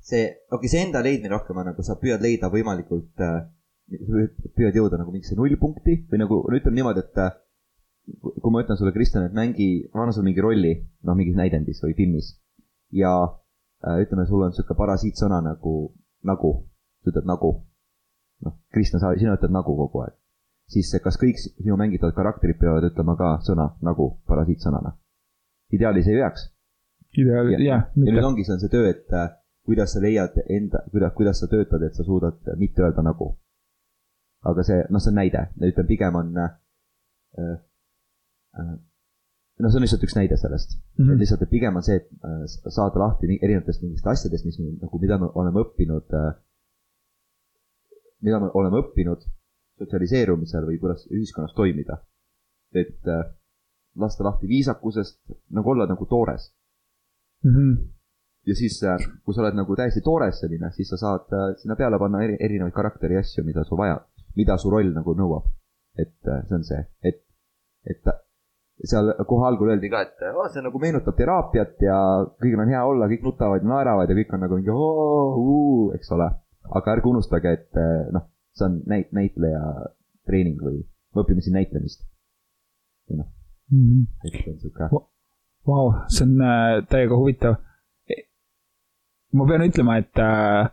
see, 0.00 0.24
okei 0.50 0.56
okay,, 0.56 0.70
see 0.70 0.82
enda 0.86 1.02
leidmine 1.04 1.34
rohkem 1.34 1.58
on 1.58 1.70
nagu 1.72 1.86
sa 1.86 1.98
püüad 2.00 2.22
leida 2.22 2.50
võimalikult 2.52 3.22
äh,, 3.24 3.40
püüad 4.56 4.76
jõuda 4.78 5.00
nagu 5.00 5.14
mingisse 5.14 5.36
nullpunkti 5.38 5.98
või 6.10 6.22
nagu 6.22 6.42
no 6.46 6.58
ütleme 6.58 6.78
niimoodi, 6.78 7.02
et 7.02 7.22
äh, 7.22 7.34
kui 8.22 8.50
ma 8.54 8.62
ütlen 8.62 8.78
sulle, 8.78 8.94
Kristjan, 8.94 9.26
et 9.28 9.36
mängi, 9.36 9.68
ma 9.92 10.04
annan 10.04 10.16
sulle 10.16 10.30
mingi 10.30 10.42
rolli, 10.42 10.72
noh, 11.06 11.18
mingis 11.18 11.36
näidendis 11.38 11.82
või 11.84 11.94
filmis 11.98 12.32
ja 12.94 13.12
äh, 13.26 14.00
ütleme, 14.04 14.26
sul 14.26 14.42
on 14.42 14.52
niisugune 14.52 14.78
parasiitsõna 14.78 15.42
nagu, 15.44 15.76
nagu, 16.28 16.54
sa 17.02 17.12
ütled 17.12 17.28
nagu. 17.28 17.54
noh, 18.42 18.58
Kristjan, 18.74 19.02
sa, 19.02 19.14
sina 19.18 19.36
ütled 19.38 19.54
nagu 19.54 19.76
kogu 19.78 20.06
aeg. 20.06 20.18
siis 20.72 20.90
kas 21.04 21.18
kõik 21.20 21.38
sinu 21.42 21.76
mängitavad 21.76 22.14
karakterid 22.16 22.58
peavad 22.58 22.86
ütlema 22.90 23.16
ka 23.18 23.36
sõna 23.46 23.72
nagu 23.82 24.16
parasiitsõnana? 24.30 24.96
ideaalis 25.72 26.08
ei 26.08 26.20
peaks. 26.20 26.48
Ideaal, 27.18 27.50
jah. 27.52 27.88
ja 27.94 28.04
nüüd 28.14 28.24
ongi, 28.24 28.44
see 28.46 28.54
on 28.56 28.62
see 28.62 28.72
töö, 28.72 28.90
et 28.92 29.12
äh, 29.16 29.32
kuidas 29.66 29.94
sa 29.94 30.02
leiad 30.02 30.38
enda, 30.48 30.84
kuidas, 30.90 31.12
kuidas 31.16 31.42
sa 31.42 31.48
töötad, 31.50 31.82
et 31.86 31.96
sa 31.96 32.04
suudad 32.06 32.54
mitte 32.60 32.82
öelda 32.82 33.04
nagu. 33.06 33.34
aga 34.42 34.62
see, 34.66 34.80
noh, 34.90 35.02
see 35.02 35.12
on 35.12 35.20
näide, 35.20 35.44
ütleme 35.60 35.88
pigem 35.88 36.16
on 36.18 36.32
äh,. 36.42 36.54
Äh, 37.38 38.72
noh, 39.62 39.70
see 39.70 39.78
on 39.78 39.84
lihtsalt 39.84 40.02
üks 40.04 40.16
näide 40.18 40.36
sellest 40.36 40.74
mm, 40.74 41.04
-hmm. 41.04 41.12
et 41.12 41.22
lihtsalt, 41.22 41.44
et 41.46 41.50
pigem 41.50 41.76
on 41.78 41.84
see, 41.86 42.00
et 42.00 42.08
äh, 42.26 42.40
saada 42.68 43.00
lahti 43.00 43.38
erinevatest 43.38 43.84
mingitest 43.84 44.08
asjadest, 44.14 44.44
mis 44.44 44.58
me 44.58 44.72
nagu, 44.80 44.98
mida 44.98 45.18
me 45.18 45.30
oleme 45.34 45.62
õppinud 45.62 46.16
äh,. 46.18 46.32
mida 48.20 48.40
me 48.40 48.50
oleme 48.54 48.82
õppinud 48.82 49.22
sotsialiseerumisel 49.78 50.66
või 50.66 50.80
kuidas 50.82 51.06
ühiskonnas 51.10 51.54
toimida. 51.54 52.02
et 52.74 53.08
äh, 53.08 53.22
lasta 53.96 54.24
lahti 54.24 54.48
viisakusest, 54.48 55.20
nagu 55.50 55.70
olla 55.70 55.86
nagu 55.86 56.06
toores 56.06 56.50
mm. 57.44 57.54
-hmm. 57.54 57.76
ja 58.46 58.54
siis, 58.54 58.82
äh, 58.82 58.98
kui 59.24 59.34
sa 59.34 59.42
oled 59.42 59.58
nagu 59.58 59.76
täiesti 59.76 60.00
toores 60.00 60.40
selline, 60.40 60.70
siis 60.76 60.88
sa 60.88 60.96
saad 61.04 61.36
äh, 61.38 61.54
sinna 61.62 61.76
peale 61.76 61.98
panna 61.98 62.22
eri, 62.24 62.36
erinevaid 62.40 62.74
karakteri 62.74 63.16
asju, 63.16 63.44
mida 63.44 63.64
sul 63.64 63.78
vaja, 63.78 64.00
mida 64.36 64.56
su 64.58 64.70
roll 64.70 64.92
nagu 64.98 65.14
nõuab. 65.14 65.48
et 65.98 66.28
äh, 66.28 66.44
see 66.48 66.56
on 66.56 66.62
see, 66.64 66.82
et, 67.04 67.18
et 67.84 68.12
seal 68.88 69.10
kohe 69.28 69.46
algul 69.46 69.74
öeldi 69.74 69.90
ka, 69.92 70.00
et 70.06 70.22
oh, 70.32 70.46
see 70.52 70.62
nagu 70.64 70.78
meenutab 70.80 71.16
teraapiat 71.18 71.82
ja 71.84 71.96
kõigil 72.40 72.62
on 72.64 72.72
hea 72.72 72.84
olla, 72.84 73.08
kõik 73.10 73.26
nutavad 73.26 73.62
ja 73.62 73.68
naeravad 73.68 74.10
ja 74.10 74.16
kõik 74.16 74.32
on 74.32 74.40
nagu 74.46 74.56
mingi 74.56 74.72
oo, 74.72 75.92
eks 75.98 76.14
ole. 76.16 76.30
aga 76.78 76.94
ärge 76.94 77.08
unustage, 77.10 77.52
et 77.58 77.80
noh, 78.16 78.24
see 78.56 78.64
on 78.68 78.80
näit-, 78.88 79.12
näitleja 79.12 79.60
treening 80.26 80.60
või 80.62 80.80
me 80.80 81.24
õpime 81.24 81.44
siin 81.44 81.58
näitlemist. 81.60 82.06
või 83.10 83.20
noh. 83.20 83.28
-hmm. 83.70 84.06
et 84.24 84.40
see 84.40 84.52
on 84.52 84.60
sihuke. 84.64 85.11
Vau, 85.66 85.92
see 86.10 86.26
on 86.26 86.40
äh, 86.42 86.84
täiega 86.90 87.18
huvitav. 87.18 87.60
ma 89.32 89.46
pean 89.48 89.62
ütlema, 89.64 89.98
et 90.02 90.18
äh, 90.20 90.66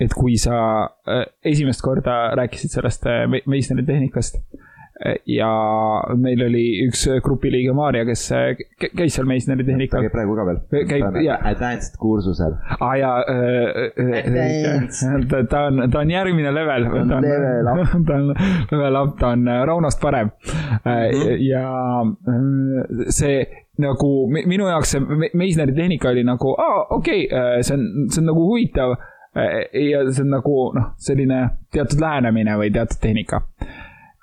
et 0.00 0.14
kui 0.14 0.36
sa 0.40 0.58
äh, 1.06 1.26
esimest 1.46 1.82
korda 1.84 2.34
rääkisid 2.38 2.78
sellest 2.78 3.06
äh, 3.06 3.26
Meissneri 3.46 3.84
tehnikast 3.86 4.40
ja 5.26 5.48
meil 6.16 6.38
oli 6.46 6.62
üks 6.84 7.00
grupiliige 7.22 7.72
Maarja, 7.74 8.04
kes 8.06 8.20
käis 8.94 9.16
seal 9.16 9.26
Meissneri 9.26 9.66
tehnikal. 9.66 9.98
ta 9.98 10.02
käib 10.06 10.14
praegu 10.14 10.36
ka 10.38 10.44
veel. 10.46 10.60
käib, 10.88 11.18
jaa. 11.24 11.40
Advanced 11.50 11.98
kursusel. 11.98 12.54
aa 12.78 12.92
jaa 13.00 13.16
äh,, 13.32 13.98
ta, 15.32 15.42
ta 15.50 15.64
on, 15.66 15.82
ta 15.90 16.04
on 16.04 16.14
järgmine 16.14 16.54
level. 16.54 16.86
ta 16.94 17.18
on 17.18 17.26
level 17.26 17.72
up. 17.72 17.82
ta 18.06 18.20
on 18.20 18.30
level 18.70 19.00
up, 19.02 19.18
ta 19.18 19.34
on 19.34 19.50
Raunost 19.66 20.00
parem 20.00 20.30
mm. 20.30 20.54
-hmm. 20.86 21.42
ja 21.50 21.66
see 23.10 23.63
nagu 23.82 24.10
minu 24.30 24.68
jaoks 24.68 24.94
see 24.94 25.30
Meissneri 25.34 25.74
tehnika 25.74 26.12
oli 26.12 26.24
nagu, 26.26 26.54
aa, 26.60 26.86
okei 26.96 27.26
okay,, 27.26 27.62
see 27.62 27.74
on, 27.78 27.88
see 28.10 28.22
on 28.22 28.30
nagu 28.30 28.44
huvitav 28.46 28.94
ja 29.34 30.04
see 30.10 30.22
on 30.22 30.30
nagu 30.30 30.58
noh, 30.76 30.92
selline 31.02 31.40
teatud 31.74 32.00
lähenemine 32.00 32.54
või 32.60 32.70
teatud 32.74 33.00
tehnika. 33.02 33.42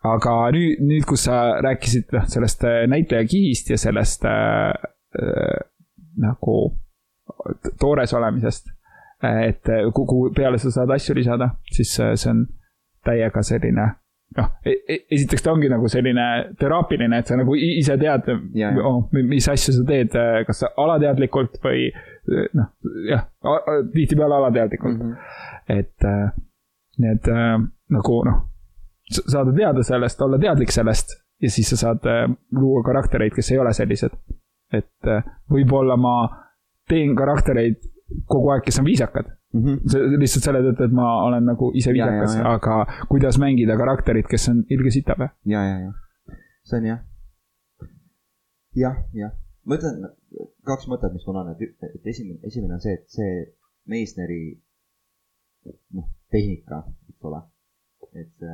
Aga 0.08 0.36
nüüd, 0.56 0.80
nüüd, 0.82 1.04
kus 1.06 1.28
sa 1.28 1.60
rääkisid 1.62 2.14
noh, 2.16 2.24
sellest 2.32 2.64
äh, 2.66 2.84
näitleja 2.90 3.28
kihist 3.30 3.70
ja 3.70 3.78
sellest 3.78 4.26
äh, 4.26 4.72
äh, 5.20 5.60
nagu 6.22 6.56
toores 7.80 8.14
olemisest, 8.18 8.72
et 9.22 9.70
äh, 9.70 9.84
kuhu 9.94 10.32
peale 10.34 10.58
sa 10.58 10.72
saad 10.74 10.96
asju 10.96 11.16
lisada, 11.20 11.52
siis 11.70 11.94
see 12.00 12.32
on 12.32 12.48
täiega 13.06 13.44
selline 13.46 13.92
noh, 14.38 14.50
e, 14.66 14.76
e, 14.88 14.98
esiteks 15.18 15.44
ta 15.44 15.54
ongi 15.54 15.70
nagu 15.72 15.90
selline 15.92 16.28
teraapiline, 16.60 17.20
et 17.20 17.32
sa 17.32 17.38
nagu 17.40 17.56
ise 17.56 17.98
tead, 18.02 18.30
oh, 18.84 19.02
mis 19.18 19.50
asju 19.52 19.76
sa 19.76 19.88
teed, 19.88 20.16
kas 20.48 20.64
sa 20.64 20.72
alateadlikult 20.84 21.60
või 21.64 21.90
noh, 22.58 22.70
jah, 23.10 23.26
tihtipeale 23.94 24.38
alateadlikult 24.38 25.00
mm. 25.00 25.12
-hmm. 25.12 25.80
et 25.80 27.02
need 27.02 27.34
nagu 27.92 28.22
noh 28.30 28.48
saada 29.12 29.52
teada 29.52 29.84
sellest, 29.84 30.22
olla 30.24 30.38
teadlik 30.40 30.72
sellest 30.72 31.18
ja 31.42 31.50
siis 31.52 31.70
sa 31.74 31.78
saad 31.78 32.06
luua 32.56 32.84
karaktereid, 32.86 33.34
kes 33.36 33.52
ei 33.52 33.60
ole 33.60 33.74
sellised. 33.74 34.14
et 34.72 35.10
võib-olla 35.52 35.98
ma 36.00 36.14
teen 36.88 37.16
karaktereid 37.16 37.82
kogu 38.26 38.54
aeg, 38.54 38.64
kes 38.64 38.80
on 38.80 38.86
viisakad 38.88 39.28
mm. 39.54 39.62
-hmm. 39.64 39.92
see 39.92 40.20
lihtsalt 40.24 40.48
selle 40.48 40.64
tõttu, 40.66 40.88
et 40.88 40.96
ma 40.96 41.08
olen 41.28 41.48
nagu 41.52 41.72
ise 41.76 41.94
viisakas, 41.94 42.38
aga 42.56 42.80
kuidas 43.10 43.40
mängida 43.42 43.78
karakterit, 43.78 44.28
kes 44.32 44.50
on 44.50 44.64
ilge 44.70 44.92
sitapea. 44.98 45.30
ja, 45.46 45.64
ja, 45.70 45.78
ja, 45.86 46.38
see 46.64 46.80
on 46.80 46.90
jah. 46.92 47.00
jah, 48.84 48.98
jah, 49.14 49.32
ma 49.66 49.80
ütlen 49.80 50.04
kaks 50.68 50.88
mõtet, 50.92 51.14
mis 51.14 51.28
mul 51.28 51.42
on, 51.44 51.56
et, 51.56 51.88
et 51.96 52.14
esimene, 52.14 52.40
esimene 52.48 52.78
on 52.78 52.84
see, 52.84 52.94
et 53.00 53.08
see 53.20 53.32
Meisneri 53.90 54.44
noh, 55.98 56.06
tehnika, 56.32 56.84
eks 57.10 57.26
ole, 57.26 57.42
et 58.14 58.52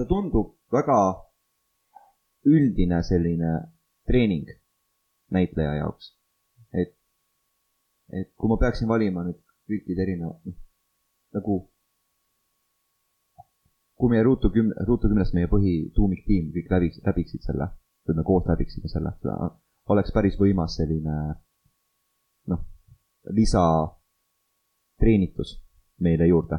ta 0.00 0.06
tundub 0.08 0.54
väga 0.72 0.96
üldine 2.48 3.02
selline 3.04 3.50
treening 4.08 4.48
näitleja 5.30 5.74
jaoks. 5.82 6.14
et, 6.72 6.94
et 8.14 8.30
kui 8.38 8.48
ma 8.48 8.56
peaksin 8.56 8.88
valima 8.88 9.24
nüüd 9.26 9.40
kõikide 9.70 10.00
erinevad, 10.06 10.38
noh, 10.46 10.56
nagu 11.36 11.54
kui 14.00 14.08
meie 14.12 14.24
Ruutu 14.24 14.46
kümne, 14.54 14.74
Ruutu 14.88 15.06
kümnest 15.12 15.32
meie 15.36 15.48
põhituumiktiim 15.52 16.44
kõik 16.54 16.68
läbiks, 16.72 16.96
läbiksid 17.04 17.42
selle, 17.44 17.66
või 18.08 18.14
me 18.16 18.22
koos 18.26 18.44
läbiksime 18.48 18.88
selle, 18.88 19.10
oleks 19.92 20.10
päris 20.16 20.36
võimas 20.40 20.72
selline 20.80 21.16
noh, 22.50 22.60
lisatreenitus 23.36 25.50
meile 26.00 26.24
juurde. 26.30 26.56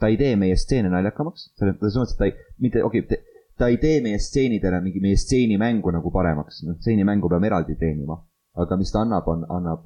ta 0.00 0.04
ei 0.12 0.16
tee 0.20 0.34
meie 0.36 0.56
stseene 0.60 0.88
naljakamaks, 0.92 1.40
selles 1.56 1.74
mõttes, 1.78 2.12
et 2.12 2.18
ta 2.18 2.24
ei, 2.26 2.32
mitte, 2.60 2.78
okei 2.84 3.00
okay,, 3.06 3.18
ta 3.56 3.70
ei 3.72 3.78
tee 3.80 4.02
meie 4.04 4.18
stseenidele 4.20 4.82
mingi 4.84 5.00
meie 5.00 5.16
stseenimängu 5.16 5.88
nagu 5.94 6.10
paremaks, 6.12 6.60
noh, 6.66 6.76
stseenimängu 6.80 7.30
peame 7.32 7.48
eraldi 7.48 7.74
teenima. 7.80 8.16
aga 8.56 8.76
mis 8.80 8.92
ta 8.92 9.02
annab, 9.04 9.26
on, 9.28 9.44
annab, 9.52 9.84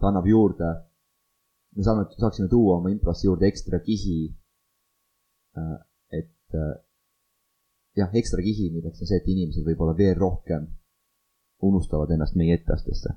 ta 0.00 0.08
annab 0.08 0.26
juurde, 0.26 0.68
me 1.76 1.86
saame, 1.86 2.04
saaksime 2.18 2.48
tuua 2.48 2.76
oma 2.78 2.92
improsse 2.92 3.26
juurde 3.26 3.46
ekstra 3.48 3.80
kihi. 3.80 4.34
et 6.12 6.56
jah, 7.96 8.10
ekstra 8.12 8.42
kihi, 8.42 8.70
milleks 8.72 9.00
on 9.00 9.08
see, 9.08 9.18
et 9.20 9.28
inimesed 9.28 9.66
võib-olla 9.66 9.96
veel 9.96 10.14
rohkem 10.18 10.68
unustavad 11.62 12.10
ennast 12.10 12.36
meie 12.36 12.56
etteastesse. 12.58 13.16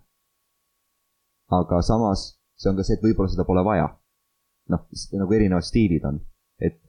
aga 1.59 1.81
samas 1.81 2.35
see 2.55 2.69
on 2.69 2.79
ka 2.79 2.85
see, 2.87 2.97
et 2.97 3.03
võib-olla 3.03 3.31
seda 3.31 3.45
pole 3.47 3.63
vaja. 3.65 3.89
noh, 4.73 4.87
nagu 5.19 5.35
erinevad 5.37 5.65
stiilid 5.65 6.05
on, 6.09 6.15
et 6.57 6.79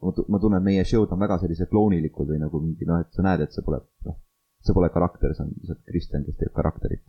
ma 0.00 0.38
tunnen, 0.40 0.62
meie 0.64 0.84
show'd 0.88 1.10
on 1.12 1.20
väga 1.20 1.36
sellised 1.42 1.68
kloonilikud 1.68 2.30
või 2.30 2.38
nagu 2.40 2.60
mingi 2.62 2.86
noh, 2.88 3.02
et 3.02 3.12
sa 3.12 3.24
näed, 3.26 3.42
et 3.44 3.52
see 3.52 3.64
pole, 3.66 3.82
noh, 4.06 4.16
see 4.64 4.76
pole 4.76 4.88
karakter, 4.94 5.34
see 5.36 5.44
on 5.44 5.50
lihtsalt 5.58 5.82
Kristjan, 5.90 6.24
kes 6.24 6.38
teeb 6.40 6.54
karakterit. 6.56 7.04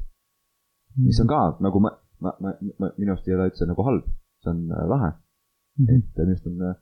mis 1.05 1.19
on 1.23 1.29
ka 1.29 1.39
nagu 1.63 1.79
ma, 1.85 1.93
ma, 2.19 2.35
ma, 2.43 2.53
ma, 2.79 2.91
minu 2.97 3.13
arust 3.13 3.27
ei 3.29 3.35
ole 3.35 3.49
üldse 3.51 3.67
nagu 3.69 3.85
halb, 3.87 4.07
see 4.43 4.51
on 4.53 4.65
äh, 4.71 4.85
lahe 4.93 5.11
mm. 5.11 5.85
-hmm. 5.85 5.99
et 5.99 6.17
minu 6.17 6.33
arust 6.33 6.49
on, 6.51 6.57
äh, 6.69 6.75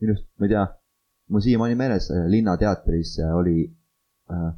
minu 0.00 0.14
arust, 0.14 0.26
ma 0.38 0.48
ei 0.48 0.54
tea, 0.54 0.64
mul 1.30 1.44
siiamaani 1.46 1.78
meeles 1.82 2.10
äh, 2.14 2.26
Linnateatris 2.34 3.14
oli 3.34 3.58
äh, 4.32 4.50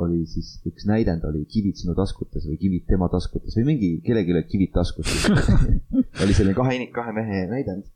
oli 0.00 0.24
siis 0.26 0.54
üks 0.68 0.86
näidend 0.88 1.24
oli 1.28 1.44
kivid 1.54 1.76
sinu 1.76 1.94
taskutes 1.96 2.46
või 2.48 2.56
kivid 2.60 2.86
tema 2.88 3.10
taskutes 3.12 3.56
või 3.58 3.66
mingi, 3.72 3.90
kellelgi 4.06 4.32
olid 4.32 4.48
kivid 4.48 4.72
taskus 4.76 5.12
oli 6.24 6.36
selline 6.36 6.56
kahe, 6.56 6.78
kahe 6.94 7.12
mehe 7.16 7.42
näidend 7.50 7.90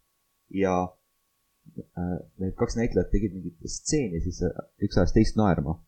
ja 0.53 0.75
äh, 0.85 2.19
need 2.43 2.55
kaks 2.61 2.77
näitlejat 2.81 3.11
tegid 3.15 3.35
mingit 3.37 3.73
stseeni, 3.73 4.21
siis 4.25 4.43
üks 4.85 5.01
ajas 5.01 5.17
teist 5.17 5.41
naerma. 5.41 5.79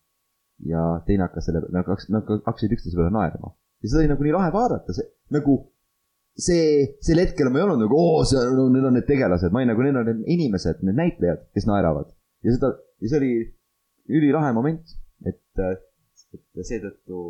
ja 0.64 0.82
teine 1.06 1.26
hakkas 1.26 1.50
selle, 1.50 1.66
nad 1.68 1.84
hakkasid 1.84 2.72
üksteise 2.72 2.96
peale 2.96 3.12
naerma. 3.12 3.52
Ja 3.82 3.90
seda 3.90 4.02
oli 4.02 4.12
nagu 4.12 4.26
nii 4.26 4.36
lahe 4.36 4.52
vaadata, 4.54 4.94
see 4.96 5.08
nagu 5.36 5.56
see, 6.36 6.86
sel 7.04 7.20
hetkel 7.22 7.50
ma 7.50 7.60
ei 7.60 7.66
olnud 7.66 7.82
nagu, 7.86 7.98
oo, 7.98 8.24
see 8.28 8.40
on, 8.40 8.72
need 8.74 8.88
on 8.88 8.96
need 8.98 9.08
tegelased, 9.08 9.52
ma 9.52 9.62
olin 9.62 9.72
nagu, 9.72 9.84
need 9.84 10.00
on 10.00 10.08
need 10.10 10.32
inimesed, 10.36 10.82
need 10.86 10.98
näitlejad, 11.00 11.46
kes 11.56 11.68
naeravad. 11.68 12.10
ja 12.44 12.56
seda, 12.56 12.72
ja 13.02 13.12
see 13.12 13.20
oli 13.20 13.32
ülilahe 14.20 14.52
moment, 14.56 14.96
et 15.26 15.64
et 16.36 16.66
seetõttu 16.66 17.20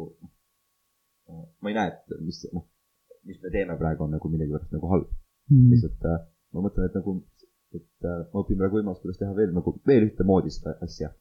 noh, 1.31 1.45
ma 1.63 1.71
ei 1.71 1.77
näe, 1.77 1.93
et 1.93 2.17
mis, 2.23 2.41
noh, 2.55 2.67
mis 3.27 3.39
me 3.43 3.53
teeme 3.55 3.77
praegu 3.79 4.07
on 4.07 4.15
nagu 4.17 4.31
millegipärast 4.31 4.75
nagu 4.75 4.91
halb 4.91 5.11
mm.. 5.51 5.69
lihtsalt 5.73 6.07
äh, 6.11 6.25
ma 6.55 6.65
mõtlen, 6.65 6.89
et 6.89 6.97
nagu, 6.99 7.17
et 7.77 8.09
äh, 8.09 8.23
ma 8.33 8.43
õpin 8.43 8.59
praegu 8.61 8.81
võimalust, 8.81 9.03
kuidas 9.05 9.21
teha 9.21 9.37
veel 9.37 9.55
nagu, 9.57 9.75
veel 9.89 10.09
ühtemoodi 10.09 10.53
seda 10.55 10.77
asja. 10.87 11.13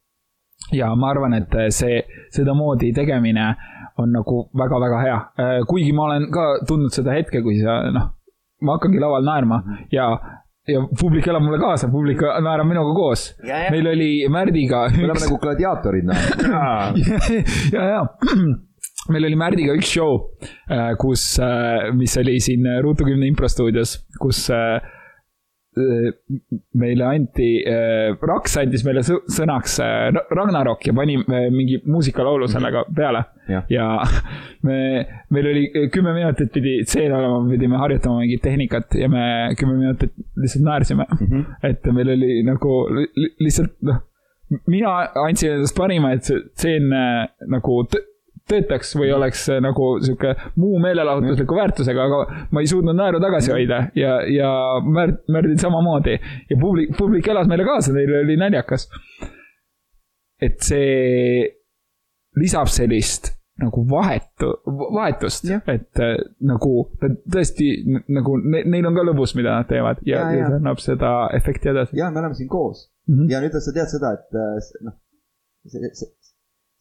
Ja 0.75 0.91
ma 0.95 1.11
arvan, 1.13 1.35
et 1.37 1.57
see, 1.73 2.01
sedamoodi 2.33 2.91
tegemine 2.95 3.49
on 4.01 4.11
nagu 4.11 4.45
väga-väga 4.57 5.01
hea, 5.03 5.19
äh, 5.39 5.59
kuigi 5.69 5.93
ma 5.95 6.09
olen 6.09 6.29
ka 6.33 6.47
tundnud 6.67 6.95
seda 6.95 7.15
hetke, 7.15 7.41
kui 7.45 7.59
sa 7.61 7.79
noh, 7.95 8.09
ma 8.65 8.75
hakkangi 8.77 9.01
laval 9.01 9.23
naerma 9.27 9.61
ja 9.93 10.09
ja 10.65 10.81
publik 10.99 11.27
elab 11.29 11.43
mulle 11.45 11.59
kaasa, 11.61 11.91
publik 11.93 12.23
naerab 12.41 12.65
minuga 12.65 12.93
koos. 12.97 13.27
meil 13.45 13.87
oli 13.87 14.11
Märdiga. 14.29 14.87
me 14.95 15.03
oleme 15.05 15.21
nagu 15.27 15.37
gladiaatorid 15.43 16.07
noh 16.09 16.17
ja, 17.75 17.83
ja 17.91 18.01
meil 19.13 19.29
oli 19.29 19.37
Märdiga 19.37 19.77
üks 19.77 19.93
show, 19.93 20.17
äh, 20.65 20.95
kus, 20.97 21.35
äh, 21.39 21.91
mis 21.93 22.17
oli 22.17 22.39
siin 22.41 22.65
Ruutu 22.81 23.05
kümne 23.05 23.29
improstuudios, 23.29 23.99
kus 24.19 24.47
äh, 24.49 24.81
Äh, 24.81 24.94
meile 25.75 27.05
anti, 27.07 27.49
äh, 27.67 28.15
Raks 28.29 28.55
andis 28.61 28.85
meile 28.87 29.03
sõnaks 29.03 29.77
äh, 29.83 30.07
Ragnarok 30.31 30.87
ja 30.87 30.93
pani 30.95 31.17
mingi 31.51 31.81
muusikalaulu 31.83 32.47
sellega 32.51 32.85
peale. 32.95 33.25
ja, 33.51 33.61
ja 33.69 33.89
me, 34.67 34.77
meil 35.29 35.51
oli 35.51 35.65
kümme 35.93 36.15
minutit 36.15 36.53
pidi 36.55 36.77
tseen 36.87 37.13
olema, 37.13 37.43
pidime 37.49 37.77
harjutama 37.81 38.23
mingit 38.23 38.41
tehnikat 38.45 38.95
ja 38.99 39.09
me 39.11 39.53
kümme 39.59 39.77
minutit 39.77 40.15
lihtsalt 40.35 40.65
naersime 40.65 41.05
mm. 41.11 41.27
-hmm. 41.27 41.69
et 41.69 41.91
meil 41.93 42.09
oli 42.15 42.41
nagu 42.47 42.81
lihtsalt 43.39 43.75
noh, 43.81 44.01
mina 44.67 44.97
andsin 45.25 45.57
endast 45.57 45.77
parima, 45.77 46.13
et 46.13 46.23
see 46.23 46.41
tseen 46.55 46.89
nagu 47.51 47.83
töötaks 48.49 48.93
või 48.97 49.09
oleks 49.15 49.47
nagu 49.63 49.87
sihuke 50.03 50.35
muu 50.61 50.79
meelelahutusliku 50.83 51.57
väärtusega, 51.57 52.05
aga 52.05 52.47
ma 52.53 52.61
ei 52.61 52.69
suutnud 52.69 52.97
naeru 52.97 53.21
tagasi 53.23 53.53
hoida 53.55 53.85
ja, 53.97 54.19
ja 54.29 54.51
Märt, 54.85 55.23
Märdil 55.31 55.57
samamoodi. 55.61 56.19
ja 56.49 56.57
publik, 56.61 56.93
publik 56.97 57.27
elas 57.31 57.49
meile 57.49 57.65
kaasa, 57.65 57.93
neil 57.95 58.13
oli 58.21 58.37
naljakas. 58.37 58.89
et 60.41 60.59
see 60.61 61.47
lisab 62.35 62.69
sellist 62.69 63.31
nagu 63.61 63.85
vahetu, 63.87 64.49
vahetust, 64.67 65.45
et 65.71 66.01
äh, 66.03 66.15
nagu 66.43 66.71
tõesti 67.31 67.69
nagu 68.11 68.35
ne, 68.43 68.65
neil 68.67 68.89
on 68.89 68.97
ka 68.97 69.05
lõbus, 69.07 69.31
mida 69.39 69.53
nad 69.55 69.69
teevad 69.69 70.01
ja, 70.03 70.25
ja, 70.25 70.41
ja 70.41 70.49
see 70.49 70.57
annab 70.59 70.81
seda 70.83 71.11
efekti 71.37 71.71
edasi. 71.71 71.95
ja 71.95 72.09
me 72.11 72.19
oleme 72.19 72.35
siin 72.35 72.49
koos 72.51 72.89
mm 73.07 73.15
-hmm. 73.15 73.31
ja 73.31 73.39
nüüd 73.41 73.55
sa 73.55 73.75
tead 73.77 73.93
seda, 73.93 74.11
et 74.19 74.39
äh, 74.41 74.73
noh, 74.83 74.97
see, 75.71 75.93
see, 76.01 76.11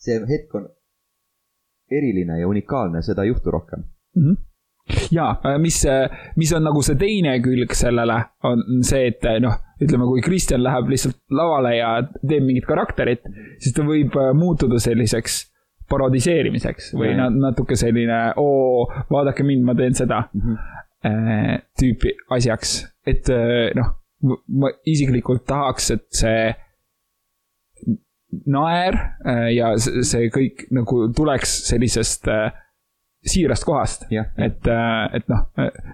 see 0.02 0.18
hetk 0.32 0.58
on 0.58 0.66
eriline 1.90 2.40
ja 2.40 2.48
unikaalne, 2.48 3.02
seda 3.02 3.22
ei 3.22 3.32
juhtu 3.32 3.50
rohkem 3.50 3.84
mm. 4.16 4.24
-hmm 4.24 4.42
ja 5.10 5.40
äh, 5.44 5.58
mis, 5.58 5.84
äh, 5.84 6.10
mis 6.36 6.52
on 6.52 6.64
nagu 6.64 6.82
see 6.84 6.98
teine 7.00 7.38
külg 7.44 7.72
sellele, 7.76 8.18
on 8.44 8.82
see, 8.84 9.08
et 9.12 9.24
äh, 9.28 9.40
noh, 9.42 9.56
ütleme, 9.82 10.06
kui 10.10 10.22
Kristjan 10.24 10.62
läheb 10.64 10.90
lihtsalt 10.92 11.18
lavale 11.34 11.74
ja 11.78 11.90
teeb 12.20 12.44
mingit 12.44 12.68
karakterit, 12.68 13.24
siis 13.62 13.74
ta 13.76 13.84
võib 13.86 14.16
muutuda 14.36 14.78
selliseks 14.82 15.40
parodiseerimiseks 15.90 16.92
või 16.96 17.12
ja. 17.12 17.28
natuke 17.32 17.76
selline, 17.76 18.20
oo, 18.40 18.86
vaadake 19.12 19.44
mind, 19.44 19.66
ma 19.66 19.74
teen 19.76 19.96
seda 19.96 20.22
mm 20.32 20.40
-hmm. 20.40 21.58
tüüpi 21.80 22.14
asjaks. 22.32 22.78
et 23.06 23.28
noh, 23.76 23.90
ma 24.48 24.70
isiklikult 24.88 25.44
tahaks, 25.44 25.90
et 25.90 26.06
see 26.08 26.54
naer 28.46 28.96
äh, 29.26 29.48
ja 29.54 29.72
see 29.78 30.28
kõik 30.34 30.66
nagu 30.74 31.06
tuleks 31.16 31.54
sellisest 31.68 32.28
äh, 32.32 32.52
siirast 33.24 33.64
kohast. 33.64 34.06
et, 34.12 34.68
äh, 34.68 35.16
et 35.16 35.28
noh, 35.32 35.46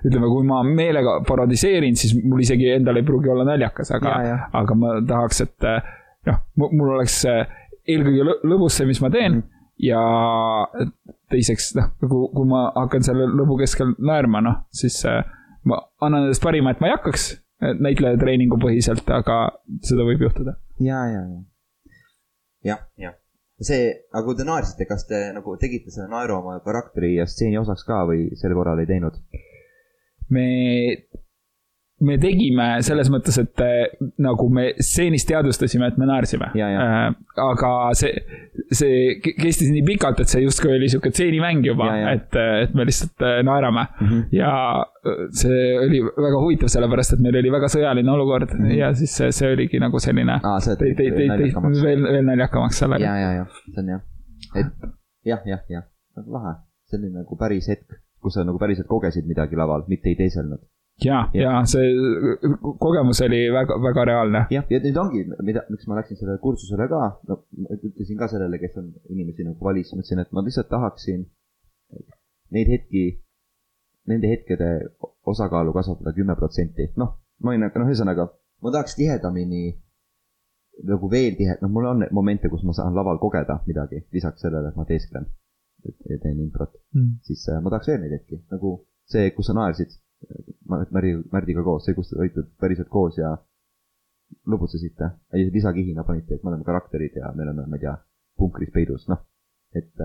ütleme, 0.03 0.31
kui 0.33 0.47
ma 0.47 0.63
meelega 0.67 1.21
parodiseerin, 1.29 1.97
siis 1.99 2.17
mul 2.19 2.43
isegi 2.43 2.73
endal 2.75 2.99
ei 2.99 3.07
pruugi 3.07 3.31
olla 3.31 3.47
naljakas, 3.47 3.93
aga, 3.97 4.17
aga 4.63 4.79
ma 4.79 4.97
tahaks, 5.07 5.45
et 5.47 5.69
noh, 6.27 6.41
mul 6.67 6.97
oleks 6.97 7.23
eelkõige 7.25 8.27
lõbus 8.51 8.81
see, 8.81 8.89
mis 8.89 9.01
ma 9.03 9.13
teen 9.15 9.39
mm. 9.39 9.61
ja 9.87 10.01
teiseks, 11.31 11.71
noh, 11.79 11.93
kui, 12.03 12.27
kui 12.35 12.51
ma 12.51 12.67
hakkan 12.75 13.07
selle 13.07 13.29
lõbu 13.31 13.61
keskel 13.63 13.95
naerma, 13.99 14.43
noh, 14.45 14.65
siis 14.75 14.99
ma 15.69 15.79
annan 16.03 16.27
endast 16.27 16.43
parima, 16.43 16.75
et 16.75 16.83
ma 16.83 16.91
ei 16.91 16.97
hakkaks 16.99 17.31
näitlejatreeningu 17.61 18.59
põhiselt, 18.59 19.07
aga 19.13 19.39
seda 19.87 20.09
võib 20.09 20.27
juhtuda. 20.27 20.57
ja, 20.83 21.05
ja, 21.13 21.23
ja 21.29 21.41
jah, 22.67 22.85
jah. 23.01 23.17
see, 23.61 23.91
aga 24.13 24.25
kui 24.27 24.39
te 24.39 24.47
naersite, 24.49 24.87
kas 24.89 25.07
te 25.09 25.21
nagu 25.37 25.57
tegite 25.61 25.93
selle 25.93 26.09
naeru 26.13 26.39
oma 26.41 26.59
karakteri 26.65 27.15
ja 27.19 27.27
stseeni 27.29 27.61
osaks 27.61 27.85
ka 27.89 28.03
või 28.09 28.31
sel 28.41 28.57
korral 28.57 28.81
ei 28.81 28.89
teinud? 28.91 29.19
me 30.31 30.47
me 32.05 32.17
tegime 32.21 32.67
selles 32.85 33.11
mõttes, 33.13 33.37
et 33.43 33.61
äh, 33.65 34.05
nagu 34.23 34.47
me 34.53 34.71
stseenis 34.81 35.27
teadvustasime, 35.29 35.91
et 35.91 35.99
me 36.01 36.09
naersime. 36.09 36.49
Äh, 36.57 37.01
aga 37.45 37.73
see, 37.99 38.15
see 38.73 39.19
kestis 39.21 39.69
nii 39.73 39.85
pikalt, 39.87 40.23
et 40.25 40.33
see 40.33 40.45
justkui 40.47 40.73
oli 40.79 40.89
sihuke 40.93 41.13
stseenimäng 41.13 41.67
juba, 41.67 41.91
et, 42.13 42.33
äh, 42.41 42.63
et 42.65 42.75
me 42.79 42.87
lihtsalt 42.89 43.27
äh, 43.27 43.41
naerame 43.47 43.85
mm. 43.89 44.09
-hmm. 44.09 44.25
ja 44.33 44.53
see 45.43 45.61
oli 45.81 46.01
väga 46.05 46.41
huvitav, 46.41 46.73
sellepärast 46.73 47.17
et 47.17 47.23
meil 47.25 47.41
oli 47.43 47.53
väga 47.53 47.69
sõjaline 47.73 48.13
olukord 48.15 48.49
mm 48.55 48.65
-hmm. 48.65 48.79
ja 48.79 48.93
siis 48.95 49.17
see, 49.17 49.33
see 49.33 49.53
oligi 49.53 49.81
nagu 49.81 50.01
selline 50.01 50.41
ah,. 50.43 50.59
Te, 50.61 50.95
te, 50.95 51.11
te, 51.11 51.29
veel, 51.83 52.03
veel 52.03 52.25
naljakamaks 52.25 52.79
sellega. 52.79 53.05
ja, 53.05 53.17
ja, 53.17 53.33
ja, 53.33 53.47
see 53.75 53.81
on 53.83 53.89
jah, 53.89 54.03
et 54.55 54.91
jah, 55.25 55.41
jah, 55.47 55.65
jah, 55.69 55.85
lahe, 56.27 56.55
selline 56.89 57.23
nagu 57.23 57.37
päris 57.37 57.69
hetk, 57.69 58.01
kus 58.21 58.35
sa 58.35 58.45
nagu 58.45 58.59
päriselt 58.59 58.87
kogesid 58.87 59.27
midagi 59.27 59.57
laval, 59.57 59.85
mitte 59.89 60.09
ei 60.09 60.17
teeselnud 60.17 60.61
ja, 61.05 61.21
ja 61.35 61.53
see 61.69 61.91
kogemus 62.79 63.21
oli 63.25 63.41
väga, 63.53 63.77
väga 63.83 64.05
reaalne. 64.11 64.45
jah, 64.55 64.67
ja 64.71 64.81
nüüd 64.85 65.01
ongi, 65.01 65.25
mida, 65.47 65.65
miks 65.73 65.89
ma 65.91 65.99
läksin 65.99 66.19
sellele 66.21 66.41
kursusele 66.43 66.89
ka, 66.91 67.03
no 67.29 67.41
ütlesin 67.77 68.19
ka 68.21 68.29
sellele, 68.33 68.61
kes 68.63 68.79
on 68.81 68.91
inimesi 69.13 69.47
nagu 69.47 69.65
valis, 69.65 69.93
mõtlesin, 69.95 70.23
et 70.25 70.33
ma 70.37 70.45
lihtsalt 70.47 70.71
tahaksin 70.73 71.27
neid 72.55 72.71
hetki, 72.71 73.05
nende 74.11 74.31
hetkede 74.31 74.71
osakaalu 75.29 75.75
kasvatada 75.77 76.15
kümme 76.17 76.37
protsenti, 76.39 76.91
noh, 77.01 77.17
ma 77.45 77.55
olin, 77.55 77.69
noh, 77.69 77.87
ühesõnaga, 77.87 78.31
ma 78.65 78.75
tahaks 78.75 78.97
tihedamini 78.99 79.65
nagu 80.89 81.11
veel 81.13 81.37
tihe-, 81.39 81.59
noh, 81.61 81.71
mul 81.73 81.89
on 81.91 82.07
momente, 82.17 82.49
kus 82.49 82.65
ma 82.65 82.75
saan 82.77 82.97
laval 82.97 83.21
kogeda 83.23 83.61
midagi, 83.69 84.05
lisaks 84.15 84.47
sellele, 84.47 84.73
et 84.73 84.79
ma 84.81 84.87
teesklen 84.89 85.29
ja 85.85 86.19
teen 86.21 86.41
improt 86.43 86.75
mm., 86.95 87.21
siis 87.25 87.47
äh, 87.49 87.61
ma 87.63 87.73
tahaks 87.73 87.89
veel 87.89 88.03
neid 88.03 88.15
hetki, 88.19 88.43
nagu 88.53 88.75
see, 89.09 89.31
kus 89.37 89.49
sa 89.49 89.57
naersid 89.57 89.95
Märdi, 90.71 91.15
Märdiga 91.33 91.63
koos, 91.67 91.85
see, 91.87 91.95
kus 91.97 92.11
te 92.11 92.19
olite 92.21 92.45
päriselt 92.61 92.89
koos 92.93 93.19
ja 93.19 93.33
lõbutsesite. 94.51 95.11
ei, 95.35 95.51
lisakihina 95.53 96.05
panite, 96.05 96.37
et 96.37 96.45
me 96.45 96.53
oleme 96.53 96.65
karakterid 96.65 97.17
ja 97.19 97.33
me 97.37 97.47
oleme, 97.47 97.67
ma 97.67 97.79
ei 97.79 97.87
tea, 97.87 97.95
punkris 98.39 98.71
peidus, 98.75 99.09
noh, 99.11 99.23
et. 99.75 100.05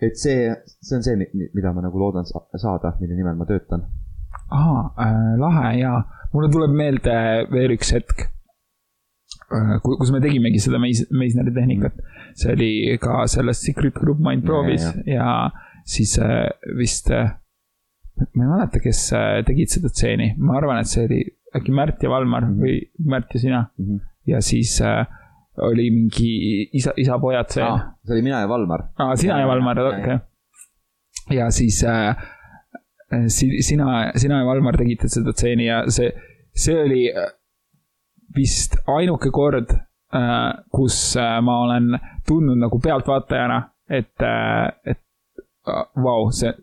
et 0.00 0.16
see, 0.16 0.50
see 0.68 0.96
on 0.96 1.06
see, 1.06 1.30
mida 1.54 1.72
ma 1.76 1.84
nagu 1.84 1.98
loodan 1.98 2.28
saada, 2.28 2.94
mille 3.00 3.18
nimel 3.18 3.38
ma 3.40 3.48
töötan. 3.48 3.88
aa 4.50 4.82
äh,, 5.02 5.38
lahe 5.38 5.72
ja 5.80 5.96
mulle 6.32 6.50
tuleb 6.52 6.74
meelde 6.78 7.14
veel 7.50 7.74
üks 7.74 7.90
hetk 7.94 8.22
äh, 9.54 9.72
kus 9.82 10.12
me 10.14 10.20
tegimegi 10.22 10.62
seda 10.62 10.78
Meis-, 10.82 11.08
Meisneri 11.10 11.50
tehnikat 11.54 11.98
see 12.38 12.52
oli 12.54 12.70
ka 13.02 13.24
selles 13.30 13.62
Secret 13.66 13.98
Group 13.98 14.22
Mind 14.22 14.46
proovis 14.46 14.86
ja, 14.86 14.92
ja. 15.06 15.16
ja 15.16 15.82
siis 15.82 16.14
äh, 16.22 16.46
vist 16.78 17.10
äh, 17.10 17.34
ma 18.34 18.44
ei 18.44 18.50
mäleta, 18.50 18.80
kes 18.82 19.04
äh, 19.16 19.40
tegid 19.46 19.72
seda 19.72 19.90
stseeni, 19.92 20.34
ma 20.38 20.58
arvan, 20.58 20.80
et 20.82 20.90
see 20.90 21.06
oli 21.08 21.20
äkki 21.56 21.72
Märt 21.74 22.02
ja 22.02 22.10
Valmar 22.10 22.46
mm 22.46 22.52
-hmm. 22.54 22.62
või 22.62 23.08
Märt 23.12 23.34
ja 23.34 23.40
sina 23.40 23.60
mm. 23.78 23.86
-hmm. 23.86 24.00
ja 24.26 24.40
siis 24.40 24.80
äh, 24.80 25.06
oli 25.56 25.90
mingi 25.90 26.68
isa, 26.72 26.92
isa-pojad 26.96 27.50
see 27.50 27.64
ah,. 27.64 27.80
see 28.04 28.14
oli 28.14 28.22
mina 28.22 28.40
ja 28.40 28.48
Valmar. 28.48 28.84
aa, 28.98 29.16
sina 29.16 29.34
ja, 29.34 29.40
ja 29.40 29.48
Valmar, 29.48 29.78
okei 29.78 30.00
okay.. 30.00 30.18
ja 31.36 31.50
siis 31.50 31.84
äh, 31.84 32.16
si, 33.26 33.62
sina, 33.62 34.12
sina 34.16 34.38
ja 34.38 34.46
Valmar 34.46 34.76
tegite 34.76 35.08
seda 35.08 35.32
stseeni 35.32 35.66
ja 35.66 35.82
see, 35.90 36.12
see 36.54 36.82
oli 36.82 37.04
äh, 37.12 37.30
vist 38.36 38.76
ainuke 38.86 39.30
kord 39.30 39.74
äh,, 40.14 40.64
kus 40.70 41.16
äh, 41.16 41.40
ma 41.42 41.60
olen 41.66 41.98
tundnud 42.26 42.58
nagu 42.58 42.78
pealtvaatajana, 42.78 43.62
et 43.88 44.22
äh,, 44.22 44.66
et 44.84 45.02
äh, 45.66 45.84
vau 45.96 46.24
wow,, 46.24 46.30
see 46.30 46.54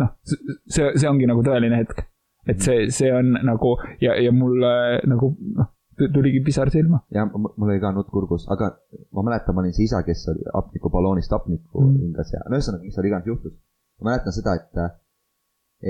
noh, 0.00 0.12
see, 0.24 0.92
see 0.96 1.08
ongi 1.08 1.28
nagu 1.28 1.44
tõeline 1.46 1.80
hetk. 1.82 2.04
et 2.46 2.62
see, 2.62 2.90
see 2.94 3.10
on 3.12 3.34
nagu 3.44 3.74
ja, 4.00 4.14
ja 4.22 4.32
mul 4.32 4.62
nagu 5.10 5.32
noh, 5.38 5.72
tuligi 5.96 6.40
pisar 6.44 6.70
silma. 6.70 7.00
ja 7.10 7.24
mul 7.26 7.70
oli 7.70 7.80
ka 7.80 7.92
nutt 7.92 8.10
kurgus, 8.12 8.46
aga 8.52 8.70
ma 9.12 9.24
mäletan, 9.26 9.54
ma 9.54 9.62
olin 9.64 9.74
see 9.76 9.88
isa, 9.88 10.02
kes 10.06 10.28
oli 10.32 10.44
hapniku 10.54 10.90
balloonist 10.92 11.32
hapnikku 11.32 11.82
mm. 11.82 11.98
hingas 12.04 12.32
ja 12.34 12.44
no 12.46 12.60
ühesõnaga, 12.60 12.84
mis 12.84 12.96
seal 12.96 13.08
iganes 13.08 13.30
juhtus. 13.30 13.54
ma 14.00 14.10
mäletan 14.10 14.36
seda, 14.36 14.56
et, 14.60 14.82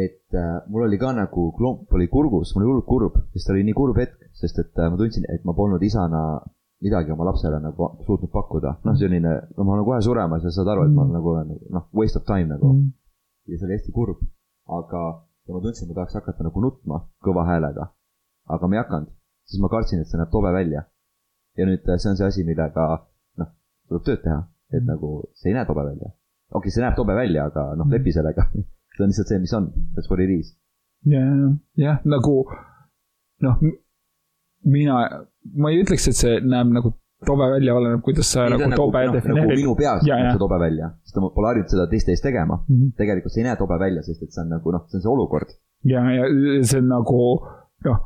et 0.05 0.39
äh, 0.39 0.53
mul 0.71 0.87
oli 0.87 0.99
ka 1.03 1.13
nagu 1.17 1.49
klomp 1.59 1.97
oli 1.99 2.07
kurgus, 2.13 2.55
mul 2.55 2.65
oli 2.65 2.71
hullult 2.73 2.91
kurb, 2.91 3.17
sest 3.35 3.51
oli 3.55 3.65
nii 3.67 3.79
kurb 3.81 3.99
hetk, 4.03 4.29
sest 4.43 4.63
et 4.63 4.79
äh, 4.79 4.91
ma 4.93 5.01
tundsin, 5.01 5.27
et 5.33 5.43
ma 5.49 5.57
polnud 5.57 5.83
isana 5.83 6.23
midagi 6.85 7.11
oma 7.11 7.27
lapsele 7.31 7.59
nagu 7.65 7.91
suutnud 8.07 8.31
pakkuda. 8.31 8.77
noh, 8.85 9.01
selline, 9.01 9.35
no 9.57 9.65
ma 9.65 9.75
olen 9.75 9.89
kohe 9.89 10.01
suremas 10.05 10.45
ja 10.45 10.55
saad 10.55 10.71
aru, 10.71 10.87
et 10.87 10.95
ma 10.95 11.07
mm. 11.07 11.19
nagu 11.19 11.35
olen 11.35 11.59
noh, 11.75 11.91
waste 11.97 12.23
of 12.23 12.29
time 12.29 12.53
nagu 12.53 12.73
mm 12.75 12.95
ja 13.47 13.59
see 13.59 13.67
oli 13.69 13.77
hästi 13.79 13.93
kurb. 13.93 14.21
aga, 14.79 15.03
ja 15.47 15.55
ma 15.55 15.61
tundsin, 15.63 15.87
et 15.87 15.91
ma 15.93 16.01
tahaks 16.01 16.19
hakata 16.19 16.47
nagu 16.47 16.61
nutma 16.61 17.01
kõva 17.27 17.47
häälega. 17.51 17.89
aga 18.55 18.69
ma 18.69 18.77
ei 18.77 18.83
hakanud, 18.83 19.11
sest 19.47 19.63
ma 19.63 19.71
kartsin, 19.71 20.03
et 20.03 20.11
see 20.11 20.21
näeb 20.21 20.31
tobe 20.31 20.53
välja. 20.53 20.85
ja 21.57 21.67
nüüd 21.69 21.87
see 21.87 22.11
on 22.11 22.21
see 22.21 22.27
asi, 22.27 22.45
millega 22.45 22.87
noh, 23.41 23.51
tuleb 23.89 24.07
tööd 24.09 24.23
teha, 24.27 24.41
et 24.73 24.83
mm. 24.83 24.91
nagu 24.93 25.11
see 25.35 25.51
ei 25.51 25.59
näe 25.59 25.67
tobe 25.71 25.87
välja. 25.87 26.13
okei 26.51 26.59
okay,, 26.59 26.75
see 26.75 26.85
näeb 26.85 26.99
tobe 26.99 27.15
välja, 27.15 27.49
aga 27.51 27.69
noh, 27.79 27.91
lepi 27.91 28.13
sellega 28.13 28.49
see 28.97 29.05
on 29.05 29.13
lihtsalt 29.13 29.33
see, 29.33 29.43
mis 29.43 29.57
on, 29.59 29.73
that's 29.95 30.11
what 30.11 30.21
it 30.21 30.31
is. 30.31 30.55
jah, 31.05 31.51
jah, 31.77 32.01
nagu 32.05 32.37
noh, 33.47 33.59
mina, 34.65 35.01
ma 35.55 35.71
ei 35.71 35.83
ütleks, 35.85 36.09
et 36.11 36.19
see 36.19 36.39
näeb 36.43 36.73
nagu 36.75 36.97
tobe 37.29 37.49
välja, 37.53 37.75
oleneb, 37.79 38.03
kuidas 38.07 38.33
sa 38.33 38.47
ei, 38.47 38.55
nagu 38.55 38.71
tobe 38.73 39.03
nagu, 39.05 39.15
defineerid. 39.17 39.51
nagu 39.51 39.61
minu 39.61 39.77
peas 39.79 40.03
näeb 40.07 40.29
see 40.31 40.43
tobe 40.43 40.59
välja, 40.63 40.91
sest 41.07 41.21
ma 41.23 41.31
pole 41.37 41.51
harjunud 41.51 41.73
seda 41.75 41.87
teiste 41.93 42.15
ees 42.15 42.25
tegema 42.25 42.59
mm. 42.59 42.77
-hmm. 42.77 42.93
tegelikult 43.01 43.35
see 43.35 43.43
ei 43.43 43.49
näe 43.49 43.57
tobe 43.63 43.79
välja, 43.83 44.05
sest 44.07 44.27
et 44.27 44.35
see 44.35 44.43
on 44.45 44.53
nagu 44.57 44.75
noh, 44.77 44.85
see 44.91 44.99
on 44.99 45.07
see 45.07 45.15
olukord. 45.15 45.57
ja, 45.93 46.05
ja 46.19 46.29
see 46.63 46.83
on 46.83 46.89
nagu 46.93 47.23
noh, 47.89 47.99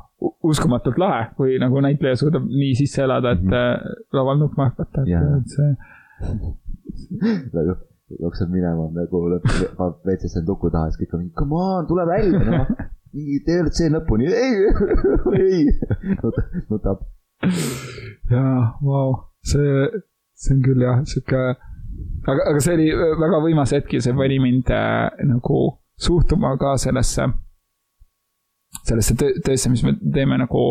uskumatult 0.53 0.99
lahe, 1.01 1.29
kui 1.37 1.59
nagu 1.63 1.81
näitleja 1.85 2.17
suudab 2.23 2.49
nii 2.49 2.75
sisse 2.81 3.05
elada, 3.05 3.37
et 3.37 3.45
mm 3.45 3.51
-hmm. 3.51 4.17
laval 4.19 4.39
nutma 4.39 4.71
hakata, 4.71 5.07
et, 5.07 5.57
see 5.57 5.71
nagu 7.57 7.77
jookseb 8.19 8.51
minema 8.51 8.89
nagu 8.95 9.21
WC-sse 10.05 10.43
tuku 10.47 10.71
taha 10.71 10.91
siis 10.91 11.03
kõik 11.03 11.15
on 11.15 11.23
mingi, 11.23 11.35
come 11.39 11.55
on, 11.57 11.87
tule 11.87 12.07
välja, 12.07 12.43
noh. 12.51 12.67
mingi 13.15 13.41
tee 13.47 13.63
see 13.77 13.91
lõpuni, 13.93 14.29
ei, 14.45 14.55
ei, 15.39 15.65
nutab 16.71 17.07
jaa, 18.31 18.77
vau, 18.85 19.11
see, 19.43 19.89
see 20.39 20.57
on 20.57 20.63
küll 20.65 20.85
jah, 20.85 21.01
sihuke, 21.09 21.43
aga, 22.29 22.49
aga 22.53 22.63
see 22.65 22.77
oli 22.77 22.89
väga 23.21 23.41
võimas 23.45 23.75
hetk 23.77 23.97
ja 23.97 24.03
see 24.05 24.17
pani 24.17 24.41
mind 24.43 24.73
äh, 24.75 25.09
nagu 25.29 25.63
suhtuma 26.01 26.55
ka 26.61 26.77
sellesse, 26.81 27.29
sellesse 28.85 29.17
töösse, 29.21 29.73
mis 29.73 29.85
me 29.87 29.97
teeme 30.01 30.39
nagu 30.41 30.65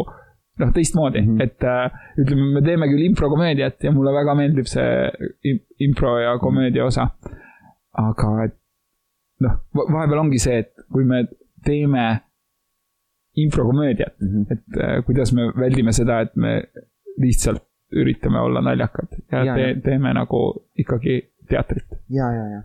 noh, 0.59 0.71
teistmoodi 0.75 1.21
mm, 1.21 1.35
-hmm. 1.35 1.43
et 1.43 1.63
äh, 1.63 1.91
ütleme, 2.21 2.53
me 2.53 2.61
teeme 2.61 2.87
küll 2.91 3.05
improkomöödiat 3.09 3.83
ja 3.83 3.91
mulle 3.91 4.13
väga 4.13 4.35
meeldib 4.35 4.67
see 4.67 5.53
impro 5.79 6.17
ja 6.19 6.37
komöödia 6.39 6.85
osa. 6.85 7.09
aga 7.93 8.43
et 8.43 8.55
noh, 9.39 9.59
vahepeal 9.75 10.19
ongi 10.19 10.39
see, 10.39 10.59
et 10.59 10.73
kui 10.91 11.05
me 11.05 11.25
teeme 11.65 12.21
improkomöödiat 13.43 14.15
mm, 14.21 14.27
-hmm. 14.27 14.53
et 14.53 14.81
äh, 14.83 15.05
kuidas 15.05 15.33
me 15.33 15.47
väldime 15.55 15.93
seda, 15.93 16.21
et 16.21 16.35
me 16.35 16.63
lihtsalt 17.17 17.65
üritame 17.91 18.39
olla 18.39 18.61
naljakad 18.61 19.17
ja, 19.31 19.43
ja 19.43 19.55
te, 19.55 19.81
teeme 19.83 20.13
nagu 20.13 20.41
ikkagi 20.77 21.19
teatrit. 21.49 21.89
ja, 22.09 22.31
ja, 22.31 22.45
ja. 22.55 22.61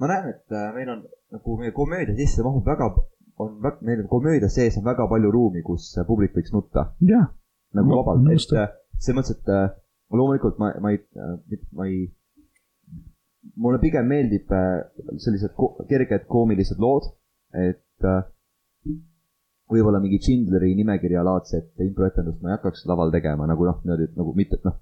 ma 0.00 0.10
näen, 0.12 0.28
et 0.34 0.52
äh, 0.52 0.74
meil 0.74 0.88
on 0.88 1.04
nagu 1.32 1.56
meie 1.58 1.72
komöödia 1.72 2.16
sisse 2.16 2.42
mahub 2.42 2.66
väga, 2.66 2.88
on 3.38 3.58
väga, 3.62 3.78
meil 3.80 4.06
komöödia 4.08 4.48
sees 4.48 4.78
on 4.78 4.84
väga 4.84 5.08
palju 5.08 5.30
ruumi, 5.30 5.62
kus 5.62 5.90
publik 6.06 6.36
võiks 6.36 6.52
nutta. 6.52 6.92
nagu 7.74 7.96
vabalt, 7.96 8.30
et 8.32 8.56
äh, 8.56 8.72
selles 8.98 9.18
mõttes, 9.18 9.36
et 9.36 9.76
loomulikult 10.10 10.58
ma, 10.58 10.72
ma 10.80 10.94
ei, 10.94 11.02
ma 11.76 11.86
ei 11.86 12.06
mulle 13.56 13.78
pigem 13.82 14.08
meeldib 14.08 14.50
sellised 15.20 15.54
kerged 15.88 16.24
koomilised 16.32 16.80
lood, 16.80 17.10
et 17.54 18.08
võib-olla 19.68 20.00
mingi 20.02 20.20
Schindleri 20.22 20.72
nimekirja 20.78 21.24
laadset 21.26 21.84
improetendust 21.84 22.40
ma 22.42 22.52
ei 22.52 22.56
hakkaks 22.56 22.86
laval 22.88 23.12
tegema 23.14 23.46
nagu 23.50 23.66
noh, 23.68 23.80
niimoodi, 23.84 24.08
et 24.08 24.16
nagu 24.18 24.32
mitte 24.36 24.60
noh, 24.64 24.78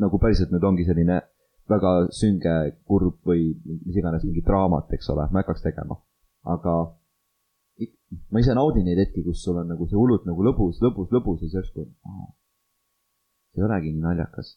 nagu 0.00 0.20
päriselt 0.22 0.54
nüüd 0.54 0.64
ongi 0.64 0.86
selline 0.88 1.20
väga 1.70 1.92
sünge, 2.14 2.56
kurb 2.88 3.20
või 3.28 3.52
mis 3.84 3.96
iganes 3.96 4.24
mingi 4.26 4.42
draamat, 4.46 4.90
eks 4.96 5.10
ole, 5.14 5.28
ma 5.30 5.40
ei 5.40 5.44
hakkaks 5.46 5.64
tegema. 5.64 5.98
aga 6.42 6.74
ma 8.30 8.42
ise 8.42 8.54
naudin 8.54 8.84
neid 8.86 8.98
hetki, 8.98 9.22
kus 9.24 9.42
sul 9.44 9.60
on 9.62 9.68
nagu 9.70 9.86
see 9.88 9.98
hullult 9.98 10.26
nagu 10.28 10.44
lõbus, 10.44 10.80
lõbus, 10.84 11.12
lõbus 11.14 11.42
ja 11.42 11.48
siis 11.48 11.60
järsku 11.60 11.86
see 13.52 13.60
ei 13.60 13.66
olegi 13.68 13.92
nii 13.92 14.02
naljakas. 14.02 14.56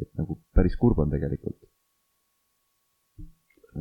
et 0.00 0.10
nagu 0.18 0.40
päris 0.54 0.76
kurb 0.76 0.98
on 0.98 1.10
tegelikult. 1.10 1.58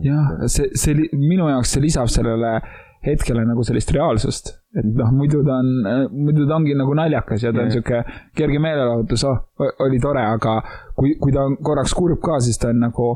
jah, 0.04 0.34
see, 0.48 0.70
see 0.76 1.10
minu 1.14 1.50
jaoks 1.50 1.74
see 1.74 1.84
lisab 1.84 2.10
sellele 2.10 2.60
hetkele 3.06 3.44
nagu 3.46 3.64
sellist 3.68 3.92
reaalsust. 3.96 4.54
et 4.78 4.86
noh, 4.86 5.12
muidu 5.14 5.44
ta 5.46 5.60
on, 5.60 6.08
muidu 6.16 6.48
ta 6.48 6.56
ongi 6.56 6.74
nagu 6.78 6.96
naljakas 6.98 7.44
ja 7.44 7.52
ta 7.54 7.66
on 7.66 7.72
sihuke 7.74 8.00
kerge 8.38 8.60
meelelahutus, 8.64 9.26
oh, 9.30 9.38
oli 9.86 10.00
tore, 10.02 10.24
aga 10.24 10.56
kui, 10.98 11.16
kui 11.22 11.36
ta 11.36 11.46
on 11.50 11.58
korraks 11.62 11.94
kurb 11.98 12.22
ka, 12.24 12.40
siis 12.42 12.58
ta 12.62 12.72
on 12.72 12.82
nagu 12.88 13.10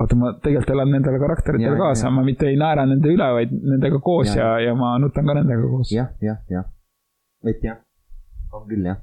oota, 0.00 0.18
ma 0.18 0.32
tegelikult 0.42 0.74
elan 0.74 0.92
nendele 0.96 1.20
karakteritele 1.22 1.74
ja, 1.74 1.78
kaasa, 1.80 2.10
ma 2.14 2.24
mitte 2.26 2.48
ei 2.48 2.58
naera 2.60 2.86
nende 2.88 3.10
üle, 3.12 3.28
vaid 3.36 3.52
nendega 3.52 4.00
koos 4.04 4.30
ja, 4.32 4.54
ja, 4.54 4.68
ja 4.70 4.74
ma 4.78 4.94
nutan 5.02 5.28
ka 5.28 5.36
nendega 5.40 5.70
koos 5.74 5.92
ja,. 5.92 6.08
jah, 6.22 6.38
jah, 6.48 6.62
jah. 6.62 7.50
et 7.52 7.64
jah, 7.66 7.80
on 8.56 8.66
küll 8.70 8.86
jah. 8.88 9.02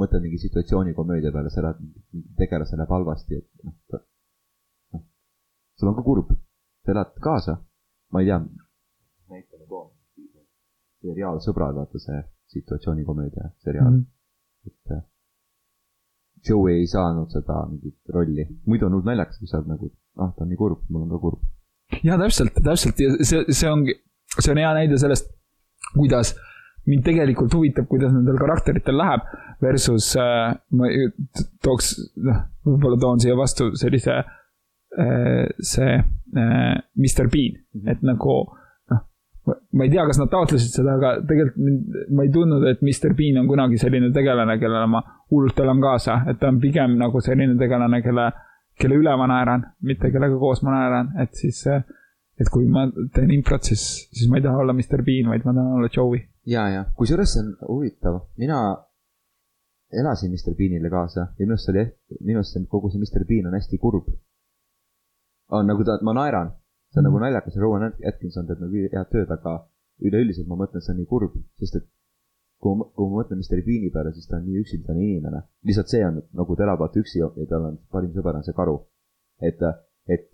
mõtled 0.00 0.24
mingi 0.26 0.40
situatsiooni 0.42 0.94
komöödia 0.96 1.32
peale, 1.34 1.52
sa 1.52 1.62
elad 1.62 1.80
mingi 1.80 2.26
tegelase 2.38 2.78
läheb 2.78 2.92
halvasti, 2.96 3.40
et 3.40 3.66
noh, 3.66 4.02
noh, 4.94 5.04
sul 5.78 5.92
on 5.92 5.96
ka 5.98 6.04
kurb, 6.06 6.34
sa 6.84 6.94
elad 6.94 7.16
kaasa, 7.24 7.56
ma 8.12 8.22
ei 8.22 8.30
tea 8.30 8.42
seriaal 11.00 11.40
Sõbrad, 11.44 11.76
vaata 11.76 12.02
see 12.02 12.20
situatsioonikomöödia 12.54 13.50
seriaal 13.64 13.90
mm. 13.90 14.00
-hmm. 14.00 14.70
et 14.70 14.96
äh, 14.96 15.02
Joey 16.48 16.80
ei 16.80 16.86
saanud 16.86 17.32
seda 17.32 17.66
mingit 17.68 18.14
rolli, 18.14 18.46
muidu 18.66 18.86
on 18.86 18.96
hull 18.96 19.08
naljakas, 19.08 19.38
kui 19.38 19.48
sa 19.48 19.58
oled 19.58 19.74
nagu, 19.74 19.90
ah, 20.16 20.30
ta 20.36 20.44
on 20.44 20.48
nii 20.52 20.60
kurb, 20.60 20.86
mul 20.88 21.02
on 21.04 21.10
ka 21.14 21.18
kurb. 21.24 21.42
ja 22.02 22.18
täpselt, 22.18 22.62
täpselt 22.64 23.00
ja 23.00 23.10
see, 23.20 23.44
see 23.48 23.70
ongi, 23.70 23.96
see 24.38 24.52
on 24.54 24.62
hea 24.62 24.72
näide 24.78 24.98
sellest, 25.02 25.28
kuidas 25.94 26.34
mind 26.88 27.04
tegelikult 27.04 27.54
huvitab, 27.54 27.88
kuidas 27.90 28.12
nendel 28.14 28.38
karakteritel 28.40 28.96
läheb. 28.96 29.26
Versus 29.60 30.14
äh, 30.16 30.54
ma 30.72 30.88
tooks, 31.64 31.92
noh, 32.24 32.38
võib-olla 32.64 32.96
toon 33.02 33.20
siia 33.20 33.34
vastu 33.36 33.68
sellise 33.76 34.14
äh,, 34.16 35.44
see 35.60 35.98
äh, 35.98 36.78
Mr 36.96 37.28
Bean 37.28 37.58
mm, 37.58 37.80
-hmm. 37.82 37.90
et 37.92 38.02
nagu 38.02 38.38
ma 39.72 39.86
ei 39.86 39.92
tea, 39.92 40.04
kas 40.08 40.20
nad 40.20 40.30
taotlesid 40.32 40.74
seda, 40.74 40.96
aga 40.98 41.14
tegelikult 41.28 42.10
ma 42.16 42.26
ei 42.26 42.32
tundnud, 42.34 42.66
et 42.70 42.82
Mr 42.82 43.14
Bean 43.18 43.40
on 43.42 43.48
kunagi 43.50 43.78
selline 43.80 44.10
tegelane, 44.14 44.58
kellele 44.60 44.90
ma 44.90 45.02
hullult 45.30 45.58
elan 45.64 45.80
kaasa, 45.82 46.20
et 46.30 46.40
ta 46.40 46.50
on 46.50 46.60
pigem 46.62 46.98
nagu 47.00 47.22
selline 47.24 47.56
tegelane, 47.60 48.02
kelle, 48.04 48.26
kelle 48.80 49.00
üle 49.00 49.16
ma 49.20 49.30
naeran, 49.30 49.64
mitte 49.86 50.12
kellega 50.12 50.38
koos 50.40 50.62
ma 50.66 50.76
naeran, 50.76 51.14
et 51.22 51.34
siis 51.38 51.64
et 52.40 52.48
kui 52.48 52.68
ma 52.72 52.86
teen 53.14 53.32
improt, 53.34 53.66
siis, 53.68 53.82
siis 54.16 54.28
ma 54.30 54.38
ei 54.40 54.44
taha 54.44 54.62
olla 54.62 54.72
Mr 54.76 55.02
Bean, 55.04 55.28
vaid 55.28 55.44
ma 55.44 55.52
tahan 55.56 55.80
olla 55.80 55.90
Joey. 55.92 56.22
ja, 56.48 56.68
ja 56.72 56.86
kusjuures 56.96 57.34
see 57.34 57.42
on 57.44 57.50
huvitav, 57.68 58.22
mina 58.40 58.60
elasin 59.92 60.32
Mr 60.32 60.54
Beanile 60.56 60.90
kaasa 60.90 61.20
ja 61.20 61.26
minu 61.42 61.56
arust 61.56 61.68
oli, 61.72 61.84
minu 62.20 62.40
arust 62.40 62.56
kogu 62.68 62.90
see 62.90 63.02
Mr 63.02 63.26
Bean 63.28 63.50
on 63.50 63.58
hästi 63.58 63.78
kurb. 63.78 64.08
on 65.50 65.66
nagu 65.66 65.84
ta, 65.84 65.98
ma 66.02 66.14
naeran, 66.14 66.52
see 66.90 67.00
on 67.02 67.06
nagu 67.08 67.22
naljakas 67.22 67.56
ja 67.56 67.62
Rowan 67.62 67.88
Atkinson 67.90 68.48
teeb 68.48 68.62
nagu 68.64 68.84
head 68.94 69.10
tööd, 69.14 69.30
aga 69.30 69.56
üleüldiselt 70.06 70.48
ma 70.50 70.58
mõtlen, 70.60 70.82
see 70.84 70.94
on 70.94 71.00
nii 71.02 71.10
kurb, 71.10 71.36
sest 71.60 71.78
et 71.80 71.88
kui 72.60 72.76
ma, 72.76 72.86
kui 72.96 73.08
ma 73.08 73.20
mõtlen 73.20 73.40
Mr 73.40 73.62
Beani 73.66 73.90
peale, 73.94 74.12
siis 74.16 74.28
ta 74.28 74.38
on 74.38 74.44
nii 74.48 74.60
üksildane 74.64 75.00
inimene. 75.04 75.42
lihtsalt 75.68 75.92
see 75.92 76.02
on, 76.06 76.20
nagu 76.40 76.56
ta 76.56 76.66
elab 76.66 76.82
vaata 76.82 77.00
üksi 77.00 77.22
ja 77.22 77.30
tal 77.48 77.70
on 77.70 77.80
parim 77.94 78.12
sõber 78.16 78.40
on 78.40 78.46
see 78.46 78.56
karu. 78.56 78.76
et, 79.40 79.62
et 80.08 80.28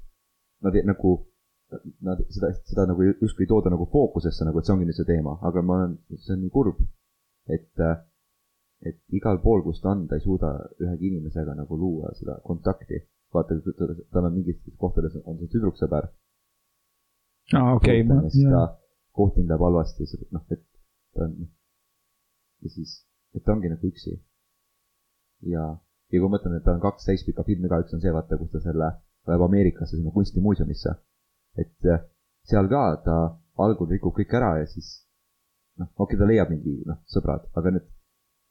nad 0.64 0.78
nagu 0.90 1.12
nad 2.00 2.20
seda, 2.30 2.52
seda 2.70 2.86
nagu 2.90 3.02
justkui 3.06 3.44
ei 3.46 3.50
tooda 3.50 3.70
nagu 3.70 3.86
fookusesse 3.92 4.46
nagu, 4.46 4.58
et 4.58 4.68
see 4.68 4.74
ongi 4.74 4.86
nüüd 4.88 4.98
see 4.98 5.08
teema, 5.08 5.36
aga 5.48 5.62
ma 5.66 5.78
olen, 5.78 5.96
see 6.14 6.34
on 6.36 6.42
nii 6.44 6.52
kurb, 6.54 6.82
et, 7.56 7.82
et 8.86 9.00
igal 9.18 9.40
pool, 9.42 9.64
kus 9.66 9.82
ta 9.82 9.92
on, 9.94 10.06
ta 10.10 10.18
ei 10.18 10.24
suuda 10.24 10.52
ühegi 10.82 11.10
inimesega 11.10 11.56
nagu 11.58 11.78
luua 11.78 12.14
seda 12.18 12.38
kontakti. 12.46 13.02
vaata, 13.34 13.56
tal 14.14 14.24
on 14.28 14.32
mingites 14.32 14.76
kohtades 14.80 15.16
on 15.24 15.38
see 15.40 15.50
tüdruksõber. 15.52 16.06
Aa, 17.54 17.74
okei. 17.74 18.04
siis 18.34 18.50
ta 18.50 18.62
kohting 19.16 19.48
läheb 19.48 19.64
halvasti, 19.68 20.08
noh, 20.34 20.44
et 20.50 20.62
ta 21.14 21.24
on, 21.24 21.48
ja 22.62 22.70
siis, 22.70 23.00
et 23.34 23.44
ta 23.44 23.54
ongi 23.54 23.70
nagu 23.72 23.90
üksi. 23.90 24.16
ja, 25.54 25.66
ja 26.10 26.20
kui 26.20 26.24
ma 26.26 26.36
mõtlen, 26.36 26.58
et 26.58 26.64
tal 26.64 26.78
on 26.78 26.84
kaks 26.84 27.06
täispika 27.08 27.44
filmi 27.46 27.68
ka, 27.70 27.82
üks 27.84 27.94
on 27.94 28.02
see, 28.04 28.12
vaata, 28.12 28.38
kus 28.40 28.52
ta 28.54 28.62
selle 28.64 28.92
läheb 29.26 29.42
Ameerikasse 29.42 29.96
sinna 29.96 30.12
kunstimuuseumisse 30.14 30.94
et 31.56 31.88
äh, 31.88 32.04
seal 32.44 32.68
ka 32.68 32.82
ta 33.04 33.16
algul 33.64 33.88
rikub 33.90 34.14
kõik 34.16 34.32
ära 34.36 34.56
ja 34.60 34.66
siis 34.70 35.06
noh, 35.80 35.88
okei 35.96 36.14
okay,, 36.14 36.20
ta 36.20 36.28
leiab 36.28 36.52
mingi 36.52 36.82
noh, 36.88 37.00
sõbrad, 37.10 37.48
aga 37.56 37.72
nüüd 37.76 37.86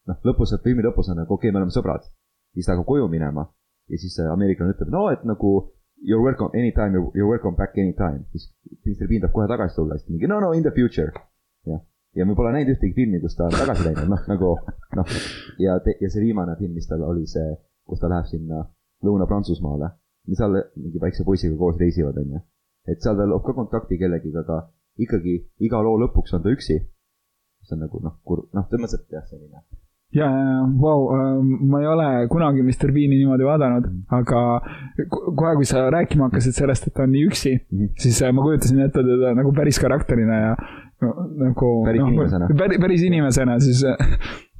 noh, 0.10 0.20
lõpus, 0.28 0.56
filmi 0.66 0.86
lõpus 0.86 1.12
on 1.14 1.22
nagu 1.22 1.38
okei 1.38 1.50
okay,, 1.50 1.54
me 1.54 1.62
oleme 1.62 1.76
sõbrad. 1.76 2.10
siis 2.54 2.66
ta 2.66 2.74
hakkab 2.74 2.90
koju 2.90 3.08
minema 3.12 3.46
ja 3.92 4.02
siis 4.02 4.18
see 4.18 4.28
ameeriklane 4.30 4.76
ütleb, 4.76 4.92
no 4.94 5.08
et 5.14 5.26
nagu 5.28 5.54
you 6.02 6.18
are 6.18 6.24
welcome 6.24 6.50
anytime, 6.54 6.94
you 6.94 7.24
are 7.26 7.32
welcome 7.34 7.56
back 7.56 7.78
anytime. 7.78 8.26
siis 8.32 8.52
Mr 8.86 9.08
Bean 9.08 9.22
tahab 9.22 9.34
kohe 9.34 9.48
tagasi 9.48 9.76
tulla, 9.76 9.98
siis 9.98 10.10
mingi 10.10 10.28
no 10.28 10.40
no 10.40 10.52
in 10.54 10.64
the 10.64 10.72
future. 10.72 11.12
jah, 11.66 11.82
ja 12.16 12.26
me 12.26 12.36
pole 12.36 12.52
näinud 12.56 12.76
ühtegi 12.76 12.94
filmi, 12.96 13.20
kus 13.20 13.36
ta 13.36 13.50
on 13.50 13.60
tagasi 13.60 13.88
läinud, 13.90 14.10
noh 14.14 14.26
nagu 14.32 14.56
noh. 14.98 15.14
ja, 15.60 15.80
ja 16.02 16.10
see 16.10 16.26
viimane 16.26 16.58
film, 16.60 16.74
mis 16.74 16.88
tal 16.88 17.04
oli 17.04 17.28
see, 17.28 17.56
kus 17.88 18.02
ta 18.02 18.12
läheb 18.12 18.28
sinna 18.32 18.66
Lõuna-Prantsusmaale. 19.06 19.94
seal 20.34 20.60
mingi 20.76 21.00
väikse 21.02 21.24
poisiga 21.24 21.58
koos 21.58 21.78
reisivad, 21.78 22.18
onju 22.18 22.42
et 22.92 23.02
seal 23.02 23.18
ta 23.18 23.26
loob 23.30 23.44
ka 23.46 23.54
kontakti 23.58 23.98
kellegiga, 24.02 24.44
aga 24.46 24.58
ikkagi 25.06 25.36
iga 25.68 25.82
loo 25.86 25.98
lõpuks 26.04 26.36
on 26.38 26.46
ta 26.46 26.54
üksi. 26.54 26.78
see 27.66 27.74
on 27.74 27.82
nagu 27.82 28.00
noh, 28.04 28.20
kurb, 28.22 28.46
noh, 28.54 28.66
selles 28.70 28.82
mõttes, 28.84 29.02
et 29.02 29.16
jah, 29.16 29.24
selline. 29.26 29.64
Ja, 30.16 30.30
vau, 30.82 31.10
ähm, 31.16 31.52
ma 31.72 31.82
ei 31.84 31.90
ole 31.92 32.08
kunagi 32.32 32.64
Mr 32.64 32.94
Bean'i 32.96 33.20
niimoodi 33.20 33.48
vaadanud 33.48 33.90
aga 34.20 34.42
kohe, 35.12 35.54
kui 35.60 35.68
sa 35.70 35.86
rääkima 35.94 36.30
hakkasid 36.30 36.58
sellest, 36.62 36.88
et 36.88 36.96
ta 36.96 37.06
on 37.06 37.14
nii 37.16 37.28
üksi 37.30 37.54
mm, 37.58 37.78
-hmm. 37.78 37.94
siis 38.06 38.22
äh, 38.22 38.34
ma 38.34 38.46
kujutasin 38.46 38.82
ette 38.88 39.04
teda 39.04 39.36
nagu 39.36 39.54
päris 39.54 39.80
karakterina 39.80 40.40
ja 40.42 40.56
nagu. 41.44 41.72
päris 41.86 42.02
no, 42.02 42.08
inimesena. 42.08 42.50
päris, 42.58 42.82
päris 42.82 43.04
inimesena, 43.04 43.60
siis 43.60 43.84
äh, 43.84 43.96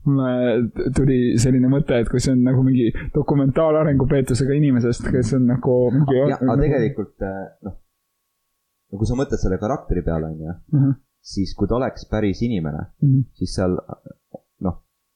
mulle 0.06 0.92
tuli 0.98 1.20
selline 1.42 1.72
mõte, 1.72 1.98
et 2.02 2.10
kui 2.12 2.20
see 2.20 2.36
on 2.36 2.44
nagu 2.46 2.64
mingi 2.64 2.92
dokumentaalarengu 3.16 4.06
peetusega 4.12 4.54
inimesest, 4.54 5.10
kes 5.12 5.34
on 5.40 5.50
nagu 5.54 5.80
mingi. 5.96 6.22
aga 6.28 6.46
nagu... 6.46 6.62
tegelikult 6.62 7.26
äh, 7.26 7.42
noh 7.66 7.80
no 8.92 9.02
kui 9.02 9.10
sa 9.10 9.18
mõtled 9.20 9.42
selle 9.42 9.60
karakteri 9.62 10.04
peale, 10.06 10.32
on 10.32 10.44
ju, 10.46 10.56
mhm. 10.78 10.94
siis 11.36 11.56
kui 11.58 11.70
ta 11.70 11.80
oleks 11.80 12.08
päris 12.12 12.42
inimene 12.46 12.84
mm, 12.86 13.10
-hmm. 13.10 13.24
siis 13.40 13.56
seal 13.58 13.78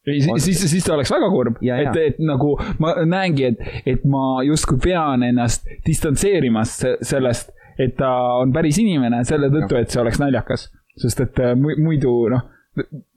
ei, 0.10 0.40
siis, 0.44 0.64
siis 0.72 0.86
ta 0.86 0.96
oleks 0.96 1.12
väga 1.14 1.30
kurb, 1.34 1.60
et, 1.62 2.00
et 2.02 2.20
nagu 2.24 2.54
ma 2.84 2.96
näengi, 3.06 3.50
et, 3.52 3.64
et 3.94 4.06
ma 4.10 4.44
justkui 4.48 4.80
pean 4.84 5.24
ennast 5.28 5.68
distantseerimas 5.88 6.76
sellest, 7.12 7.54
et 7.80 7.96
ta 8.00 8.12
on 8.42 8.54
päris 8.56 8.80
inimene 8.82 9.24
selle 9.28 9.52
tõttu, 9.54 9.80
et 9.80 9.92
see 9.92 10.02
oleks 10.04 10.22
naljakas. 10.22 10.70
sest 11.00 11.22
et 11.24 11.40
äh, 11.40 11.54
muidu 11.56 12.12
noh, 12.32 12.48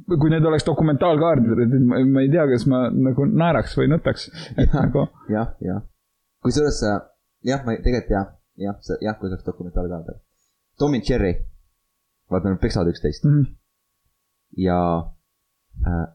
kui 0.09 0.31
need 0.31 0.45
oleks 0.47 0.67
dokumentaalkaardid, 0.67 1.73
ma 1.87 2.23
ei 2.23 2.31
tea, 2.31 2.45
kas 2.51 2.67
ma 2.71 2.85
nagu 2.91 3.27
naeraks 3.27 3.75
või 3.79 3.89
nutaks. 3.91 4.29
nagu..., 4.75 5.09
jah, 5.33 5.55
jah. 5.65 5.83
kusjuures 6.45 6.83
jah, 7.47 7.65
ma 7.67 7.77
tegelikult 7.79 8.15
jah, 8.15 8.29
jah, 8.61 8.79
jah, 9.01 9.19
kui 9.19 9.29
see 9.29 9.35
oleks 9.35 9.49
dokumentaalkaarder 9.49 10.21
Tom 10.79 10.95
and 10.97 11.09
Jerry, 11.09 11.35
vaata 12.31 12.53
nad 12.53 12.61
peksavad 12.63 12.91
üksteist 12.93 13.25
mm. 13.25 13.43
-hmm. 13.43 13.47
ja 14.57 14.79
äh, 15.87 16.07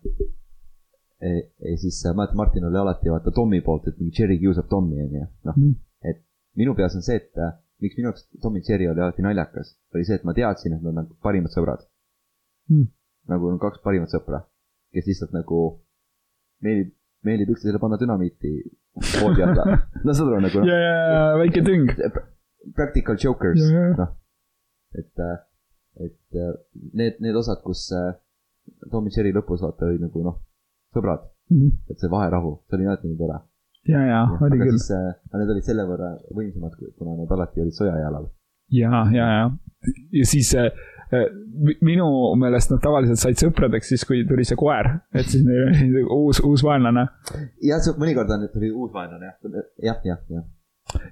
ja 1.21 1.77
siis 1.81 1.99
äh, 2.05 2.15
mäletad, 2.15 2.35
Martin 2.37 2.65
oli 2.65 2.77
alati 2.77 3.09
vaata 3.09 3.31
Tommi 3.31 3.61
poolt, 3.65 3.87
et 3.87 3.97
mingi 3.99 4.21
Jerry 4.21 4.37
kiusab 4.41 4.67
Tommi, 4.69 4.99
onju, 5.01 5.23
noh 5.49 5.57
mm. 5.57 5.73
et 6.11 6.21
minu 6.59 6.75
peas 6.77 6.95
on 6.95 7.05
see, 7.05 7.17
et 7.17 7.41
äh, 7.41 7.55
miks 7.81 7.97
minu 7.97 8.11
jaoks 8.11 8.27
Tom 8.41 8.59
and 8.59 8.69
Jerry 8.69 8.89
oli 8.91 9.01
alati 9.01 9.25
naljakas, 9.25 9.73
oli 9.95 10.05
see, 10.05 10.19
et 10.19 10.27
ma 10.27 10.35
teadsin, 10.37 10.75
et 10.77 10.83
nad 10.83 10.91
on 10.93 11.01
nagu 11.01 11.17
parimad 11.25 11.53
sõbrad 11.53 11.87
mm. 12.69 12.85
nagu 13.33 13.49
on 13.49 13.57
kaks 13.63 13.81
parimat 13.85 14.13
sõpra, 14.13 14.43
kes 14.93 15.09
lihtsalt 15.09 15.33
nagu 15.33 15.63
meeldib, 16.65 16.93
meeldib 17.25 17.55
üksteisele 17.55 17.81
panna 17.81 17.97
dünamiiti 18.01 18.53
voodi 19.17 19.43
alla. 19.45 19.81
no 20.05 20.13
saad 20.13 20.29
aru 20.29 20.45
nagu 20.45 20.61
noh. 20.61 20.69
ja, 20.69 20.77
ja, 20.83 20.95
ja 21.13 21.25
väike 21.41 21.65
tüng. 21.65 21.91
Practical 22.77 23.17
jokers, 23.21 23.61
noh 23.97 24.13
et, 24.97 25.19
äh, 25.19 25.37
et 26.05 26.37
need, 26.93 27.17
need 27.23 27.35
osad, 27.35 27.61
kus 27.65 27.87
Tom 28.91 29.07
ja 29.07 29.17
Jerry 29.17 29.33
lõpus 29.35 29.63
vaata 29.63 29.87
oli 29.89 29.99
nagu 30.01 30.23
noh, 30.25 30.39
sõbrad 30.95 31.27
mm. 31.49 31.57
-hmm. 31.57 31.71
et 31.91 32.01
see 32.01 32.11
vaherahu, 32.11 32.57
see 32.67 32.79
oli 32.79 32.89
alati 32.89 33.11
nii 33.11 33.19
tore. 33.21 33.39
ja, 33.87 34.03
ja 34.11 34.21
oli 34.47 34.59
küll. 34.63 34.81
aga 34.97 35.41
need 35.41 35.55
olid 35.55 35.69
selle 35.69 35.87
võrra 35.87 36.11
võimsamad, 36.39 36.77
kuna 36.97 37.17
nad 37.21 37.31
alati 37.37 37.63
olid 37.65 37.77
sojajalal. 37.77 38.29
ja, 38.81 39.03
ja, 39.15 39.29
ja, 39.39 39.49
ja 40.11 40.25
siis 40.25 40.53
äh, 40.55 40.71
minu 41.81 42.09
meelest 42.35 42.73
nad 42.73 42.83
tavaliselt 42.83 43.21
said 43.21 43.39
sõpradeks 43.39 43.93
siis, 43.93 44.03
kui 44.07 44.25
tuli 44.27 44.43
see 44.47 44.59
koer, 44.59 44.89
et 45.15 45.29
siis 45.31 45.45
neil 45.47 45.71
oli 45.71 46.03
uus, 46.03 46.41
uus 46.43 46.63
vaenlane. 46.67 47.07
jah, 47.63 47.89
mõnikord 47.99 48.35
on, 48.35 48.45
et 48.47 48.53
tuli 48.55 48.71
uus 48.71 48.93
vaenlane 48.93 49.31
jah, 49.31 49.57
jah, 49.83 50.03
jah, 50.11 50.21
jah. 50.35 50.45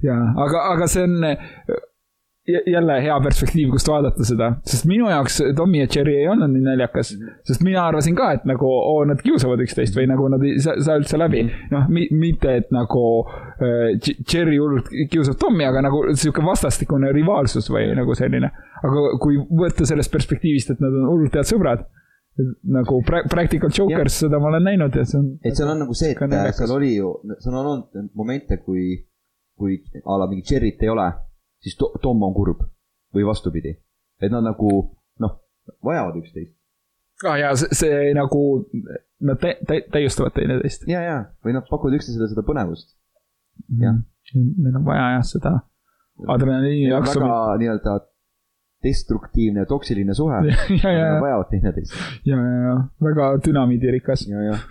ja, 0.03 0.19
aga, 0.45 0.67
aga 0.76 0.88
see 0.91 1.07
on 1.07 1.19
jälle 2.47 3.01
hea 3.01 3.15
perspektiiv, 3.23 3.69
kust 3.73 3.87
vaadata 3.89 4.25
seda, 4.27 4.51
sest 4.69 4.85
minu 4.85 5.07
jaoks 5.09 5.39
Tommy 5.57 5.79
ja 5.81 5.87
Jerry 5.95 6.13
ei 6.19 6.27
olnud 6.29 6.51
nii 6.53 6.61
naljakas. 6.65 7.15
sest 7.47 7.63
mina 7.65 7.87
arvasin 7.87 8.15
ka, 8.15 8.31
et 8.37 8.45
nagu 8.45 8.69
oo, 8.69 8.99
nad 9.09 9.21
kiusavad 9.25 9.63
üksteist 9.65 9.97
või 9.97 10.05
nagu 10.11 10.27
nad 10.29 10.45
ei 10.45 10.59
saa, 10.61 10.77
saa 10.85 10.99
üldse 11.01 11.17
läbi. 11.17 11.41
noh, 11.71 11.89
mitte, 11.89 12.55
et 12.61 12.69
nagu 12.75 13.03
äh, 13.25 13.97
Jerry 14.33 14.59
hullult 14.61 14.93
kiusab 15.11 15.39
Tommy, 15.41 15.65
aga 15.65 15.87
nagu 15.87 16.03
sihuke 16.13 16.45
vastastikune 16.45 17.11
rivaalsus 17.15 17.71
või 17.73 17.89
nagu 17.97 18.15
selline. 18.17 18.51
aga 18.85 19.09
kui 19.21 19.41
võtta 19.41 19.89
sellest 19.89 20.13
perspektiivist, 20.13 20.75
et 20.75 20.85
nad 20.85 20.93
on 20.93 21.09
hullult 21.09 21.33
head 21.33 21.49
sõbrad 21.49 21.87
nagu 22.75 23.01
pra-, 23.07 23.23
Practical 23.31 23.71
Jokers, 23.73 24.21
seda 24.25 24.37
ma 24.43 24.51
olen 24.51 24.67
näinud 24.69 24.95
ja 24.95 25.05
see 25.07 25.17
on. 25.17 25.29
et 25.41 25.57
seal 25.57 25.71
on 25.71 25.81
nagu 25.81 25.97
see, 25.97 26.13
et 26.13 26.57
seal 26.57 26.77
oli 26.77 26.97
ju, 26.97 27.15
seal 27.39 27.55
on 27.55 27.61
olnud 27.63 28.09
momente, 28.13 28.59
kui, 28.61 28.99
kui 29.57 29.79
a 30.03 30.19
la 30.19 30.27
mingit 30.29 30.51
Jerry't 30.51 30.83
ei 30.83 30.91
ole 30.93 31.13
siis 31.66 31.78
to 31.80 31.89
Tom 32.01 32.22
on 32.24 32.34
kurb 32.38 32.61
või 33.16 33.26
vastupidi. 33.26 33.74
et 34.22 34.32
nad 34.32 34.45
nagu 34.45 34.70
noh, 35.20 35.34
vajavad 35.84 36.20
üksteist. 36.22 36.53
aa 37.26 37.32
ah, 37.32 37.38
jaa, 37.41 37.53
see, 37.59 37.78
see 37.82 38.13
nagu, 38.16 38.41
nad 39.26 39.41
tä-, 39.41 39.57
tä-, 39.68 39.86
täiustavad 39.91 40.36
teineteist. 40.38 40.88
ja, 40.91 41.01
ja, 41.01 41.22
või 41.45 41.57
nad 41.57 41.68
pakuvad 41.70 41.97
üksteisele 41.99 42.30
seda 42.32 42.45
põnevust. 42.47 42.93
Mhm. 43.68 43.84
jah 43.84 43.95
mm,. 43.95 44.51
Neil 44.63 44.82
on 44.82 44.86
vaja 44.86 45.07
jah 45.16 45.26
seda 45.28 45.55
adrenaliini 46.36 46.91
jaksu. 46.91 47.20
väga 47.20 47.57
nii-öelda 47.61 47.95
destruktiivne 48.86 49.63
ja 49.63 49.66
toksiline 49.66 50.13
suhe. 50.13 50.41
Nad 50.84 51.22
vajavad 51.24 51.49
teineteist. 51.49 51.95
ja, 52.30 52.38
ja, 52.38 52.57
ja 52.68 52.76
väga 53.09 53.32
dünamiidirikas. 53.47 54.28
ja, 54.30 54.43
jah 54.51 54.61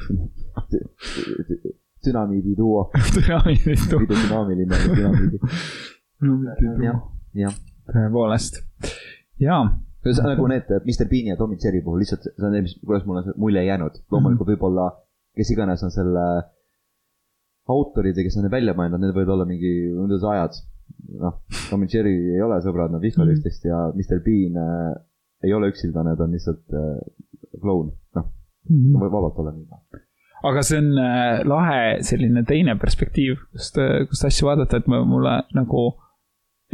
dünamiidi 2.05 2.57
duo. 2.57 2.91
dünamiidi 3.17 3.77
duo. 3.91 4.01
dünaamiline 4.11 4.77
dünamiidi 4.85 5.39
jah, 6.85 7.01
jah. 7.39 7.57
tõepoolest, 7.93 8.61
jaa. 9.43 9.63
see 10.05 10.21
on 10.21 10.31
nagu 10.33 10.49
need 10.51 10.69
Mr 10.83 11.09
Bean'i 11.11 11.33
ja 11.33 11.39
Tom 11.41 11.55
and 11.55 11.65
Jerry 11.65 11.83
puhul 11.85 12.03
lihtsalt, 12.05 12.29
see 12.31 12.47
on 12.47 12.55
need, 12.57 12.67
mis, 12.69 12.77
kuidas 12.83 13.07
mulle 13.09 13.25
see 13.27 13.39
mulje 13.41 13.65
jäänud. 13.65 14.03
loomulikult 14.13 14.49
mhm. 14.49 14.53
võib-olla, 14.55 14.91
kes 15.39 15.55
iganes 15.55 15.83
on 15.87 15.95
selle 15.95 16.27
autorid 17.75 18.17
ja 18.17 18.25
kes 18.27 18.37
on 18.39 18.47
need 18.47 18.55
välja 18.55 18.77
mõelnud, 18.77 19.01
need 19.01 19.17
võivad 19.17 19.35
olla 19.39 19.49
mingi, 19.49 19.73
kuidas 19.97 20.25
ajad. 20.35 20.63
noh, 21.21 21.41
Tom 21.71 21.85
and 21.85 21.95
Jerry 21.95 22.15
ei 22.37 22.43
ole 22.45 22.61
sõbrad, 22.65 22.93
nad 22.93 23.05
vihkavad 23.05 23.31
mhm. 23.31 23.39
üksteist 23.39 23.69
ja 23.69 23.85
Mr 23.93 24.25
Bean 24.25 24.59
äh, 24.61 24.89
ei 25.45 25.53
ole 25.57 25.73
üksildane, 25.73 26.17
ta 26.17 26.27
on 26.27 26.35
lihtsalt 26.37 26.77
äh, 26.77 26.99
kloun, 27.61 27.93
noh, 28.17 28.33
võib 28.69 29.13
vabalt 29.13 29.41
olla 29.41 29.55
nii 29.55 30.03
aga 30.45 30.63
see 30.67 30.81
on 30.81 30.91
äh, 31.01 31.43
lahe 31.49 31.81
selline 32.05 32.45
teine 32.49 32.77
perspektiiv, 32.81 33.39
kust, 33.55 33.79
kust 34.11 34.27
asju 34.29 34.51
vaadata, 34.51 34.81
et 34.81 34.89
mulle 34.91 35.39
nagu 35.57 35.85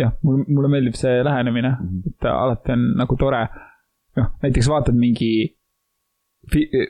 jah, 0.00 0.12
mulle, 0.26 0.44
mulle 0.48 0.70
meeldib 0.72 0.96
see 0.98 1.22
lähenemine 1.26 1.70
mm, 1.70 1.88
-hmm. 1.88 2.12
et 2.12 2.28
alati 2.32 2.72
on 2.76 2.84
nagu 3.00 3.16
tore. 3.16 3.42
noh, 4.16 4.28
näiteks 4.42 4.68
vaatad 4.68 4.96
mingi, 4.98 5.30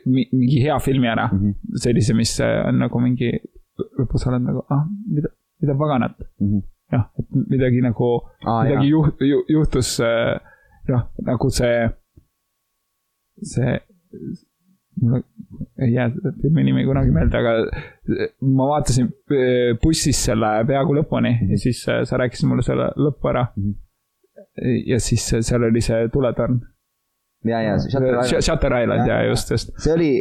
mingi 0.07 0.63
hea 0.63 0.79
filmi 0.79 1.09
ära 1.09 1.29
mm, 1.33 1.39
-hmm. 1.39 1.81
sellise, 1.85 2.15
mis 2.15 2.33
on 2.41 2.79
nagu 2.85 3.01
mingi, 3.01 3.31
lõpus 3.99 4.27
oled 4.29 4.47
nagu, 4.47 4.65
ah, 4.77 4.85
mida, 5.17 5.29
mida 5.63 5.77
paganat 5.83 6.17
mm. 6.19 6.47
-hmm. 6.47 6.63
jah, 6.93 7.05
et 7.19 7.27
midagi 7.55 7.83
nagu 7.85 8.11
ah,, 8.47 8.63
midagi 8.65 8.89
juht, 8.95 9.21
ju, 9.33 9.45
juhtus, 9.49 9.99
noh, 10.89 11.03
nagu 11.29 11.51
see, 11.61 11.89
see 13.55 13.79
ei 15.79 15.93
jää 15.93 16.11
filmi 16.43 16.65
nimi 16.65 16.85
kunagi 16.85 17.11
meelde, 17.11 17.39
aga 17.39 17.53
ma 18.41 18.67
vaatasin 18.69 19.09
äh, 19.09 19.79
bussis 19.83 20.25
selle 20.25 20.51
peaaegu 20.69 20.97
lõpuni 20.99 21.33
ja 21.53 21.59
siis 21.61 21.81
äh, 21.89 22.03
sa 22.09 22.21
rääkisid 22.21 22.49
mulle 22.51 22.65
selle 22.67 22.91
lõppu 22.97 23.31
ära. 23.33 23.47
-hmm. 23.57 23.75
ja 24.87 25.01
siis 25.01 25.27
seal 25.41 25.65
oli 25.71 25.81
see 25.81 26.09
tuletorn. 26.13 26.61
ja, 27.45 27.63
ja 27.63 27.79
Shutter 27.79 28.21
Island. 28.21 28.43
Shutter 28.43 28.79
Island 28.83 29.09
ja, 29.09 29.23
ja 29.23 29.29
just, 29.29 29.51
just. 29.51 29.73
see 29.79 29.93
oli 29.93 30.13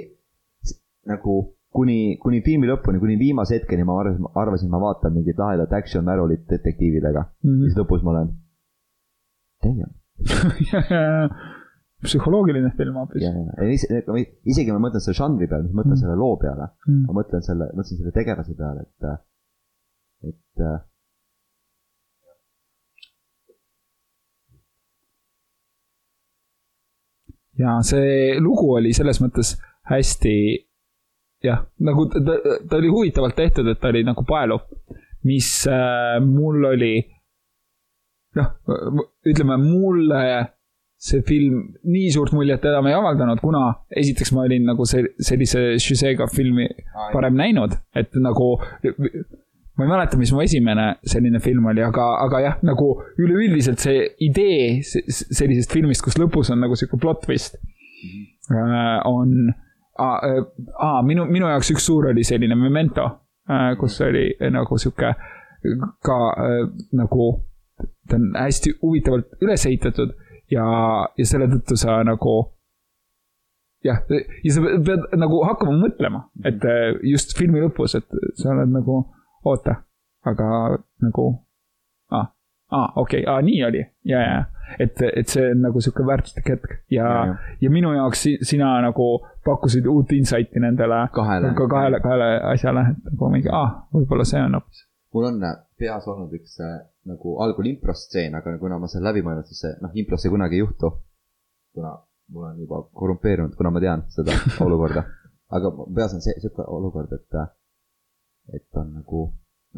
nagu 1.07 1.39
kuni, 1.75 2.17
kuni 2.23 2.41
filmi 2.45 2.67
lõpuni, 2.69 2.99
kuni 2.99 3.19
viimase 3.19 3.59
hetkeni 3.59 3.83
ma 3.83 3.99
arvasin, 3.99 4.31
arvasin, 4.35 4.69
ma 4.71 4.81
vaatan 4.81 5.13
mingit 5.13 5.37
lahedat 5.37 5.73
action 5.73 6.05
märulit 6.05 6.47
detektiividega 6.49 7.21
mm. 7.21 7.49
-hmm. 7.49 7.63
siis 7.65 7.77
lõpus 7.77 8.03
ma 8.03 8.15
olen. 8.15 8.35
Damn 9.63 9.97
psühholoogiline 12.03 12.71
film 12.77 12.99
hoopis. 12.99 13.25
isegi 14.45 14.71
ma 14.71 14.79
mõtlen 14.85 15.03
selle 15.03 15.17
žanri 15.17 15.49
peale, 15.49 15.67
ma 15.67 15.81
mõtlen 15.81 15.95
mm. 15.95 16.03
selle 16.03 16.15
loo 16.19 16.37
peale 16.41 16.69
mm., 16.87 17.01
ma 17.07 17.17
mõtlen 17.19 17.43
selle, 17.45 17.67
mõtlesin 17.75 17.99
selle 17.99 18.15
tegelase 18.15 18.55
peale, 18.59 18.85
et, 18.87 20.31
et. 20.31 20.63
ja 27.59 27.75
see 27.83 28.39
lugu 28.39 28.71
oli 28.77 28.95
selles 28.95 29.19
mõttes 29.19 29.57
hästi 29.91 30.35
jah, 31.43 31.65
nagu 31.83 32.05
ta, 32.11 32.19
ta 32.69 32.79
oli 32.79 32.91
huvitavalt 32.91 33.35
tehtud, 33.35 33.67
et 33.67 33.79
ta 33.81 33.91
oli 33.91 34.05
nagu 34.07 34.23
paeluv, 34.27 34.63
mis 35.27 35.49
äh, 35.67 36.19
mul 36.23 36.63
oli 36.71 36.93
noh, 38.39 38.55
ütleme 39.27 39.57
mulle 39.59 40.23
see 40.99 41.21
film 41.23 41.59
nii 41.87 42.09
suurt 42.11 42.33
muljet 42.35 42.65
enam 42.67 42.89
ei 42.89 42.95
avaldanud, 42.97 43.39
kuna 43.39 43.61
esiteks 44.01 44.33
ma 44.35 44.43
olin 44.47 44.65
nagu 44.67 44.87
see, 44.89 45.05
sellise 45.23 45.61
Žüzega 45.79 46.27
filmi 46.31 46.67
varem 47.13 47.37
näinud, 47.39 47.77
et 47.95 48.17
nagu 48.19 48.49
ma 49.79 49.85
ei 49.85 49.91
mäleta, 49.93 50.19
mis 50.19 50.33
mu 50.35 50.43
esimene 50.43 50.89
selline 51.07 51.39
film 51.39 51.71
oli, 51.71 51.83
aga, 51.87 52.09
aga 52.25 52.43
jah, 52.43 52.59
nagu 52.67 52.89
üleüldiselt 53.21 53.79
see 53.79 54.03
idee 54.27 54.81
sellisest 54.83 55.71
filmist, 55.71 56.03
kus 56.03 56.19
lõpus 56.19 56.51
on 56.51 56.59
nagu 56.65 56.75
sihuke 56.75 56.99
plot 56.99 57.23
twist 57.23 57.55
mm, 57.55 58.27
-hmm. 58.51 59.07
on 59.07 59.53
aa, 59.99 61.01
minu, 61.07 61.25
minu 61.31 61.47
jaoks 61.47 61.71
üks 61.75 61.87
suur 61.87 62.11
oli 62.11 62.27
selline 62.27 62.59
Memento, 62.59 63.07
kus 63.79 64.01
oli 64.03 64.27
nagu 64.51 64.77
sihuke 64.77 65.13
ka 66.03 66.19
nagu, 66.95 67.29
ta 68.09 68.19
on 68.19 68.33
hästi 68.35 68.75
huvitavalt 68.81 69.39
üles 69.43 69.65
ehitatud 69.65 70.11
ja, 70.51 70.65
ja 71.17 71.25
selle 71.25 71.49
tõttu 71.51 71.77
sa 71.79 71.99
nagu 72.07 72.37
jah, 73.85 74.01
ja 74.43 74.53
sa 74.53 74.63
pead 74.63 75.05
nagu 75.19 75.43
hakkama 75.47 75.77
mõtlema, 75.79 76.25
et 76.45 76.65
äh, 76.67 76.97
just 77.07 77.35
filmi 77.37 77.61
lõpus, 77.63 77.95
et 77.99 78.19
sa 78.39 78.53
oled 78.53 78.73
nagu, 78.73 79.01
oota, 79.47 79.79
aga 80.27 80.49
nagu, 81.05 81.27
aa, 82.11 82.25
aa, 82.75 82.87
okei 83.01 83.23
okay,, 83.23 83.27
aa, 83.31 83.45
nii 83.45 83.63
oli, 83.69 83.85
ja, 84.09 84.23
ja. 84.25 84.41
et, 84.79 84.99
et 85.13 85.31
see 85.31 85.47
on 85.53 85.63
nagu 85.69 85.83
sihuke 85.83 86.05
väärtuslik 86.07 86.51
hetk 86.53 86.75
ja, 86.91 87.07
ja, 87.07 87.37
ja 87.61 87.71
minu 87.73 87.93
jaoks 87.95 88.27
sina 88.51 88.75
nagu 88.83 89.09
pakkusid 89.47 89.87
uut 89.89 90.11
insight'i 90.17 90.61
nendele 90.61 91.05
kahele, 91.15 91.55
kahele, 91.55 92.03
kahele 92.03 92.29
asjale, 92.51 92.89
et 92.91 93.11
nagu 93.13 93.33
mingi, 93.33 93.51
aa, 93.53 93.87
võib-olla 93.95 94.27
see 94.27 94.43
on 94.43 94.59
hoopis. 94.59 94.85
mul 95.15 95.31
on 95.31 95.41
peas 95.79 96.07
olnud 96.11 96.33
üks 96.35 96.59
äh, 96.63 96.77
nagu 97.09 97.37
algul 97.43 97.71
improstseen, 97.71 98.35
aga 98.35 98.57
kuna 98.61 98.79
ma 98.81 98.89
selle 98.91 99.09
läbi 99.09 99.23
mõelnud, 99.25 99.47
siis 99.49 99.63
see 99.65 99.73
noh, 99.83 99.95
impros 100.01 100.25
see 100.25 100.33
kunagi 100.33 100.59
ei 100.59 100.63
juhtu. 100.63 100.91
kuna 101.75 101.93
mul 102.33 102.45
on 102.49 102.59
juba 102.59 102.81
korrumpeerunud, 102.93 103.55
kuna 103.57 103.71
ma 103.73 103.81
tean 103.83 104.05
seda 104.13 104.35
olukorda. 104.65 105.05
aga 105.49 105.71
peas 105.95 106.13
on 106.13 106.21
see, 106.21 106.35
sihuke 106.41 106.65
olukord, 106.67 107.13
et, 107.17 107.39
et 108.53 108.81
on 108.81 108.91
nagu 108.99 109.23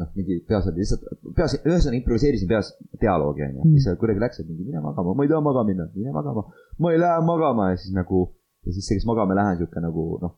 noh, 0.00 0.08
mingi 0.16 0.38
peas 0.48 0.66
oli 0.68 0.82
lihtsalt, 0.82 1.04
peas, 1.36 1.54
ühesõnaga 1.60 1.98
improviseerisin 1.98 2.48
peas 2.50 2.72
dialoogi, 3.00 3.44
onju. 3.46 3.64
Mm. 3.64 3.80
siis 3.80 3.98
kuidagi 4.00 4.22
läks, 4.22 4.40
et 4.40 4.48
mingi 4.48 4.68
mine 4.68 4.80
magama, 4.84 5.14
ma 5.16 5.26
ei 5.26 5.32
taha 5.32 5.44
magama 5.44 5.68
minna, 5.68 5.88
mine 5.96 6.14
magama. 6.14 6.46
ma 6.78 6.92
ei 6.92 7.00
lähe 7.00 7.26
magama 7.28 7.70
ja 7.72 7.80
siis 7.80 7.92
nagu, 7.96 8.24
ja 8.66 8.72
siis 8.72 8.88
see, 8.88 9.00
kes 9.00 9.08
magama 9.08 9.34
ei 9.34 9.40
lähe, 9.40 9.54
on 9.54 9.60
sihuke 9.62 9.84
nagu 9.84 10.06
noh, 10.22 10.34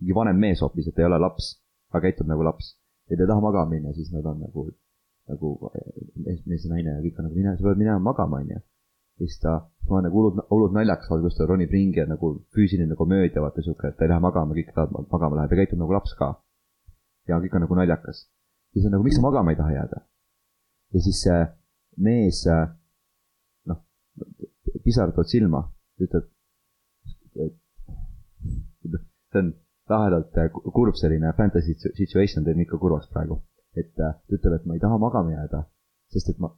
mingi 0.00 0.16
vanem 0.16 0.40
mees 0.44 0.60
hoopis, 0.64 0.90
et 0.90 1.00
ei 1.00 1.08
ole 1.08 1.20
laps, 1.20 1.54
aga 1.92 2.04
käitub 2.06 2.28
nagu 2.28 2.44
laps. 2.44 2.74
ja 3.08 3.16
ta 3.16 3.24
ei 3.24 3.32
taha 3.32 3.44
magama 3.44 3.72
minna, 3.72 3.96
siis 3.96 4.12
nad 4.12 4.28
on 4.28 4.40
nagu 4.44 4.68
nagu 5.30 5.52
mees, 6.24 6.42
mees 6.46 6.66
ja 6.66 6.72
naine 6.72 6.96
ja 6.96 7.02
kõik 7.04 7.20
on 7.20 7.28
nagu 7.28 7.38
mine, 7.38 7.54
sa 7.56 7.66
pead 7.66 7.80
minema 7.80 8.02
magama, 8.02 8.40
onju. 8.42 8.58
ja 9.20 9.26
siis 9.28 9.38
ta, 9.42 9.56
ma 9.88 9.96
olen 9.96 10.06
nagu 10.08 10.20
hullult, 10.20 10.42
hullult 10.50 10.74
naljakas 10.76 11.10
olnud, 11.10 11.28
kus 11.28 11.38
ta 11.38 11.46
ronib 11.48 11.72
ringi 11.74 12.00
ja 12.00 12.06
nagu 12.08 12.32
füüsiline 12.56 12.96
komöödia, 12.96 13.42
vaata 13.44 13.64
sihuke, 13.64 13.90
et 13.90 13.98
ta 13.98 14.06
ei 14.06 14.12
lähe 14.12 14.22
magama, 14.24 14.56
kõik 14.56 14.72
tahavad 14.74 15.08
magama 15.12 15.40
läheb 15.40 15.54
ja 15.54 15.60
käitub 15.62 15.82
nagu 15.82 15.96
laps 15.96 16.14
ka. 16.18 16.30
ja 17.28 17.38
kõik 17.42 17.56
on 17.56 17.66
nagu 17.66 17.78
naljakas. 17.78 18.26
siis 18.72 18.86
on 18.86 18.94
nagu, 18.96 19.06
miks 19.06 19.18
sa 19.20 19.24
magama 19.26 19.54
ei 19.54 19.60
taha 19.60 19.76
jääda? 19.76 20.04
ja 20.94 21.04
siis 21.06 21.22
see 21.26 21.40
mees, 22.08 22.44
noh, 23.70 23.82
pisarad 24.84 25.14
tulevad 25.14 25.30
silma, 25.32 25.64
ütleb, 26.00 26.30
see 29.30 29.42
on 29.44 29.54
lahedalt 29.90 30.36
kurb 30.74 30.96
selline 30.98 31.32
fantasy 31.36 31.74
situation 31.98 32.46
teeb 32.46 32.60
ikka 32.64 32.78
kurvaks 32.78 33.10
praegu 33.10 33.40
et 33.76 34.00
äh, 34.00 34.14
ta 34.14 34.34
ütleb, 34.34 34.58
et 34.58 34.66
ma 34.66 34.74
ei 34.74 34.82
taha 34.82 34.98
magama 34.98 35.32
jääda, 35.32 35.62
sest 36.12 36.32
et 36.32 36.38
ma, 36.42 36.50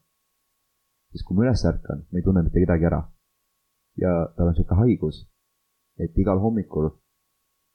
sest 1.12 1.26
kui 1.26 1.36
ma 1.36 1.46
üles 1.46 1.64
ärkan, 1.68 2.06
ma 2.10 2.20
ei 2.20 2.24
tunne 2.24 2.42
mitte 2.46 2.62
kedagi 2.62 2.88
ära. 2.88 3.02
ja 4.00 4.12
tal 4.36 4.48
on 4.48 4.54
sihuke 4.56 4.74
haigus, 4.78 5.18
et 6.00 6.16
igal 6.18 6.40
hommikul 6.40 6.88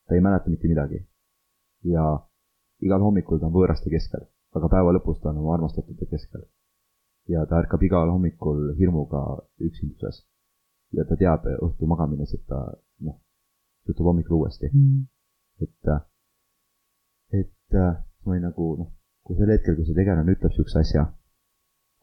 ta 0.08 0.16
ei 0.16 0.22
mäleta 0.22 0.50
mitte 0.50 0.68
midagi. 0.68 1.04
ja 1.84 2.06
igal 2.82 3.02
hommikul 3.02 3.40
ta 3.40 3.46
on 3.48 3.54
võõraste 3.54 3.90
keskel, 3.94 4.26
aga 4.58 4.70
päeva 4.70 4.96
lõpus 4.96 5.22
ta 5.22 5.30
on 5.30 5.44
oma 5.44 5.54
armastatute 5.58 6.10
keskel. 6.10 6.48
ja 7.28 7.46
ta 7.46 7.62
ärkab 7.62 7.84
igal 7.84 8.10
hommikul 8.10 8.74
hirmuga 8.80 9.22
üksinduses. 9.62 10.26
ja 10.98 11.06
ta 11.06 11.16
teab 11.16 11.46
õhtu 11.62 11.86
magamines, 11.86 12.34
et 12.34 12.46
ta 12.48 12.66
noh, 13.06 13.22
juhtub 13.86 14.06
hommikul 14.10 14.42
uuesti 14.42 14.70
mm.. 14.74 15.06
et, 15.62 15.94
äh, 15.94 16.02
et 17.42 17.76
äh, 17.76 17.98
ma 18.26 18.32
olin 18.32 18.48
nagu 18.50 18.76
noh, 18.82 18.97
kui 19.28 19.36
sel 19.36 19.52
hetkel, 19.52 19.76
kui 19.76 19.86
see 19.88 19.98
tegelane 19.98 20.36
ütleb 20.38 20.54
siukse 20.56 20.80
asja, 20.80 21.04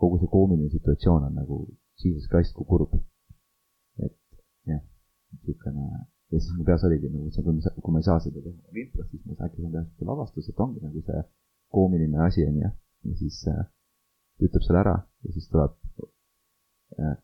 kogu 0.01 0.21
see 0.21 0.29
koomiline 0.33 0.69
situatsioon 0.73 1.29
on 1.29 1.39
nagu 1.41 1.61
jesus 2.03 2.27
christ 2.29 2.53
kui 2.59 2.67
kurb. 2.69 2.93
et 4.05 4.19
jah, 4.69 4.83
niisugune 5.33 5.87
ja 6.35 6.41
siis 6.41 6.53
mu 6.59 6.65
peas 6.69 6.85
oligi 6.85 7.09
nagu, 7.09 7.31
kui 7.31 7.55
ma, 7.57 7.73
kui 7.83 7.93
ma 7.95 8.01
ei 8.03 8.07
saa 8.09 8.21
seda 8.25 8.43
teha 8.45 8.83
impros, 8.85 9.09
siis 9.11 9.23
ma 9.27 9.37
äkki 9.47 9.63
saan 9.63 9.73
teha 9.75 9.85
siukse 9.87 10.09
lavastuse, 10.11 10.53
et 10.53 10.63
ongi 10.65 10.83
nagu 10.85 11.03
see 11.09 11.23
koomiline 11.75 12.23
asi 12.27 12.47
on 12.49 12.57
ju. 12.63 12.71
ja 13.05 13.15
siis 13.21 13.41
äh, 13.53 13.65
ütleb 14.45 14.65
selle 14.67 14.81
ära 14.81 14.95
ja 15.25 15.33
siis 15.35 15.49
tuleb 15.53 15.75
äh, 16.99 17.17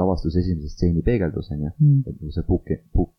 lavastuse 0.00 0.40
esimese 0.40 0.72
stseeni 0.72 1.02
peegeldus 1.08 1.50
on 1.52 1.62
ju 1.64 1.70
mm., 1.70 2.00
et 2.06 2.16
nagu 2.16 2.32
see 2.36 2.46
puuk, 2.50 2.72
puuk 2.92 3.12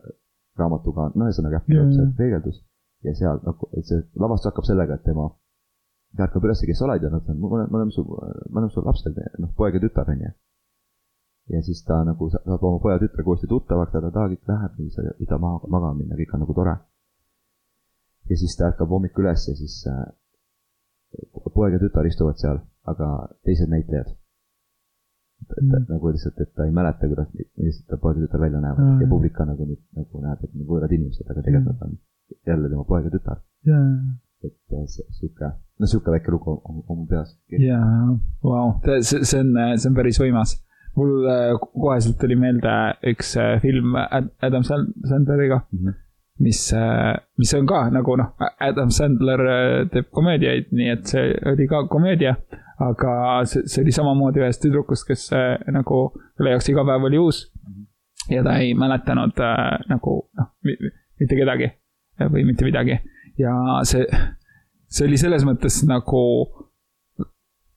äh, 0.00 0.12
raamatuga, 0.60 1.10
no 1.14 1.28
ühesõnaga 1.28 1.60
jah, 1.60 1.68
tuleb 1.68 1.92
see 1.96 2.08
peegeldus 2.22 2.64
ja 3.06 3.14
seal 3.20 3.44
nagu, 3.46 3.70
et 3.76 3.86
see 3.88 4.02
lavastus 4.24 4.50
hakkab 4.50 4.68
sellega, 4.68 4.98
et 4.98 5.06
tema 5.06 5.28
ta 6.16 6.26
ärkab 6.26 6.46
üles, 6.46 6.62
kes 6.66 6.78
sa 6.78 6.86
oled 6.86 7.04
ja 7.04 7.10
nad 7.12 7.28
on, 7.30 7.40
me 7.40 7.76
oleme 7.78 7.94
su, 7.94 8.04
me 8.04 8.58
oleme 8.58 8.70
su 8.74 8.82
lapsed, 8.84 9.18
noh, 9.42 9.50
poeg 9.58 9.76
ja 9.78 9.82
tütar, 9.84 10.08
on 10.10 10.22
ju. 10.24 10.30
ja 11.54 11.60
siis 11.66 11.82
ta 11.86 12.00
nagu 12.06 12.30
saab 12.30 12.62
oma 12.66 12.78
poja 12.82 12.98
tütrega 13.02 13.30
uuesti 13.30 13.50
tuttavaks, 13.50 13.92
ta, 13.92 14.02
ta 14.02 14.26
kõik 14.32 14.50
läheb, 14.50 14.78
siis 14.78 14.98
ei 15.02 15.26
taha 15.26 15.40
maha, 15.44 15.60
magama 15.66 15.98
minna, 15.98 16.18
kõik 16.18 16.34
on 16.34 16.42
nagu 16.44 16.56
tore. 16.56 16.76
ja 18.30 18.40
siis 18.42 18.56
ta 18.58 18.70
ärkab 18.70 18.90
hommikul 18.90 19.26
üles 19.26 19.46
ja 19.48 19.54
siis 19.58 19.76
äh, 19.90 20.08
poeg 21.54 21.76
ja 21.76 21.82
tütar 21.82 22.06
istuvad 22.06 22.42
seal, 22.42 22.58
aga 22.90 23.10
teised 23.46 23.70
näitlejad. 23.70 24.16
Mm. 25.40 25.86
nagu 25.88 26.10
lihtsalt, 26.12 26.36
et 26.42 26.50
ta 26.52 26.66
ei 26.68 26.72
mäleta, 26.76 27.08
kuidas, 27.08 27.30
millised 27.56 27.86
ta 27.88 27.96
poeg 28.02 28.18
ja 28.18 28.26
tütar 28.26 28.42
välja 28.42 28.60
näevad 28.60 28.82
mm. 28.84 28.98
ja 29.00 29.06
publik 29.08 29.32
ka 29.38 29.46
nagu 29.48 29.64
nüüd 29.64 29.80
nagu 29.96 30.20
näeb, 30.20 30.42
et 30.44 30.52
nagu 30.52 30.74
võõrad 30.74 30.92
inimesed, 30.92 31.24
aga 31.30 31.46
tegelikult 31.46 31.78
mm. 31.78 31.78
nad 31.78 31.86
on 31.86 32.42
jälle 32.50 32.72
tema 32.74 32.84
poeg 32.90 33.06
ja 33.08 33.14
tütar 33.14 33.40
yeah 33.64 34.18
et 34.44 34.56
sihuke, 34.88 35.52
no 35.78 35.86
sihuke 35.88 36.12
väike 36.14 36.32
lugu 36.32 36.56
on, 36.64 36.82
on 36.88 37.02
mu 37.02 37.06
peas. 37.08 37.34
jaa, 37.52 38.16
vau, 38.44 38.72
see, 39.02 39.24
see 39.24 39.40
on, 39.40 39.56
see 39.76 39.90
on 39.90 39.96
päris 39.98 40.20
võimas. 40.22 40.56
mul 40.98 41.26
koheselt 41.60 42.18
tuli 42.20 42.36
meelde 42.40 42.76
üks 43.12 43.34
film 43.62 43.94
Adam 44.00 44.64
Sandleriga 44.66 45.60
mm, 45.60 45.78
-hmm. 45.78 45.98
mis, 46.46 46.62
mis 47.38 47.54
on 47.54 47.68
ka 47.70 47.84
nagu 47.94 48.16
noh, 48.18 48.32
Adam 48.68 48.90
Sandler 48.90 49.44
teeb 49.92 50.10
komöödiaid, 50.10 50.72
nii 50.72 50.90
et 50.96 51.14
see 51.14 51.36
oli 51.52 51.68
ka 51.68 51.84
komöödia. 51.88 52.34
aga 52.80 53.44
see, 53.44 53.66
see 53.68 53.84
oli 53.84 53.92
samamoodi 53.92 54.40
ühest 54.40 54.62
tüdrukust, 54.64 55.06
kes 55.08 55.28
nagu, 55.72 56.00
kelle 56.36 56.56
jaoks 56.56 56.72
iga 56.72 56.84
päev 56.88 57.04
oli 57.10 57.20
uus. 57.20 57.44
ja 58.30 58.42
ta 58.42 58.56
ei 58.58 58.74
mäletanud 58.74 59.36
äh, 59.36 59.78
nagu 59.88 60.16
noh, 60.38 60.52
mitte 61.20 61.36
kedagi 61.36 61.72
või 62.28 62.44
mitte 62.44 62.64
midagi 62.64 62.98
ja 63.40 63.54
see, 63.88 64.06
see 64.90 65.08
oli 65.08 65.18
selles 65.20 65.46
mõttes 65.48 65.80
nagu 65.88 66.22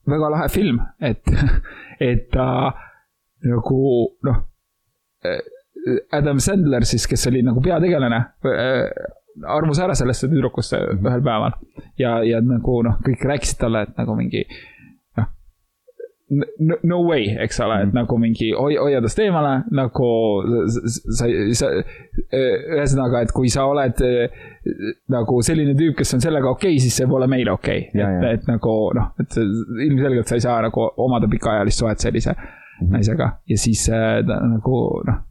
väga 0.09 0.32
lahe 0.34 0.49
film, 0.51 0.82
et, 1.01 1.24
et 2.11 2.28
ta 2.34 2.47
nagu 3.43 3.84
noh, 4.28 4.41
Adam 6.11 6.39
Sandler 6.43 6.86
siis, 6.88 7.07
kes 7.07 7.28
oli 7.32 7.43
nagu 7.43 7.64
peategelane, 7.64 8.20
armus 9.49 9.80
ära 9.82 9.95
sellesse 9.97 10.30
tüdrukusse 10.32 10.80
ühel 10.93 11.24
päeval. 11.26 11.55
ja, 11.99 12.18
ja 12.28 12.41
nagu 12.43 12.82
noh, 12.86 12.99
kõik 13.05 13.24
rääkisid 13.28 13.59
talle, 13.64 13.88
et 13.88 13.97
nagu 13.99 14.16
mingi 14.20 14.43
no, 16.60 16.78
no 16.84 17.00
way, 17.08 17.28
eks 17.44 17.60
ole, 17.64 17.80
et 17.84 17.90
mm. 17.90 17.98
nagu 17.98 18.18
mingi 18.22 18.52
hoi-, 18.56 18.78
hoia 18.80 19.02
tast 19.04 19.20
eemale, 19.24 19.54
nagu 19.76 20.10
sa, 20.72 21.28
sa, 21.60 21.72
ühesõnaga, 22.34 23.24
et 23.26 23.34
kui 23.36 23.52
sa 23.54 23.66
oled 23.72 24.00
nagu 25.14 25.42
selline 25.46 25.76
tüüp, 25.80 25.98
kes 26.00 26.16
on 26.18 26.24
sellega 26.24 26.52
okei 26.52 26.78
okay,, 26.78 26.84
siis 26.84 27.02
see 27.02 27.10
pole 27.10 27.28
meile 27.32 27.54
okei 27.56 27.90
okay.. 27.90 28.18
et, 28.22 28.40
et 28.40 28.50
nagu 28.50 28.78
noh, 28.96 29.12
et 29.22 29.38
ilmselgelt 29.42 30.30
sa 30.30 30.40
ei 30.40 30.46
saa 30.46 30.62
nagu 30.64 30.88
omada 31.04 31.30
pikaajalist 31.32 31.84
suhet 31.84 32.04
sellise 32.04 32.32
mm 32.34 32.42
-hmm. 32.46 32.96
naisega 32.98 33.30
ja 33.50 33.58
siis 33.58 33.86
ta 33.90 34.40
nagu 34.48 34.80
noh 35.08 35.22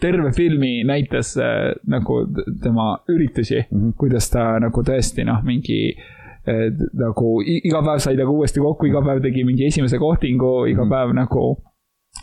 terve 0.00 0.32
filmi 0.32 0.84
näitas 0.84 1.36
äh, 1.36 1.74
nagu 1.86 2.26
tema 2.62 2.98
üritusi 3.08 3.64
mm, 3.70 3.80
-hmm. 3.80 3.92
kuidas 3.96 4.30
ta 4.30 4.58
nagu 4.60 4.82
tõesti 4.82 5.24
noh, 5.24 5.42
mingi 5.44 5.92
äh, 5.92 6.15
nagu 6.46 7.36
iga 7.42 7.82
päev 7.82 8.02
sai 8.02 8.16
temaga 8.16 8.36
uuesti 8.36 8.62
kokku, 8.62 8.86
iga 8.90 9.02
päev 9.04 9.22
tegi 9.24 9.44
mingi 9.44 9.66
esimese 9.66 9.98
kohtingu, 10.02 10.66
iga 10.70 10.84
mm. 10.84 10.92
päev 10.94 11.14
nagu 11.16 11.46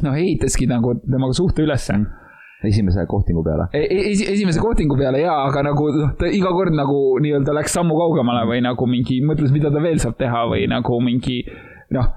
noh, 0.04 0.14
ehitaski 0.14 0.68
nagu 0.72 0.96
temaga 1.04 1.36
suhte 1.38 1.66
ülesse 1.66 1.98
mm 1.98 2.20
esimese 2.68 3.06
kohtingu 3.08 3.44
peale 3.44 3.68
e? 3.74 3.84
Esi, 4.12 4.26
esimese 4.32 4.60
kohtingu 4.60 4.98
peale 4.98 5.22
jaa, 5.24 5.44
aga 5.50 5.66
nagu 5.70 5.90
noh, 5.92 6.14
ta 6.20 6.30
iga 6.32 6.54
kord 6.56 6.76
nagu 6.76 7.00
nii-öelda 7.24 7.56
läks 7.60 7.76
sammu 7.78 7.98
kaugemale 8.00 8.46
või 8.50 8.64
nagu 8.64 8.88
mingi 8.90 9.20
mõtles, 9.26 9.54
mida 9.56 9.72
ta 9.74 9.84
veel 9.84 10.00
saab 10.04 10.18
teha 10.20 10.46
või 10.52 10.66
nagu 10.72 11.00
mingi 11.04 11.42
noh, 11.94 12.08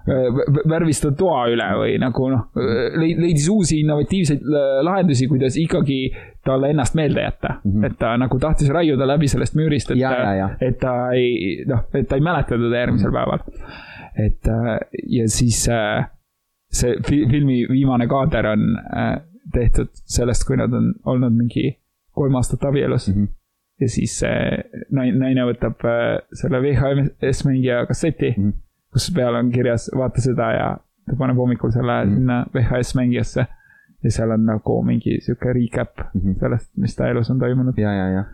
värvistada 0.71 1.17
toa 1.19 1.47
üle 1.53 1.67
või 1.81 1.97
nagu 2.01 2.31
noh, 2.33 2.47
leidis 2.97 3.49
uusi 3.53 3.83
innovatiivseid 3.83 4.47
lahendusi, 4.87 5.29
kuidas 5.29 5.59
ikkagi 5.61 6.01
talle 6.47 6.71
ennast 6.73 6.95
meelde 6.95 7.23
jätta 7.23 7.55
mm. 7.65 7.73
-hmm. 7.73 7.87
et 7.87 7.99
ta 7.99 8.17
nagu 8.17 8.39
tahtis 8.39 8.71
raiuda 8.73 9.07
läbi 9.07 9.29
sellest 9.29 9.57
müürist, 9.59 9.91
et, 9.91 10.63
et 10.69 10.79
ta 10.79 10.95
ei, 11.13 11.65
noh, 11.69 11.85
et 11.95 12.09
ta 12.09 12.19
ei 12.19 12.25
mäleta 12.25 12.59
teda 12.59 12.83
järgmisel 12.83 13.11
mm 13.11 13.17
-hmm. 13.17 13.19
päeval. 13.19 13.39
et 14.27 14.49
äh, 14.49 14.79
ja 15.09 15.29
siis 15.29 15.69
äh, 15.69 16.07
see 16.73 16.97
filmi 17.07 17.67
viimane 17.71 18.07
kaader 18.07 18.47
on 18.47 18.79
äh, 18.79 19.17
tehtud 19.53 19.89
sellest, 19.93 20.47
kui 20.47 20.57
nad 20.57 20.73
on 20.73 20.95
olnud 21.05 21.33
mingi 21.33 21.79
kolm 22.15 22.35
aastat 22.35 22.65
abielus 22.65 23.09
mm. 23.09 23.23
-hmm. 23.23 23.29
ja 23.81 23.89
siis 23.89 24.23
naine, 24.91 25.19
naine 25.19 25.45
võtab 25.53 25.83
selle 26.33 26.63
VHS 26.63 27.45
mängija 27.45 27.87
kasseti 27.87 28.35
mm. 28.37 28.45
-hmm 28.45 28.67
kus 28.97 29.11
peal 29.13 29.37
on 29.37 29.53
kirjas 29.53 29.91
vaata 29.97 30.23
seda 30.25 30.51
ja 30.57 30.69
ta 31.07 31.17
paneb 31.21 31.37
hommikul 31.37 31.73
selle 31.75 31.99
mm 32.05 32.11
-hmm. 32.11 32.15
sinna 32.15 32.47
VHS 32.55 32.95
mängijasse. 32.95 33.47
Ja 34.07 34.15
seal 34.15 34.33
on 34.37 34.47
nagu 34.47 34.79
mingi 34.87 35.19
sihuke 35.25 35.53
recap 35.57 35.99
mm 36.07 36.21
-hmm. 36.21 36.39
sellest, 36.41 36.71
mis 36.77 36.97
ta 36.97 37.11
elus 37.11 37.31
on 37.31 37.39
toimunud. 37.39 37.79
ja, 37.79 37.93
ja, 37.93 38.09
ja. 38.09 38.25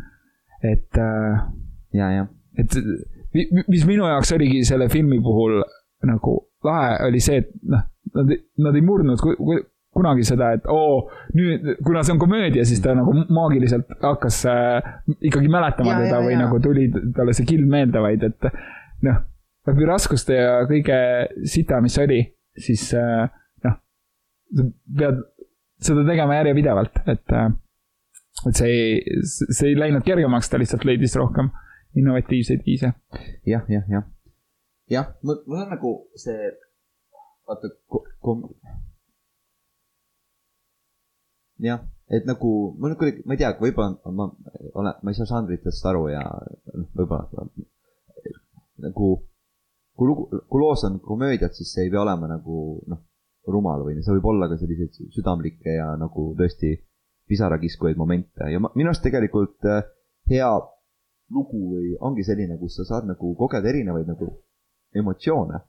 et 0.63 0.99
äh,. 0.99 1.41
ja, 1.93 2.11
ja. 2.11 2.27
et 2.59 2.77
mis 3.69 3.87
minu 3.87 4.07
jaoks 4.07 4.33
oligi 4.33 4.65
selle 4.65 4.89
filmi 4.89 5.21
puhul 5.21 5.63
nagu 6.05 6.39
lahe, 6.65 6.97
oli 7.09 7.21
see, 7.21 7.37
et 7.43 7.51
noh, 7.63 7.83
nad, 8.15 8.33
nad 8.59 8.75
ei 8.75 8.83
murdnud 8.83 9.21
ku, 9.21 9.35
ku, 9.37 9.59
kunagi 9.93 10.25
seda, 10.25 10.53
et 10.53 10.67
oo, 10.69 11.11
nüüd, 11.35 11.77
kuna 11.85 12.03
see 12.03 12.13
on 12.13 12.19
komöödia, 12.19 12.65
siis 12.65 12.81
ta 12.81 12.95
nagu 12.95 13.13
maagiliselt 13.29 13.91
hakkas 14.03 14.45
äh, 14.47 14.83
ikkagi 15.21 15.49
mäletama 15.49 15.93
ja, 15.93 15.99
teda 15.99 16.17
ja, 16.17 16.23
või 16.27 16.33
ja. 16.33 16.39
nagu 16.45 16.61
tuli 16.61 16.89
talle 17.17 17.35
see 17.37 17.47
kild 17.47 17.69
meelde, 17.69 18.01
vaid 18.01 18.25
et 18.29 18.49
noh 19.03 19.21
läbi 19.69 19.87
raskuste 19.87 20.37
ja 20.37 20.55
kõige 20.71 20.99
sita, 21.49 21.81
mis 21.85 21.99
oli, 22.03 22.23
siis 22.59 22.89
äh, 22.99 23.29
noh, 23.67 23.77
sa 24.57 24.67
pead 24.99 25.23
seda 25.87 26.05
tegema 26.09 26.39
järjepidevalt, 26.41 27.03
et, 27.07 27.35
äh, 27.37 27.49
et 28.49 28.59
see 28.59 28.73
ei, 28.73 29.21
see 29.29 29.73
ei 29.73 29.79
läinud 29.79 30.05
kergemaks, 30.07 30.51
ta 30.51 30.61
lihtsalt 30.61 30.87
leidis 30.89 31.17
rohkem 31.21 31.51
innovatiivseid 31.99 32.63
viise 32.67 32.93
ja,. 32.93 32.95
jah, 33.47 33.65
jah, 33.69 33.89
jah. 33.91 34.05
jah, 34.91 35.11
mul, 35.23 35.43
on 35.47 35.73
nagu 35.75 35.95
see, 36.21 36.53
vaata, 37.49 37.73
kom-. 38.25 38.47
jah, 41.63 41.85
et 42.13 42.29
nagu 42.29 42.55
mul 42.79 42.97
kuidagi, 43.01 43.27
ma 43.27 43.37
ei 43.37 43.43
tea, 43.43 43.53
võib-olla 43.61 44.15
ma 44.17 44.31
olen, 44.73 44.97
ma 45.03 45.13
ei 45.13 45.21
saa 45.21 45.29
žanritest 45.35 45.87
aru 45.93 46.09
ja 46.13 46.25
noh, 46.25 46.89
võib-olla 46.97 47.47
nagu 48.83 49.13
kui 49.97 50.09
lugu, 50.09 50.29
kui 50.49 50.61
loos 50.61 50.85
on 50.89 51.01
komöödiat, 51.01 51.55
siis 51.55 51.73
see 51.75 51.87
ei 51.87 51.93
pea 51.93 52.03
olema 52.03 52.31
nagu 52.31 52.59
noh, 52.91 53.03
rumal 53.51 53.83
või 53.87 53.99
see 54.03 54.15
võib 54.17 54.29
olla 54.33 54.49
ka 54.51 54.59
selliseid 54.61 55.15
südamlikke 55.15 55.77
ja 55.77 55.93
nagu 55.99 56.31
tõesti 56.39 56.77
pisarakiskujaid 57.31 57.99
momente 57.99 58.51
ja 58.51 58.61
ma, 58.63 58.71
minu 58.77 58.93
arust 58.93 59.03
tegelikult 59.07 59.67
äh, 59.67 59.83
hea 60.31 60.51
lugu 61.33 61.61
või 61.73 61.95
ongi 62.01 62.25
selline, 62.27 62.59
kus 62.61 62.77
sa 62.79 62.87
saad 62.87 63.09
nagu 63.09 63.33
kogeda 63.39 63.71
erinevaid 63.71 64.09
nagu 64.11 64.29
emotsioone. 64.95 65.61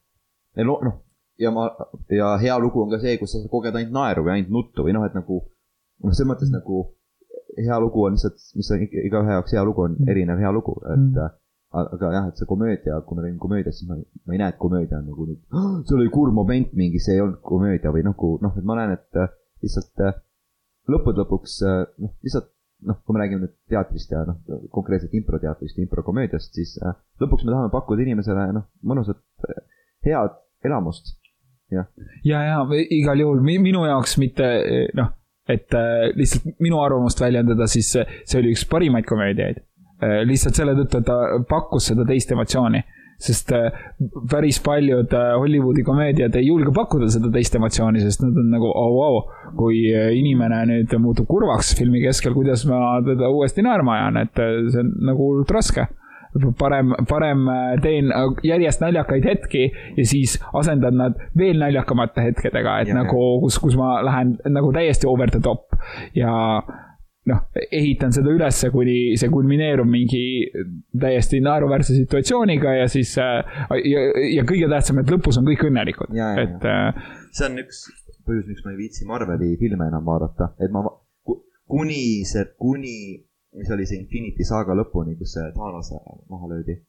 ja 0.57 0.65
noh, 0.67 0.97
ja 1.39 1.51
ma, 1.51 1.69
ja 2.11 2.33
hea 2.41 2.57
lugu 2.59 2.83
on 2.83 2.91
ka 2.91 2.99
see, 3.01 3.17
kus 3.17 3.31
sa 3.33 3.39
saad 3.39 3.51
kogeda 3.51 3.79
ainult 3.79 3.95
naeru 3.95 4.25
või 4.25 4.35
ainult 4.37 4.51
nuttu 4.57 4.85
või 4.85 4.93
noh, 4.97 5.05
et 5.07 5.15
nagu 5.17 5.39
noh, 5.39 6.11
selles 6.11 6.29
mõttes 6.29 6.51
nagu 6.53 6.83
hea 7.57 7.79
lugu 7.79 8.03
on 8.05 8.17
lihtsalt, 8.17 8.41
mis 8.57 8.69
on 8.73 8.83
igaühe 8.83 9.37
jaoks 9.37 9.55
hea 9.55 9.63
lugu, 9.65 9.87
on 9.87 9.97
mm. 9.97 10.11
erinev 10.13 10.41
hea 10.41 10.51
lugu, 10.53 10.77
et 10.89 10.99
mm 10.99 11.39
aga 11.73 12.11
jah, 12.13 12.27
et 12.29 12.37
see 12.39 12.49
komöödia, 12.49 12.99
kui 13.07 13.17
ma 13.17 13.23
räägin 13.23 13.39
komöödiast, 13.41 13.79
siis 13.79 13.89
ma, 13.89 13.97
ma 13.97 14.35
ei 14.35 14.41
näe, 14.41 14.53
et 14.53 14.59
komöödia 14.61 14.99
on 14.99 15.07
nagu 15.09 15.25
nüüd, 15.25 15.39
see 15.87 15.95
oli 15.97 16.11
kurb 16.13 16.35
moment 16.37 16.75
mingi, 16.77 17.01
see 17.01 17.15
ei 17.17 17.23
olnud 17.23 17.39
komöödia 17.45 17.93
või 17.95 18.03
nagu 18.05 18.33
noh, 18.43 18.53
et 18.59 18.67
ma 18.67 18.77
näen, 18.77 18.93
et 18.97 19.21
äh, 19.21 19.31
lihtsalt 19.65 20.03
äh, 20.05 20.19
lõppude 20.91 21.23
lõpuks 21.23 21.55
äh, 21.65 21.79
noh, 22.03 22.13
lihtsalt 22.25 22.51
noh, 22.85 22.99
kui 23.01 23.15
me 23.15 23.23
räägime 23.23 23.45
nüüd 23.45 23.55
teatrist 23.71 24.13
ja 24.13 24.21
noh, 24.27 24.37
konkreetselt 24.75 25.15
improteatrist 25.17 25.79
ja 25.79 25.87
improkomöödiast, 25.87 26.53
siis 26.53 26.75
äh, 26.83 26.93
lõpuks 27.23 27.47
me 27.47 27.55
tahame 27.55 27.73
pakkuda 27.73 28.05
inimesele 28.05 28.47
noh, 28.59 28.69
mõnusat 28.85 29.23
head 30.05 30.39
elamust, 30.67 31.15
ja, 31.73 31.87
ja, 32.21 32.45
ja 32.51 32.85
igal 32.93 33.25
juhul 33.25 33.41
minu 33.43 33.87
jaoks 33.89 34.19
mitte 34.21 34.45
noh, 34.99 35.09
et 35.49 35.73
lihtsalt 36.15 36.61
minu 36.63 36.77
arvamust 36.79 37.19
väljendada, 37.19 37.65
siis 37.67 37.89
see 37.97 38.39
oli 38.39 38.53
üks 38.53 38.67
parimaid 38.69 39.09
komöödiaid 39.09 39.63
lihtsalt 40.01 40.57
selle 40.57 40.75
tõttu, 40.77 40.99
et 40.99 41.07
ta 41.07 41.17
pakkus 41.49 41.91
seda 41.91 42.05
teist 42.07 42.31
emotsiooni. 42.33 42.83
sest 43.23 43.51
äh, 43.55 43.71
päris 44.27 44.57
paljud 44.59 45.13
äh, 45.15 45.27
Hollywoodi 45.39 45.83
komöödiad 45.85 46.33
ei 46.35 46.47
julge 46.47 46.71
pakkuda 46.75 47.07
seda 47.13 47.29
teist 47.31 47.55
emotsiooni, 47.55 48.01
sest 48.01 48.23
nad 48.23 48.37
on 48.41 48.49
nagu 48.51 48.67
au 48.67 48.97
oh,, 48.99 49.03
au 49.05 49.51
kui 49.55 49.83
inimene 50.17 50.63
nüüd 50.67 50.95
muutub 50.99 51.29
kurvaks 51.29 51.75
filmi 51.77 52.01
keskel, 52.03 52.33
kuidas 52.33 52.65
ma 52.67 52.97
teda 53.05 53.29
uuesti 53.29 53.63
naerma 53.63 53.99
ajan, 53.99 54.17
et 54.25 54.41
see 54.73 54.81
on 54.81 54.89
nagu 55.11 55.29
hullult 55.29 55.53
raske. 55.53 55.85
Parem, 56.57 56.95
parem 57.05 57.45
teen 57.83 58.09
järjest 58.43 58.81
naljakaid 58.81 59.27
hetki 59.29 59.67
ja 59.69 60.05
siis 60.09 60.39
asendan 60.57 60.97
nad 60.97 61.19
veel 61.37 61.61
naljakamate 61.61 62.25
hetkedega, 62.25 62.79
et 62.81 62.89
ja, 62.89 62.97
nagu, 62.97 63.19
kus, 63.45 63.59
kus 63.61 63.77
ma 63.77 63.99
lähen 64.01 64.39
nagu 64.49 64.73
täiesti 64.73 65.07
over 65.07 65.29
the 65.29 65.39
top. 65.45 65.77
Ja 66.17 66.33
noh, 67.29 67.43
ehitan 67.71 68.13
seda 68.15 68.31
ülesse, 68.33 68.69
kuni 68.73 69.15
see 69.19 69.31
kulmineerub 69.31 69.87
mingi 69.89 70.23
täiesti 70.99 71.39
naeruväärse 71.43 71.95
situatsiooniga 71.95 72.75
ja 72.81 72.87
siis 72.91 73.13
äh, 73.21 73.61
ja, 73.87 74.05
ja 74.39 74.45
kõige 74.47 74.69
tähtsam, 74.71 74.99
et 75.01 75.11
lõpus 75.13 75.39
on 75.39 75.47
kõik 75.47 75.67
õnnelikud, 75.69 76.15
et. 76.43 76.67
Äh, 76.67 77.05
see 77.31 77.47
on 77.47 77.61
üks 77.63 77.85
põhjus, 78.27 78.47
miks 78.49 78.65
ma 78.65 78.73
ei 78.73 78.81
viitsi 78.81 79.07
Marveli 79.07 79.53
filme 79.61 79.87
enam 79.87 80.05
vaadata, 80.07 80.51
et 80.63 80.73
ma 80.73 80.83
kuni 81.73 82.23
see, 82.27 82.45
kuni, 82.59 82.95
mis 83.57 83.71
oli 83.73 83.87
see 83.87 84.01
Infinity 84.01 84.47
saaga 84.47 84.75
lõpuni, 84.77 85.15
kus 85.19 85.37
see 85.37 85.51
Thanos 85.55 85.93
maha 86.31 86.51
löödi. 86.55 86.81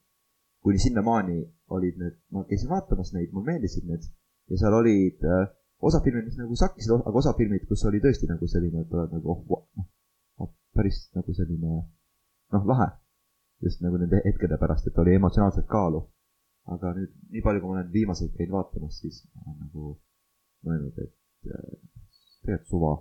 kuni 0.65 0.79
sinnamaani 0.81 1.43
olid 1.77 1.99
need, 2.01 2.15
ma 2.33 2.41
käisin 2.49 2.71
vaatamas 2.71 3.11
neid, 3.13 3.29
mulle 3.33 3.53
meeldisid 3.53 3.85
need 3.85 4.07
ja 4.49 4.57
seal 4.57 4.73
olid 4.73 5.21
äh, 5.29 5.43
osa 5.85 5.99
filmid, 6.01 6.25
mis 6.25 6.39
nagu 6.41 6.57
sakkisid, 6.57 7.03
aga 7.05 7.21
osa 7.21 7.35
filmid, 7.37 7.67
kus 7.69 7.85
oli 7.85 8.01
tõesti 8.01 8.25
nagu 8.31 8.47
selline, 8.49 8.81
et 8.81 8.95
oled 8.97 9.13
nagu 9.13 9.35
oh, 9.35 9.61
noh 9.77 9.85
päris 10.75 10.99
nagu 11.15 11.33
selline 11.33 11.71
noh, 12.53 12.67
lahe. 12.71 12.87
just 13.63 13.81
nagu 13.81 13.97
nende 13.97 14.19
hetkede 14.25 14.57
pärast, 14.61 14.87
et 14.87 14.97
oli 15.01 15.15
emotsionaalset 15.15 15.67
kaalu. 15.71 16.03
aga 16.73 16.93
nüüd, 16.97 17.11
nii 17.31 17.43
palju, 17.45 17.61
kui 17.61 17.69
ma 17.69 17.77
olen 17.79 17.91
viimaseid 17.93 18.31
käinud 18.37 18.55
vaatamas, 18.57 18.99
siis 18.99 19.21
ma 19.35 19.43
olen 19.45 19.59
nagu 19.67 19.89
mõelnud, 20.65 20.95
et 21.03 21.51
äh, 21.53 21.75
tegelikult 22.41 22.69
suva. 22.73 22.93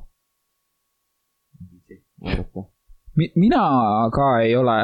vaadata. 2.25 2.67
mi, 3.17 3.31
mina 3.37 3.65
ka 4.15 4.29
ei 4.45 4.57
ole, 4.57 4.79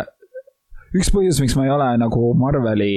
üks 0.97 1.13
põhjus, 1.15 1.41
miks 1.45 1.57
ma 1.59 1.67
ei 1.69 1.75
ole 1.77 1.91
nagu 2.01 2.33
Marveli 2.35 2.95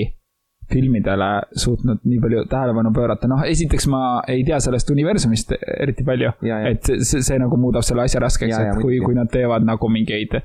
filmidele 0.71 1.29
suutnud 1.59 2.03
nii 2.07 2.19
palju 2.23 2.43
tähelepanu 2.51 2.91
pöörata, 2.95 3.27
noh, 3.31 3.43
esiteks 3.47 3.87
ma 3.91 4.03
ei 4.31 4.43
tea 4.47 4.59
sellest 4.63 4.91
universumist 4.93 5.55
eriti 5.77 6.05
palju. 6.07 6.31
et 6.69 6.91
see, 6.99 7.21
see, 7.21 7.39
nagu 7.41 7.57
muudab 7.59 7.85
selle 7.85 8.05
asja 8.07 8.21
raskeks, 8.23 8.55
et 8.57 8.81
kui, 8.81 8.99
kui 9.03 9.17
nad 9.17 9.31
teevad 9.31 9.65
nagu 9.67 9.89
mingeid 9.91 10.37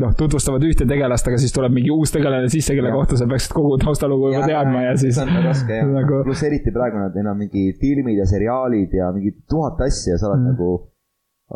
noh, 0.00 0.14
tutvustavad 0.16 0.64
ühte 0.64 0.86
tegelast, 0.88 1.28
aga 1.28 1.38
siis 1.40 1.52
tuleb 1.54 1.74
mingi 1.74 1.92
uus 1.92 2.12
tegelane 2.14 2.48
sisse, 2.52 2.76
kelle 2.76 2.90
ja. 2.90 2.96
kohta 2.96 3.18
sa 3.20 3.28
peaksid 3.28 3.52
kogu 3.56 3.76
taustalugu 3.82 4.32
juba 4.32 4.48
teadma 4.48 4.84
ja 4.86 4.94
siis. 5.00 5.18
see 5.18 5.26
on 5.26 5.44
raske 5.44 5.80
jah 5.80 5.90
nagu..., 5.90 6.22
pluss 6.24 6.46
eriti 6.46 6.72
praegu 6.74 7.02
nad, 7.02 7.16
on 7.20 7.30
mingi 7.40 7.66
filmid 7.80 8.20
ja 8.20 8.26
seriaalid 8.28 8.94
ja 8.96 9.10
mingi 9.16 9.34
tuhat 9.50 9.80
asja 9.84 10.14
ja 10.14 10.20
sa 10.20 10.30
oled 10.30 10.44
mm. 10.44 10.54
nagu, 10.54 10.70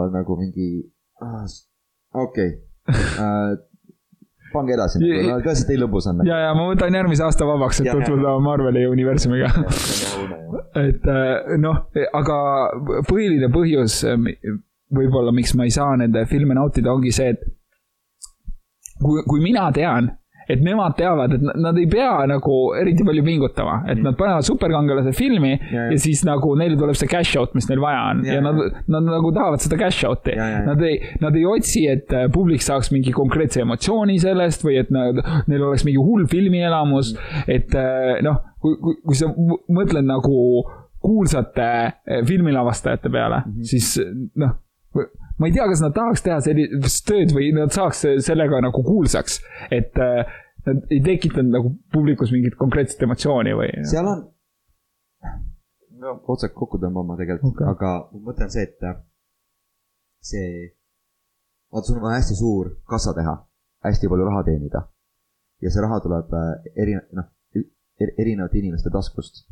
oled 0.03 0.17
nagu 0.19 0.39
mingi 0.41 0.69
ah,, 1.25 1.47
okei 2.27 2.51
okay. 2.53 2.57
uh, 3.23 3.57
pange 4.53 4.74
edasi 4.76 5.03
no 5.03 5.40
ka 5.44 5.55
see 5.57 5.68
teil 5.72 5.84
lõbus 5.84 6.09
on. 6.11 6.22
ja, 6.28 6.38
ja 6.46 6.55
ma 6.57 6.68
võtan 6.70 6.94
järgmise 6.94 7.26
aasta 7.26 7.49
vabaks, 7.49 7.82
et 7.82 7.90
tutvuda 7.90 8.38
Marveli 8.44 8.86
universumiga. 8.88 9.51
et 10.86 11.07
äh, 11.12 11.55
noh, 11.61 11.84
aga 12.20 12.38
põhiline 13.09 13.51
põhjus 13.53 14.03
võib-olla, 14.94 15.34
miks 15.36 15.55
ma 15.57 15.68
ei 15.68 15.74
saa 15.74 15.96
nende 16.01 16.24
filme 16.30 16.57
nautida, 16.57 16.92
ongi 16.92 17.12
see, 17.12 17.34
et 17.34 17.42
kui, 19.03 19.22
kui 19.28 19.42
mina 19.44 19.68
tean, 19.74 20.11
et 20.49 20.62
nemad 20.64 20.96
teavad, 20.96 21.34
et 21.36 21.44
nad 21.61 21.76
ei 21.78 21.86
pea 21.90 22.24
nagu 22.30 22.59
eriti 22.78 23.05
palju 23.07 23.24
pingutama, 23.26 23.82
et 23.92 24.01
nad 24.03 24.16
panevad 24.18 24.46
superkangelase 24.46 25.12
filmi 25.16 25.53
ja, 25.53 25.59
ja. 25.72 25.86
ja 25.92 25.99
siis 26.01 26.24
nagu 26.26 26.55
neile 26.59 26.78
tuleb 26.80 26.96
see 26.99 27.11
cash 27.11 27.36
out, 27.40 27.55
mis 27.59 27.68
neil 27.68 27.82
vaja 27.84 28.05
on 28.12 28.24
ja, 28.26 28.38
ja 28.38 28.44
nad, 28.44 28.61
nad 28.88 29.09
nagu 29.11 29.32
tahavad 29.36 29.62
seda 29.64 29.78
cash 29.80 30.09
out'i. 30.09 30.36
Nad 30.38 30.82
ei, 30.86 31.01
nad 31.22 31.36
ei 31.36 31.44
otsi, 31.49 31.84
et 31.90 32.12
äh, 32.16 32.28
publik 32.32 32.64
saaks 32.64 32.92
mingi 32.94 33.12
konkreetse 33.16 33.62
emotsiooni 33.64 34.18
sellest 34.22 34.64
või 34.64 34.78
et 34.82 34.92
nad, 34.94 35.20
neil 35.51 35.66
oleks 35.68 35.84
mingi 35.88 36.01
hull 36.01 36.28
filmielamus, 36.30 37.14
et 37.46 37.74
äh, 37.76 38.16
noh, 38.24 38.40
kui, 38.62 38.78
kui, 38.82 39.01
kui 39.05 39.18
sa 39.18 39.28
mõtled 39.30 40.09
nagu 40.09 40.38
kuulsate 41.05 41.68
äh, 41.68 42.24
filmilavastajate 42.26 43.12
peale 43.12 43.42
mm, 43.44 43.53
-hmm. 43.53 43.68
siis 43.68 44.01
noh 44.40 44.57
ma 45.39 45.49
ei 45.49 45.55
tea, 45.55 45.66
kas 45.70 45.82
nad 45.84 45.95
tahaks 45.97 46.24
teha 46.24 46.39
sellist 46.45 47.05
tööd 47.09 47.32
või 47.36 47.51
nad 47.57 47.74
saaks 47.74 48.05
sellega 48.26 48.61
nagu 48.64 48.82
kuulsaks, 48.86 49.39
et 49.74 49.99
äh, 50.03 50.32
nad 50.66 50.95
ei 50.95 51.01
tekitanud 51.05 51.55
nagu 51.55 51.72
publikus 51.95 52.32
mingit 52.34 52.59
konkreetset 52.59 53.05
emotsiooni 53.07 53.55
või? 53.59 53.70
seal 53.89 54.09
on, 54.11 54.24
no 56.03 56.16
otsad 56.34 56.55
kokku 56.57 56.80
tõmbama 56.82 57.18
tegelikult 57.20 57.55
okay., 57.55 57.70
aga 57.70 57.95
ma 58.12 58.24
mõtlen 58.30 58.53
see, 58.55 58.66
et 58.66 58.89
äh, 58.89 58.99
see, 60.32 60.49
vaata, 61.72 61.86
sul 61.91 62.01
on 62.01 62.09
vaja 62.09 62.22
hästi 62.22 62.39
suur 62.39 62.74
kassa 62.91 63.14
teha, 63.16 63.39
hästi 63.86 64.11
palju 64.11 64.30
raha 64.30 64.45
teenida. 64.51 64.86
ja 65.62 65.70
see 65.74 65.84
raha 65.84 66.03
tuleb 66.03 66.34
äh, 66.34 66.72
eri, 66.82 66.99
noh, 67.14 67.30
erinevate 67.99 68.61
inimeste 68.61 68.91
taskust, 68.95 69.45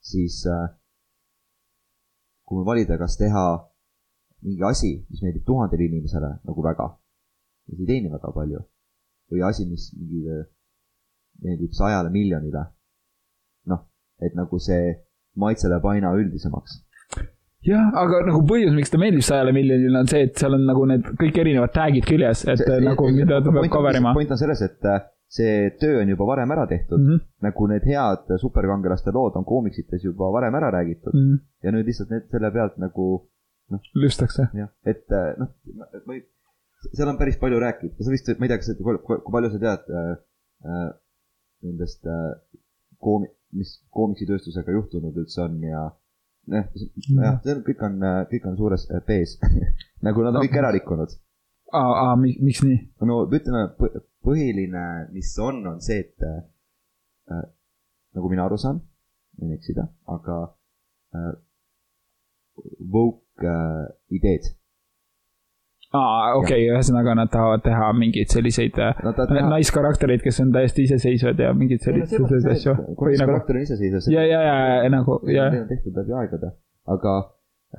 siis 0.00 0.40
kui 2.48 2.64
valida, 2.64 2.96
kas 2.98 3.18
teha 3.20 3.44
mingi 4.46 4.64
asi, 4.64 4.92
mis 5.10 5.22
meeldib 5.24 5.44
tuhandele 5.46 5.86
inimesele 5.88 6.30
nagu 6.48 6.64
väga, 6.64 6.86
mis 7.70 7.80
ei 7.80 7.88
teeni 7.90 8.12
väga 8.12 8.32
palju, 8.34 8.62
või 9.30 9.44
asi, 9.46 9.66
mis 9.68 9.90
mingile 9.96 10.44
meeldib 11.44 11.74
sajale 11.76 12.10
miljonile. 12.10 12.64
noh, 13.70 13.84
et 14.20 14.34
nagu 14.34 14.58
see 14.58 14.94
maitse 15.36 15.68
läheb 15.68 15.86
aina 15.92 16.12
üldisemaks. 16.16 16.80
jah, 17.66 17.92
aga 18.02 18.24
nagu 18.26 18.42
põhjus, 18.48 18.74
miks 18.76 18.92
ta 18.92 18.98
meeldib 18.98 19.24
sajale 19.26 19.52
miljonile, 19.56 20.02
on 20.02 20.10
see, 20.10 20.26
et 20.28 20.36
seal 20.40 20.56
on 20.56 20.66
nagu 20.66 20.84
need 20.88 21.12
kõik 21.20 21.40
erinevad 21.44 21.74
tag'id 21.76 22.08
küljes, 22.08 22.44
et 22.48 22.64
see, 22.64 22.82
nagu 22.84 23.08
see, 23.08 23.20
mida 23.20 23.40
ta 23.44 23.54
peab 23.56 23.72
cover 23.72 24.00
ima. 24.00 24.14
point 24.16 24.32
on 24.32 24.40
selles, 24.40 24.62
et 24.66 24.88
äh, 24.88 25.02
see 25.30 25.70
töö 25.78 26.00
on 26.02 26.08
juba 26.10 26.26
varem 26.26 26.50
ära 26.50 26.66
tehtud 26.66 26.98
mm, 26.98 27.10
-hmm. 27.10 27.26
nagu 27.46 27.66
need 27.70 27.84
head 27.86 28.32
superkangelaste 28.42 29.12
lood 29.14 29.36
on 29.38 29.44
koomiksites 29.44 30.04
juba 30.04 30.32
varem 30.32 30.54
ära 30.54 30.70
räägitud 30.74 31.14
mm. 31.14 31.26
-hmm. 31.26 31.38
ja 31.62 31.72
nüüd 31.72 31.86
lihtsalt 31.86 32.10
need 32.10 32.26
selle 32.32 32.50
pealt 32.50 32.80
nagu 32.82 33.06
noh. 33.74 33.90
lüstakse. 33.94 34.48
jah, 34.56 34.70
et 34.88 35.16
äh, 35.16 35.32
noh, 35.40 35.52
ma 36.06 36.16
ei, 36.16 36.24
seal 36.88 37.10
on 37.10 37.18
päris 37.20 37.38
palju 37.40 37.60
rääkida, 37.62 37.96
sa 38.00 38.12
vist, 38.12 38.30
ma 38.38 38.46
ei 38.46 38.52
tea, 38.52 38.60
kas, 38.62 38.72
kui 38.80 39.32
palju 39.34 39.52
sa 39.52 39.62
tead 39.62 39.90
äh, 39.94 40.12
äh, 40.66 40.90
nendest 41.66 42.06
äh, 42.08 42.34
koomi-, 43.04 43.32
mis 43.56 43.76
koomiksitööstusega 43.94 44.74
juhtunud 44.76 45.16
üldse 45.20 45.42
on 45.44 45.58
ja 45.64 45.86
noh, 46.50 46.68
jah, 47.16 47.40
see 47.44 47.54
on, 47.54 47.64
kõik 47.66 47.82
on, 47.86 47.98
äh, 48.06 48.20
kõik 48.30 48.46
on 48.50 48.60
suures 48.60 48.86
B-s 49.06 49.36
nagu 50.06 50.24
nad 50.24 50.34
on 50.34 50.40
no. 50.40 50.44
kõik 50.46 50.60
ära 50.62 50.72
rikkunud. 50.76 51.16
aa, 51.76 51.92
aa, 52.06 52.14
miks 52.20 52.64
nii? 52.66 52.78
no 53.08 53.22
ütleme, 53.26 53.66
põhiline, 54.24 54.86
mis 55.14 55.32
on, 55.42 55.62
on 55.68 55.80
see, 55.84 56.00
et 56.04 56.26
äh, 56.26 57.44
nagu 58.16 58.32
mina 58.32 58.46
aru 58.48 58.58
saan, 58.60 58.80
võin 59.40 59.54
eksida, 59.56 59.86
aga 60.10 60.42
äh, 61.16 61.32
woke 62.80 63.19
äh, 63.44 63.84
ideed. 64.10 64.48
aa, 65.92 66.34
okei 66.38 66.64
okay,, 66.64 66.68
ühesõnaga 66.70 67.16
nad 67.18 67.32
tahavad 67.32 67.64
teha 67.64 67.90
mingeid 67.98 68.32
selliseid 68.32 68.78
äh, 68.78 68.94
teha... 69.00 69.48
naiskaraktereid, 69.50 70.22
kes 70.24 70.40
on 70.44 70.52
täiesti 70.54 70.86
iseseisvad 70.88 71.42
ja 71.42 71.52
mingeid 71.56 71.84
selliseid 71.86 72.48
asju. 72.54 72.76
karakter 72.96 73.58
on 73.58 73.66
iseseisvad. 73.66 74.12
ja, 74.14 74.26
ja, 74.26 74.40
ja 74.84 74.90
nagu, 74.92 75.20
ja. 75.30 75.50
Need 75.50 75.66
on 75.66 75.70
tehtud 75.72 76.02
läbi 76.02 76.16
aegade, 76.22 76.52
aga 76.96 77.16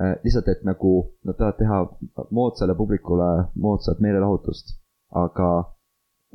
äh, 0.00 0.16
lihtsalt, 0.24 0.50
et 0.52 0.66
nagu 0.68 0.96
nad 1.24 1.38
tahavad 1.40 1.60
teha 1.62 2.26
moodsale 2.30 2.76
publikule 2.78 3.30
moodsat 3.54 4.04
meelelahutust, 4.04 4.76
aga 5.24 5.50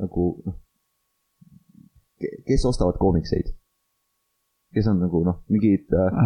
nagu 0.02 0.26
noh, 0.46 0.58
kes 2.18 2.64
ostavad 2.66 2.98
koomikseid 2.98 3.54
kes 4.74 4.88
on 4.90 4.98
nagu 5.00 5.22
noh, 5.24 5.38
mingid 5.52 5.94
äh,. 5.96 6.16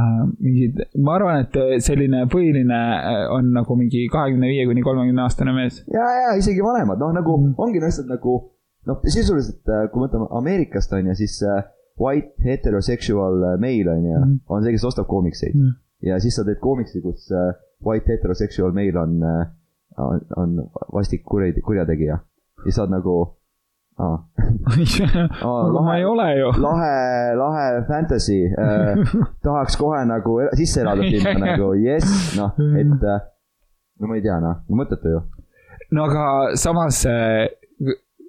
mingid, 0.42 0.80
ma 0.98 1.16
arvan, 1.18 1.44
et 1.44 1.58
äh, 1.60 1.74
selline 1.84 2.24
põhiline 2.32 2.78
äh, 2.78 3.26
on 3.30 3.52
nagu 3.54 3.76
mingi 3.78 4.08
kahekümne 4.12 4.50
viie 4.50 4.64
kuni 4.66 4.82
kolmekümne 4.82 5.22
aastane 5.24 5.54
mees. 5.56 5.82
ja, 5.92 6.06
ja 6.18 6.32
isegi 6.38 6.64
vanemad, 6.64 6.98
noh 7.02 7.14
nagu 7.14 7.36
mm. 7.38 7.54
ongi 7.62 7.82
lihtsalt 7.82 8.10
nagu 8.10 8.38
noh, 8.88 8.98
sisuliselt 9.06 9.70
äh, 9.70 9.86
kui 9.92 10.02
mõtleme 10.02 10.26
Ameerikast 10.40 10.94
on 10.98 11.12
ju, 11.12 11.16
siis 11.22 11.38
white 12.00 12.34
heterosexual 12.42 13.38
male 13.62 13.94
on 13.94 14.08
ju 14.08 14.18
mm., 14.18 14.38
on 14.50 14.66
see, 14.66 14.74
kes 14.74 14.88
ostab 14.90 15.06
koomikseid 15.10 15.54
mm.. 15.54 15.76
ja 16.10 16.18
siis 16.22 16.34
sa 16.38 16.46
teed 16.48 16.58
koomiksi, 16.62 17.02
kus 17.04 17.30
white 17.86 18.10
heterosexual 18.10 18.74
male 18.74 18.98
on, 18.98 19.22
on, 20.02 20.26
on 20.40 20.58
vastik 20.90 21.22
kurja, 21.28 21.54
kurjategija. 21.62 22.18
siis 22.64 22.74
sa 22.74 22.88
oled 22.88 22.98
nagu 22.98 23.16
aa 23.98 24.16
lahe, 25.74 25.84
ma 25.84 25.96
ei 25.98 26.04
ole 26.04 26.28
ju. 26.38 26.52
lahe, 26.66 26.94
lahe 27.36 27.66
fantasy 27.88 28.40
äh, 28.48 28.96
tahaks 29.44 29.76
kohe 29.80 30.04
nagu 30.08 30.38
sisse 30.58 30.80
elada 30.84 31.08
sinna 31.08 31.34
nagu 31.46 31.72
jess, 31.80 32.36
noh, 32.38 32.56
et 32.80 33.08
äh, 33.14 33.20
no 34.00 34.10
ma 34.10 34.18
ei 34.18 34.24
tea, 34.24 34.38
noh, 34.42 34.62
mõttetu 34.80 35.16
ju. 35.16 35.20
no 35.92 36.08
aga 36.08 36.24
samas 36.60 37.04
äh, 37.10 37.46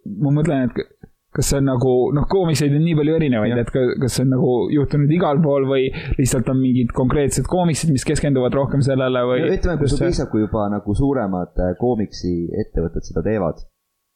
ma 0.03 0.35
mõtlen, 0.35 0.67
et 0.67 0.93
kas 1.33 1.47
see 1.49 1.57
on 1.57 1.65
nagu, 1.65 1.91
noh, 2.13 2.27
koomikseid 2.29 2.75
on 2.77 2.83
nii 2.85 2.93
palju 2.99 3.15
erinevaid, 3.17 3.57
et 3.57 3.71
kas 3.73 4.17
see 4.19 4.25
on 4.27 4.33
nagu 4.35 4.51
juhtunud 4.73 5.13
igal 5.15 5.39
pool 5.41 5.65
või 5.65 5.87
lihtsalt 6.19 6.51
on 6.53 6.59
mingid 6.61 6.93
konkreetsed 6.93 7.47
koomiksid, 7.49 7.89
mis 7.95 8.05
keskenduvad 8.05 8.53
rohkem 8.53 8.83
sellele 8.85 9.23
või? 9.31 9.47
ütleme, 9.55 9.79
kui 9.81 9.89
sul 9.89 10.03
piisab, 10.03 10.29
kui 10.33 10.43
juba 10.43 10.67
nagu 10.75 10.97
suuremad 10.97 11.63
äh, 11.63 11.73
koomiksi 11.79 12.35
ettevõtted 12.65 13.09
seda 13.09 13.25
teevad 13.25 13.63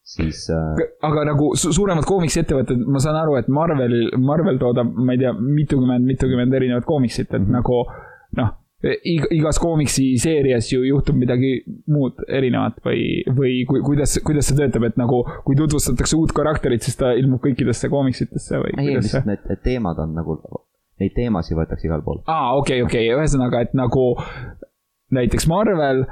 siis 0.08 0.46
äh.... 0.54 0.84
aga 1.04 1.26
nagu 1.32 1.50
su 1.60 1.74
suuremad 1.76 2.08
koomiksiettevõtted, 2.08 2.86
ma 2.88 3.02
saan 3.04 3.20
aru, 3.20 3.36
et 3.42 3.50
Marvel, 3.52 3.98
Marvel 4.24 4.62
toodab, 4.62 4.94
ma 4.96 5.18
ei 5.18 5.26
tea, 5.26 5.34
mitukümmend, 5.34 6.08
mitukümmend 6.08 6.56
erinevat 6.62 6.88
koomiksit, 6.88 7.28
et 7.34 7.42
mm 7.42 7.46
-hmm. 7.46 7.60
nagu 7.60 7.84
noh 8.38 8.56
igas 9.34 9.58
koomiksi 9.60 10.18
seerias 10.22 10.72
ju 10.72 10.84
juhtub 10.86 11.16
midagi 11.18 11.64
muud 11.90 12.20
erinevat 12.30 12.78
või, 12.86 13.24
või 13.26 13.54
ku, 13.66 13.80
kuidas, 13.86 14.20
kuidas 14.26 14.52
see 14.52 14.58
töötab, 14.60 14.86
et 14.86 15.00
nagu 15.02 15.24
kui 15.46 15.58
tutvustatakse 15.58 16.16
uut 16.16 16.34
karakterit, 16.38 16.86
siis 16.86 17.00
ta 17.00 17.16
ilmub 17.18 17.42
kõikidesse 17.42 17.90
koomiksitesse 17.90 18.62
või? 18.62 18.76
ei, 18.78 18.94
lihtsalt 19.00 19.26
need, 19.26 19.42
need 19.50 19.64
teemad 19.66 19.98
on 20.04 20.14
nagu, 20.14 20.38
neid 21.02 21.16
teemasid 21.18 21.58
võetakse 21.58 21.90
igal 21.90 22.06
pool. 22.06 22.22
aa, 22.30 22.54
okei 22.60 22.84
okay,, 22.84 22.86
okei 22.86 23.10
okay., 23.10 23.18
ühesõnaga, 23.18 23.64
et 23.66 23.74
nagu 23.78 24.06
näiteks 25.18 25.50
Marvel 25.50 26.06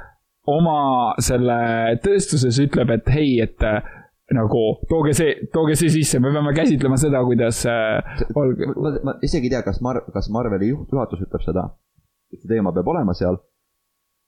oma 0.52 0.80
selle 1.24 1.58
tööstuses 2.04 2.58
ütleb, 2.62 2.92
et 2.96 3.10
hei, 3.14 3.40
et 3.44 3.66
äh, 3.66 3.82
nagu 4.36 4.62
tooge 4.90 5.14
see, 5.18 5.36
tooge 5.54 5.76
see 5.78 5.92
sisse, 5.94 6.20
me 6.22 6.32
peame 6.34 6.54
käsitlema 6.58 6.98
seda, 7.02 7.22
kuidas 7.26 7.62
äh, 7.70 8.22
olge. 8.38 8.70
ma, 8.74 8.94
ma 9.06 9.18
isegi 9.26 9.50
ei 9.50 9.56
tea, 9.56 9.64
kas 9.66 9.82
Mar-, 9.86 10.04
kas 10.14 10.30
Marveli 10.34 10.72
juht, 10.72 10.94
juhatus 10.94 11.26
ütleb 11.26 11.46
seda, 11.46 11.68
et 12.34 12.42
see 12.42 12.50
teema 12.56 12.74
peab 12.76 12.90
olema 12.94 13.18
seal. 13.18 13.38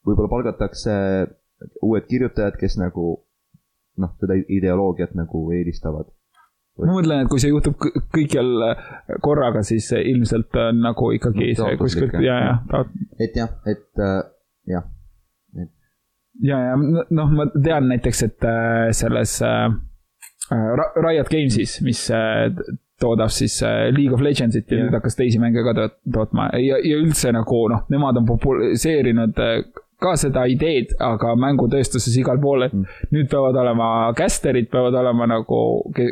võib-olla 0.07 0.31
palgatakse 0.31 0.93
uued 1.83 2.05
kirjutajad, 2.09 2.59
kes 2.59 2.77
nagu 2.79 3.15
noh, 3.97 4.13
seda 4.21 4.37
ideoloogiat 4.37 5.17
nagu 5.17 5.47
eelistavad. 5.57 6.11
ma 6.77 6.93
mõtlen, 6.93 7.25
et 7.25 7.31
kui 7.31 7.41
see 7.41 7.49
juhtub 7.49 7.77
kõikjal 8.13 8.51
korraga, 9.25 9.65
siis 9.65 9.89
ilmselt 9.97 10.53
on 10.61 10.83
nagu 10.85 11.09
ikkagi 11.17 11.53
no, 11.55 11.63
see 11.63 11.79
kuskilt 11.81 12.19
ja, 12.21 12.37
ja. 12.51 12.83
et 13.17 13.37
jah, 13.37 13.57
et 13.65 14.05
äh, 14.05 14.21
jah 14.69 14.85
ja, 16.43 16.59
ja 16.71 16.75
noh, 16.77 17.31
ma 17.33 17.47
tean 17.53 17.87
näiteks, 17.91 18.23
et 18.27 18.47
äh, 18.47 18.89
selles 18.95 19.39
äh, 19.41 19.69
Riot 20.51 21.29
Games'is, 21.31 21.79
mis 21.85 22.09
äh, 22.09 22.51
toodab 22.99 23.31
siis 23.31 23.61
äh, 23.61 23.89
League 23.91 24.13
of 24.13 24.21
Legendsit 24.21 24.71
ja 24.71 24.77
yeah. 24.77 24.87
nüüd 24.87 24.97
hakkas 24.97 25.17
teisi 25.17 25.39
mänge 25.41 25.63
ka 25.65 25.89
tootma 26.13 26.49
ja, 26.57 26.79
ja 26.81 26.97
üldse 26.97 27.31
nagu 27.35 27.67
noh, 27.69 27.83
nemad 27.93 28.17
on 28.17 28.25
populariseerinud 28.29 29.37
äh, 29.43 29.59
ka 30.01 30.13
seda 30.19 30.43
ideed, 30.49 30.91
aga 31.01 31.31
mängutööstuses 31.41 32.13
igal 32.21 32.37
pool, 32.41 32.67
et 32.67 32.73
mm. 32.75 32.97
nüüd 33.15 33.29
peavad 33.31 33.57
olema 33.57 33.87
caster'id, 34.17 34.69
peavad 34.69 34.93
olema 34.99 35.25
nagu, 35.31 35.61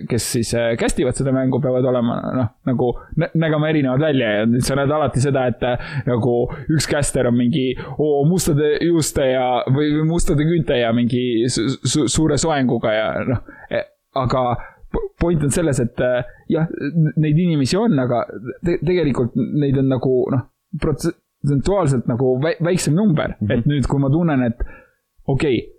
kes 0.10 0.30
siis 0.38 0.54
cast 0.82 1.02
ivad 1.04 1.18
seda 1.18 1.34
mängu, 1.36 1.60
peavad 1.62 1.86
olema 1.92 2.18
noh, 2.34 2.50
nagu 2.66 2.90
nägema 3.38 3.70
erinevad 3.70 4.02
välja 4.08 4.32
ja 4.40 4.48
nüüd 4.50 4.66
sa 4.66 4.78
näed 4.80 4.94
alati 4.96 5.22
seda, 5.22 5.46
et 5.52 5.66
nagu 6.10 6.38
üks 6.74 6.90
caster 6.90 7.30
on 7.30 7.38
mingi 7.38 7.68
oo, 7.96 8.24
mustade 8.30 8.76
juuste 8.88 9.28
ja, 9.36 9.50
või 9.70 9.92
mustade 10.10 10.48
küünte 10.50 10.80
ja 10.82 10.90
mingi 10.96 11.46
su 11.52 11.68
su 11.86 12.08
suure 12.10 12.40
soenguga 12.42 12.94
ja 12.94 13.10
noh, 13.28 13.44
e, 13.70 13.84
aga 14.18 14.48
point 15.20 15.46
on 15.46 15.54
selles, 15.54 15.78
et 15.84 16.02
jah, 16.50 16.66
neid 17.22 17.38
inimesi 17.38 17.78
on, 17.78 18.00
aga 18.02 18.24
te 18.66 18.80
tegelikult 18.82 19.38
neid 19.38 19.78
on 19.82 19.94
nagu 19.94 20.16
noh, 20.34 20.50
prots-, 20.82 21.14
protsentuaalselt 21.46 22.10
nagu 22.10 22.36
väiksem 22.42 22.96
number 22.96 23.28
mm, 23.28 23.48
-hmm. 23.48 23.60
et 23.60 23.66
nüüd, 23.66 23.88
kui 23.88 24.00
ma 24.00 24.10
tunnen, 24.10 24.44
et 24.44 24.60
okei 25.28 25.58
okay,, 25.58 25.72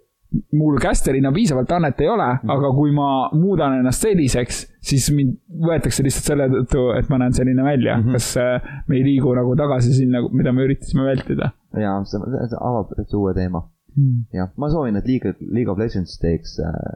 mul 0.58 0.78
caster'ina 0.82 1.30
piisavalt 1.32 1.70
annet 1.72 2.00
ei 2.00 2.08
ole 2.08 2.26
mm, 2.26 2.38
-hmm. 2.42 2.52
aga 2.56 2.72
kui 2.74 2.92
ma 2.92 3.30
muudan 3.32 3.78
ennast 3.78 4.02
selliseks, 4.02 4.66
siis 4.80 5.10
mind 5.14 5.38
võetakse 5.68 6.02
lihtsalt 6.02 6.32
selle 6.32 6.48
tõttu, 6.48 6.90
et 6.98 7.08
ma 7.08 7.18
näen 7.18 7.32
selline 7.32 7.62
välja 7.64 7.96
mm. 7.96 8.02
-hmm. 8.02 8.12
kas 8.12 8.36
äh, 8.36 8.82
me 8.88 8.96
ei 8.96 9.04
liigu 9.04 9.34
nagu 9.34 9.56
tagasi 9.56 9.94
sinna, 9.94 10.22
mida 10.32 10.52
me 10.52 10.66
üritasime 10.66 11.04
vältida? 11.04 11.50
jaa, 11.76 12.04
see, 12.04 12.20
see 12.50 12.60
avab 12.60 12.92
täitsa 12.96 13.18
uue 13.18 13.34
teema 13.34 13.62
mm.. 13.96 14.22
jah, 14.32 14.52
ma 14.56 14.70
soovin, 14.70 14.96
et 14.96 15.06
League, 15.06 15.34
League 15.40 15.72
of 15.72 15.78
Legends 15.78 16.18
teeks 16.18 16.58
äh, 16.60 16.94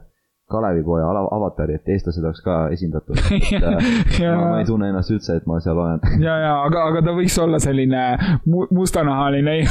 Kalevipoja 0.51 1.07
avatari, 1.35 1.73
et 1.79 1.89
eestlased 1.93 2.23
oleks 2.23 2.41
ka 2.45 2.55
esindatud 2.73 3.17
et 3.31 4.19
ja, 4.19 4.35
ma, 4.35 4.49
ma 4.53 4.59
ei 4.61 4.67
tunne 4.67 4.89
ennast 4.91 5.13
üldse, 5.13 5.37
et 5.39 5.47
ma 5.49 5.59
seal 5.63 5.79
olen. 5.79 6.01
ja, 6.25 6.35
ja 6.43 6.53
aga, 6.65 6.85
aga 6.91 7.03
ta 7.07 7.15
võiks 7.17 7.37
olla 7.41 7.59
selline 7.63 8.03
mu 8.45 8.59
mustanahaline 8.75 9.55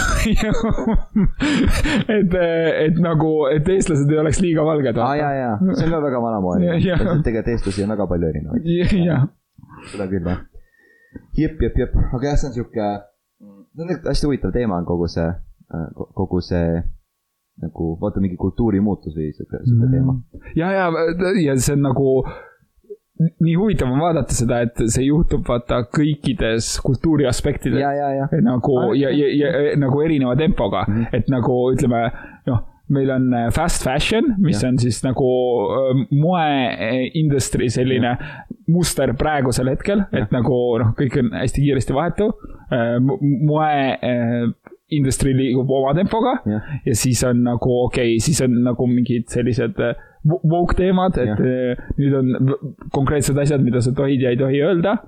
et, 2.18 2.37
et 2.41 3.03
nagu, 3.03 3.33
et 3.53 3.68
eestlased 3.76 4.11
ei 4.11 4.22
oleks 4.22 4.41
liiga 4.45 4.64
valged. 4.66 5.01
aa, 5.01 5.14
ja, 5.18 5.31
ja, 5.37 5.51
see 5.74 5.89
on 5.89 5.97
ka 5.97 6.03
väga 6.07 6.22
vanamoeline. 6.26 6.72
tegelikult 7.26 7.53
eestlasi 7.55 7.85
on 7.85 7.95
väga 7.97 8.09
palju 8.11 8.31
erinevaid. 8.31 8.62
seda 9.91 10.09
küll, 10.11 10.26
jah. 10.26 10.41
jep, 11.39 11.61
jep, 11.66 11.74
jep, 11.85 11.93
aga 12.11 12.33
jah, 12.33 12.41
see 12.41 12.51
on 12.51 12.57
sihuke, 12.57 12.89
see 13.74 13.87
on 13.87 13.95
hästi 14.07 14.31
huvitav 14.31 14.57
teema 14.57 14.81
on 14.81 14.89
kogu 14.89 15.07
see, 15.11 15.28
kogu 16.18 16.39
see 16.45 16.81
nagu 17.61 17.94
vaata 18.00 18.22
mingi 18.22 18.38
kultuurimuutus 18.40 19.16
või 19.16 19.32
sihuke, 19.34 19.62
sihuke 19.64 19.86
mm. 19.86 19.92
teema. 19.96 20.16
ja, 20.56 20.70
ja, 20.72 20.86
ja 21.44 21.58
see 21.61 21.76
on 21.76 21.84
nagu 21.88 22.14
nii 23.20 23.54
huvitav 23.54 23.90
on 23.92 24.00
vaadata 24.00 24.34
seda, 24.34 24.62
et 24.64 24.80
see 24.88 25.04
juhtub 25.11 25.44
vaata 25.48 25.82
kõikides 25.92 26.72
kultuuri 26.84 27.28
aspektides. 27.28 27.80
nagu 28.44 28.76
ja, 28.96 29.12
ja, 29.12 29.28
ja, 29.36 29.52
ja 29.68 29.76
nagu 29.80 30.00
erineva 30.00 30.36
tempoga 30.40 30.86
mm, 30.88 30.94
-hmm. 30.94 31.16
et 31.18 31.28
nagu 31.32 31.61
ütleme, 31.74 32.06
noh 32.48 32.66
meil 32.90 33.11
on 33.11 33.34
äh, 33.34 33.50
fast 33.54 33.84
fashion, 33.84 34.34
mis 34.38 34.62
ja. 34.62 34.68
on 34.68 34.78
siis 34.78 35.02
nagu 35.06 35.28
äh, 35.70 36.00
moe 36.11 37.11
industry 37.14 37.70
selline 37.70 38.16
muster 38.68 39.12
praegusel 39.18 39.70
hetkel, 39.70 40.04
et 40.12 40.32
nagu 40.34 40.56
noh, 40.82 40.92
kõik 40.98 41.20
on 41.22 41.30
hästi 41.38 41.64
kiiresti 41.66 41.96
vahetuv. 41.96 42.34
Äh, 42.74 42.98
moe 43.46 43.70
industry 44.91 45.32
liigub 45.36 45.70
oma 45.70 45.95
tempoga 45.97 46.38
ja, 46.49 46.61
ja 46.86 46.95
siis 46.99 47.22
on 47.26 47.43
nagu 47.47 47.72
okei 47.86 48.16
okay,, 48.16 48.22
siis 48.24 48.41
on 48.45 48.57
nagu 48.64 48.86
mingid 48.91 49.28
sellised 49.32 49.78
äh, 49.80 49.95
woke 50.24 50.76
teemad, 50.76 51.16
et 51.16 51.28
ja. 51.28 51.36
Äh, 51.36 51.93
nüüd 51.99 52.16
on 52.18 52.55
konkreetsed 52.93 53.38
asjad, 53.41 53.62
mida 53.64 53.80
sa 53.84 53.95
tohid 53.97 54.22
ja 54.22 54.34
ei 54.34 54.41
tohi 54.41 54.61
öelda. 54.64 54.99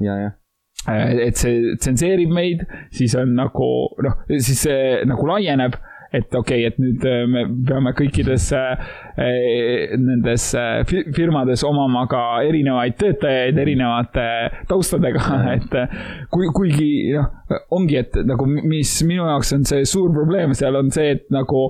Äh, 0.88 1.28
et 1.28 1.38
see 1.40 1.76
tsenseerib 1.78 2.32
meid, 2.32 2.64
siis 2.94 3.14
on 3.18 3.34
nagu 3.38 3.68
noh, 4.02 4.22
siis 4.32 4.64
see 4.64 5.02
nagu 5.08 5.28
laieneb 5.28 5.76
et 6.12 6.34
okei 6.34 6.66
okay,, 6.66 6.68
et 6.68 6.80
nüüd 6.82 7.04
äh, 7.08 7.22
me 7.30 7.44
peame 7.68 7.94
kõikides 7.96 8.50
äh, 8.56 9.94
nendes 10.00 10.50
äh, 10.58 10.82
firmades 11.16 11.64
omama 11.66 12.04
ka 12.10 12.22
erinevaid 12.46 12.98
töötajaid 13.00 13.58
erinevate 13.62 14.26
taustadega, 14.68 15.24
et 15.56 15.78
kui, 16.32 16.50
kuigi 16.54 16.92
noh, 17.16 17.30
ongi, 17.78 17.98
et 18.02 18.20
nagu 18.28 18.46
mis 18.48 18.94
minu 19.08 19.26
jaoks 19.28 19.56
on 19.56 19.66
see 19.68 19.88
suur 19.88 20.12
probleem 20.14 20.54
seal 20.58 20.76
on 20.78 20.92
see, 20.94 21.16
et 21.16 21.26
nagu 21.32 21.68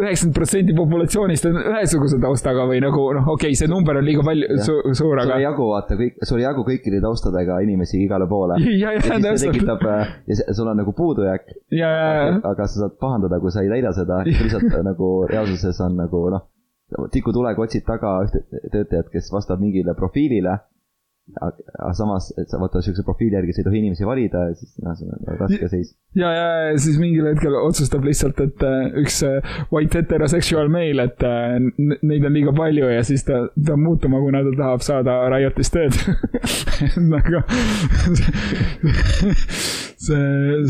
üheksakümmend 0.00 0.36
protsenti 0.36 0.74
populatsioonist 0.76 1.48
on 1.50 1.58
ühesuguse 1.60 2.18
taustaga 2.22 2.66
või 2.70 2.80
nagu 2.84 3.04
noh, 3.16 3.28
okei 3.34 3.50
okay,, 3.50 3.58
see 3.58 3.70
number 3.70 3.98
on 4.00 4.06
liiga 4.06 4.24
palju 4.26 4.58
su, 4.66 4.76
suur, 4.96 5.20
aga. 5.20 5.26
sul 5.28 5.34
ei 5.36 5.44
jagu, 5.46 5.66
vaata 5.72 5.98
kõik, 6.00 6.16
sul 6.30 6.40
ei 6.40 6.46
jagu 6.46 6.64
kõikide 6.68 7.02
taustadega 7.04 7.58
inimesi 7.66 8.00
igale 8.04 8.28
poole. 8.30 8.60
ja, 8.82 8.94
ja, 8.96 9.02
ja 9.02 9.20
siis 9.20 9.44
see 9.44 9.52
tekitab 9.54 9.84
äh, 9.90 10.14
ja 10.30 10.56
sul 10.56 10.70
on 10.70 10.80
nagu 10.82 10.94
puudujääk. 10.96 11.52
aga 12.52 12.66
sa 12.66 12.86
saad 12.86 12.96
pahandada, 13.02 13.40
kui 13.42 13.54
sa 13.54 13.64
ei 13.66 13.72
täida 13.72 13.94
seda, 13.96 14.22
lihtsalt 14.28 14.70
äh, 14.70 14.82
nagu 14.86 15.12
reaalsuses 15.30 15.80
on 15.86 15.96
nagu 16.00 16.24
noh, 16.34 16.46
tikutulega 17.14 17.62
otsid 17.62 17.86
taga 17.86 18.18
ühte 18.26 18.42
töötajat, 18.72 19.10
kes 19.12 19.30
vastab 19.34 19.62
mingile 19.62 19.94
profiilile 19.98 20.58
aga 21.38 21.92
samas, 21.96 22.30
et 22.40 22.50
sa 22.50 22.58
vaata 22.60 22.82
siukse 22.84 23.04
profiili 23.06 23.36
järgi 23.38 23.54
sa 23.54 23.62
ei 23.62 23.66
tohi 23.68 23.80
inimesi 23.82 24.08
valida 24.08 24.44
ja 24.48 24.56
siis 24.58 24.74
noh, 24.84 24.96
see 24.98 25.08
on 25.10 25.38
raske 25.40 25.68
seis. 25.72 25.92
ja, 26.18 26.30
ja, 26.34 26.46
ja 26.70 26.78
siis 26.82 26.98
mingil 27.00 27.28
hetkel 27.30 27.56
otsustab 27.60 28.04
lihtsalt, 28.06 28.40
et 28.44 28.64
äh, 28.66 28.90
üks 29.02 29.20
äh, 29.26 29.52
white 29.72 30.00
heterosexual 30.00 30.70
male, 30.72 31.06
et 31.10 31.26
äh, 31.26 31.58
neid 31.78 32.26
on 32.26 32.36
liiga 32.36 32.54
palju 32.56 32.90
ja 32.90 33.04
siis 33.06 33.24
ta 33.28 33.44
peab 33.54 33.80
muutuma, 33.82 34.22
kuna 34.24 34.42
ta 34.46 34.56
tahab 34.58 34.84
saada 34.86 35.20
Riotis 35.32 35.72
tööd 35.74 35.96
nagu 37.12 37.44
see, 40.00 40.20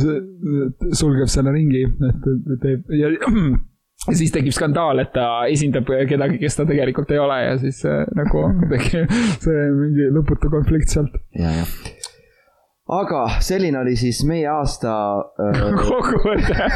see 0.05 0.95
sulgeb 1.01 1.31
selle 1.33 1.55
ringi, 1.57 1.87
et 2.11 2.31
teeb 2.65 2.97
ja 3.01 3.15
ja 4.09 4.17
siis 4.17 4.33
tekib 4.33 4.55
skandaal, 4.57 5.03
et 5.03 5.13
ta 5.13 5.27
esindab 5.53 5.91
kedagi, 6.09 6.39
kes 6.41 6.57
ta 6.57 6.69
tegelikult 6.69 7.11
ei 7.13 7.21
ole 7.21 7.41
ja 7.45 7.59
siis 7.61 7.83
äh, 7.89 8.07
nagu 8.17 8.47
tekib 8.73 9.13
see 9.45 9.67
mingi 9.77 10.09
lõputu 10.17 10.53
konflikt 10.53 10.97
sealt. 10.97 11.21
ja, 11.37 11.61
jah 11.63 12.09
aga 12.91 13.21
selline 13.45 13.79
oli 13.79 13.95
siis 13.99 14.21
meie 14.27 14.49
aasta 14.51 14.93
äh.... 15.45 15.61
kokkuvõte 15.91 16.67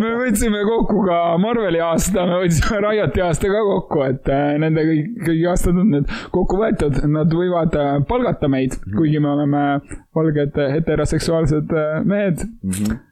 me 0.00 0.12
võtsime 0.22 0.62
kokku 0.64 1.04
ka 1.04 1.18
Marveli 1.42 1.82
aasta, 1.84 2.24
me 2.28 2.40
võtsime 2.44 2.80
Rioti 2.86 3.24
aasta 3.24 3.50
ka 3.52 3.62
kokku, 3.68 4.02
et 4.08 4.32
äh, 4.32 4.54
nende 4.62 4.86
kõik, 4.88 5.12
kõigi 5.26 5.48
aastad 5.52 5.80
on 5.82 5.92
nüüd 5.96 6.12
kokku 6.34 6.60
võetud, 6.62 7.02
nad 7.12 7.36
võivad 7.36 7.76
äh, 7.76 7.94
palgata 8.08 8.48
meid 8.52 8.78
mm, 8.78 8.84
-hmm. 8.86 8.98
kuigi 9.00 9.20
me 9.20 9.32
oleme 9.34 9.64
valged 10.16 10.60
heteroseksuaalsed 10.76 11.76
äh, 11.76 11.98
mehed 12.04 12.46
mm. 12.48 12.70
-hmm. 12.70 13.02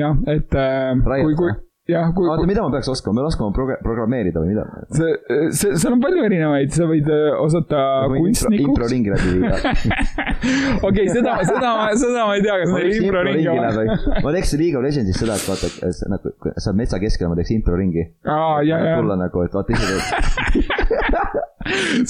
jah, 0.00 0.18
et 0.28 0.60
äh, 0.60 0.92
Riot, 0.92 1.30
kui, 1.30 1.38
kui 1.40 1.54
jah, 1.90 2.10
kui. 2.16 2.28
oota, 2.28 2.46
mida 2.48 2.62
ma 2.64 2.70
peaks 2.72 2.88
oskama, 2.88 3.18
ma 3.18 3.22
pean 3.22 3.30
oskama 3.30 3.54
prog 3.56 3.72
programmeerida 3.84 4.40
või 4.40 4.54
mida? 4.54 4.64
see, 4.96 5.10
see, 5.52 5.74
seal 5.80 5.96
on 5.96 6.02
palju 6.04 6.24
erinevaid, 6.24 6.72
sa 6.72 6.88
võid 6.88 7.10
äh, 7.12 7.26
osata 7.40 7.80
kunstnikuks. 8.14 8.70
improringi 8.72 9.12
läbi 9.12 9.34
viia. 9.38 9.74
okei, 10.88 11.06
seda, 11.12 11.36
seda, 11.44 11.72
seda 12.00 12.26
ma 12.28 12.38
ei 12.38 12.44
tea, 12.44 12.58
kas 12.62 12.72
neil 12.72 12.98
improringi 13.02 13.48
on. 13.52 13.94
ma 14.24 14.34
teeks 14.38 14.54
League 14.60 14.80
of 14.80 14.86
Legendsis 14.86 15.20
seda, 15.20 15.36
et 15.36 15.48
vaata, 15.50 15.72
nagu 16.14 16.34
sa 16.56 16.72
oled 16.72 16.80
metsa 16.80 17.02
keskel, 17.02 17.32
ma 17.32 17.38
teeks 17.40 17.52
improringi. 17.58 18.08
aa, 18.24 18.62
ja, 18.66 18.80
ja. 18.80 19.00
tulla 19.00 19.18
nagu, 19.20 19.44
et 19.44 19.56
vaata 19.56 19.76
ise 19.76 19.92
teed 19.92 21.42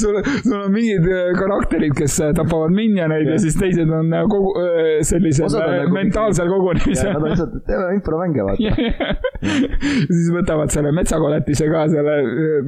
sul, 0.01 0.19
sul 0.43 0.61
on 0.61 0.73
mingid 0.73 1.07
äh, 1.07 1.31
karakterid, 1.39 1.95
kes 1.99 2.19
äh, 2.21 2.33
tapavad 2.37 2.75
minioneid 2.75 3.27
ja. 3.27 3.37
ja 3.37 3.43
siis 3.43 3.57
teised 3.59 3.91
on 3.91 4.13
äh, 4.13 4.27
kogu, 4.31 4.53
sellisel 5.07 5.51
nagu 5.53 5.95
mentaalsel 5.95 6.51
kogunemisel. 6.51 7.13
Nad 7.15 7.23
on 7.23 7.31
lihtsalt, 7.31 7.57
teeme 7.69 7.93
impromänge, 7.99 8.47
vaata. 8.49 8.75
siis 10.17 10.29
võtavad 10.35 10.75
selle 10.75 10.93
metsakoletise 10.97 11.71
ka, 11.71 11.87
selle 11.93 12.19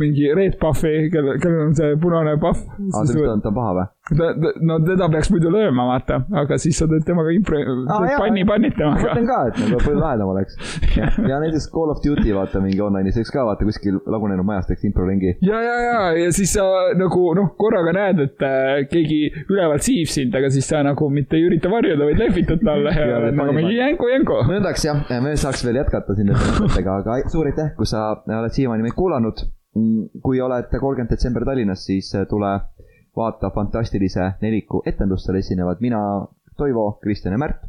mingi 0.01 0.31
red 0.37 0.59
buff'i, 0.63 1.09
kellel, 1.13 1.41
kellel 1.43 1.69
on 1.71 1.77
see 1.79 1.99
punane 2.03 2.37
buff. 2.41 2.67
aa, 2.93 3.07
ta 3.07 3.37
on 3.37 3.47
paha 3.51 3.77
või? 3.81 3.87
Ta, 4.11 4.27
ta, 4.43 4.53
no 4.63 4.77
teda 4.85 5.09
peaks 5.11 5.31
muidu 5.35 5.51
lööma, 5.51 5.87
vaata, 5.89 6.21
aga 6.43 6.59
siis 6.63 6.79
sa 6.79 6.87
teed 6.91 7.07
temaga 7.09 7.33
impro- 7.35 7.63
ah,, 7.91 8.05
panni 8.21 8.45
pannid 8.47 8.77
temaga. 8.79 9.03
ma 9.03 9.09
mõtlen 9.09 9.27
ka, 9.31 9.39
et 9.51 9.59
nagu 9.65 9.81
palju 9.83 10.03
lahedam 10.03 10.31
oleks. 10.35 10.59
ja 11.31 11.41
näiteks 11.43 11.69
Call 11.75 11.93
of 11.95 12.03
Duty 12.05 12.37
vaata 12.37 12.63
mingi 12.63 12.83
online'is, 12.85 13.19
eks 13.23 13.33
ka 13.35 13.47
vaata 13.49 13.67
kuskil 13.67 13.99
lagunenud 14.07 14.47
majas 14.47 14.71
teeks 14.71 14.87
improringi. 14.91 15.35
ja, 15.47 15.63
ja, 15.65 15.77
ja, 15.87 15.99
ja 16.21 16.31
siis 16.37 16.55
sa 16.55 16.67
nagu 16.99 17.25
noh, 17.39 17.51
korraga 17.59 17.95
näed, 17.97 18.23
et 18.29 18.47
äh, 18.47 18.87
keegi 18.93 19.21
ülevalt 19.49 19.87
siib 19.87 20.11
sind, 20.13 20.35
aga 20.39 20.53
siis 20.55 20.71
sa 20.71 20.85
nagu 20.87 21.11
mitte 21.11 21.41
ei 21.41 21.49
ürita 21.49 21.73
varjuda, 21.73 22.07
vaid 22.07 22.23
lehvitad 22.23 22.63
talle 22.63 22.95
ja, 22.95 23.11
ja 23.11 23.35
nagu 23.35 23.57
mingi 23.57 23.77
jänku, 23.81 24.11
jänku. 24.13 24.41
nõndaks 24.53 24.87
jah, 24.87 25.03
me 25.25 25.35
saaks 25.41 25.67
veel 25.67 25.83
jätkata 25.83 26.15
siin 26.15 26.31
nende 26.31 26.57
mõtetega, 26.61 27.01
aga 27.03 27.21
suur 27.33 27.51
aitäh, 27.51 27.75
kui 27.79 27.89
sa 27.91 28.13
oled 28.23 28.55
siiamaani 28.55 28.87
meid 28.87 28.97
kuulanud. 28.99 29.47
Mm, 29.77 30.23
kui 30.25 30.39
oled 30.41 30.71
kolmkümmend 30.73 31.11
detsember 31.13 31.45
Tallinnas, 31.45 31.83
siis 31.85 32.09
äh, 32.17 32.25
tule 32.31 32.49
vaata 33.17 33.51
fantastilise 33.55 34.33
neliku 34.43 34.83
etendustel 34.87 35.41
esinevad 35.41 35.81
mina, 35.81 36.01
Toivo, 36.57 36.93
Kristjan 37.03 37.35
ja 37.37 37.39
Märt. 37.39 37.65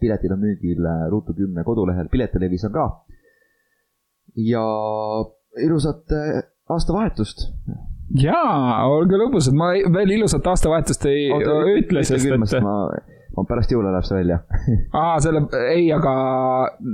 piletid 0.00 0.30
on 0.32 0.38
müügil 0.40 0.86
Ruutu 1.10 1.34
kümne 1.34 1.64
kodulehel, 1.64 2.08
Piletilevis 2.08 2.64
on 2.64 2.72
ka. 2.72 2.84
ja 4.36 4.64
ilusat 5.64 6.12
äh, 6.12 6.42
aastavahetust 6.70 7.48
jaa, 8.22 8.86
olge 8.86 9.18
lõbusad, 9.18 9.56
ma 9.58 9.72
veel 9.94 10.16
ilusat 10.18 10.46
aastavahetust 10.46 11.06
ei 11.10 11.30
Oota, 11.34 11.56
ütle, 11.78 12.04
sest 12.06 12.26
et. 12.30 12.62
ma, 12.62 12.76
ma 13.36 13.46
pärast 13.48 13.74
jõule 13.74 13.90
läheb 13.90 14.06
see 14.06 14.20
välja 14.20 14.38
aa, 14.92 15.18
selle, 15.22 15.42
ei, 15.72 15.90
aga 15.94 16.14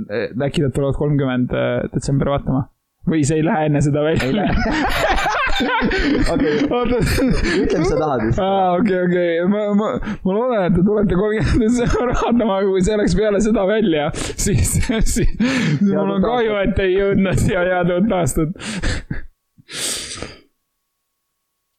eh, 0.09 0.33
äkki 0.49 0.65
nad 0.65 0.73
tulevad 0.73 0.97
kolmkümmend 0.97 1.53
detsember 1.93 2.33
vaatama? 2.33 2.65
Või 3.07 3.23
see 3.27 3.41
ei 3.41 3.45
lähe 3.47 3.67
enne 3.69 3.81
seda 3.83 4.03
välja? 4.05 4.47
okei, 6.33 6.55
ütle, 6.67 7.79
mis 7.81 7.89
sa 7.89 7.97
tahad 7.97 8.25
vist. 8.25 8.41
aa, 8.41 8.75
okei, 8.77 8.99
okei, 9.07 9.29
ma, 9.49 9.63
ma, 9.77 9.91
ma 10.25 10.35
loodan, 10.35 10.65
et 10.67 10.75
te 10.77 10.83
tulete 10.85 11.17
kolmkümmend 11.17 12.43
aga 12.45 12.59
kui 12.67 12.83
see 12.85 12.99
läks 13.01 13.17
peale 13.17 13.41
seda 13.43 13.65
välja, 13.69 14.09
siis, 14.45 14.75
siis 15.13 15.33
mul 15.81 16.17
on 16.17 16.25
kahju, 16.25 16.59
et 16.65 16.83
ei 16.85 16.97
jõudnud 16.97 17.41
siia 17.41 17.65
head 17.67 17.95
uut 17.97 18.13
aastat 18.19 18.49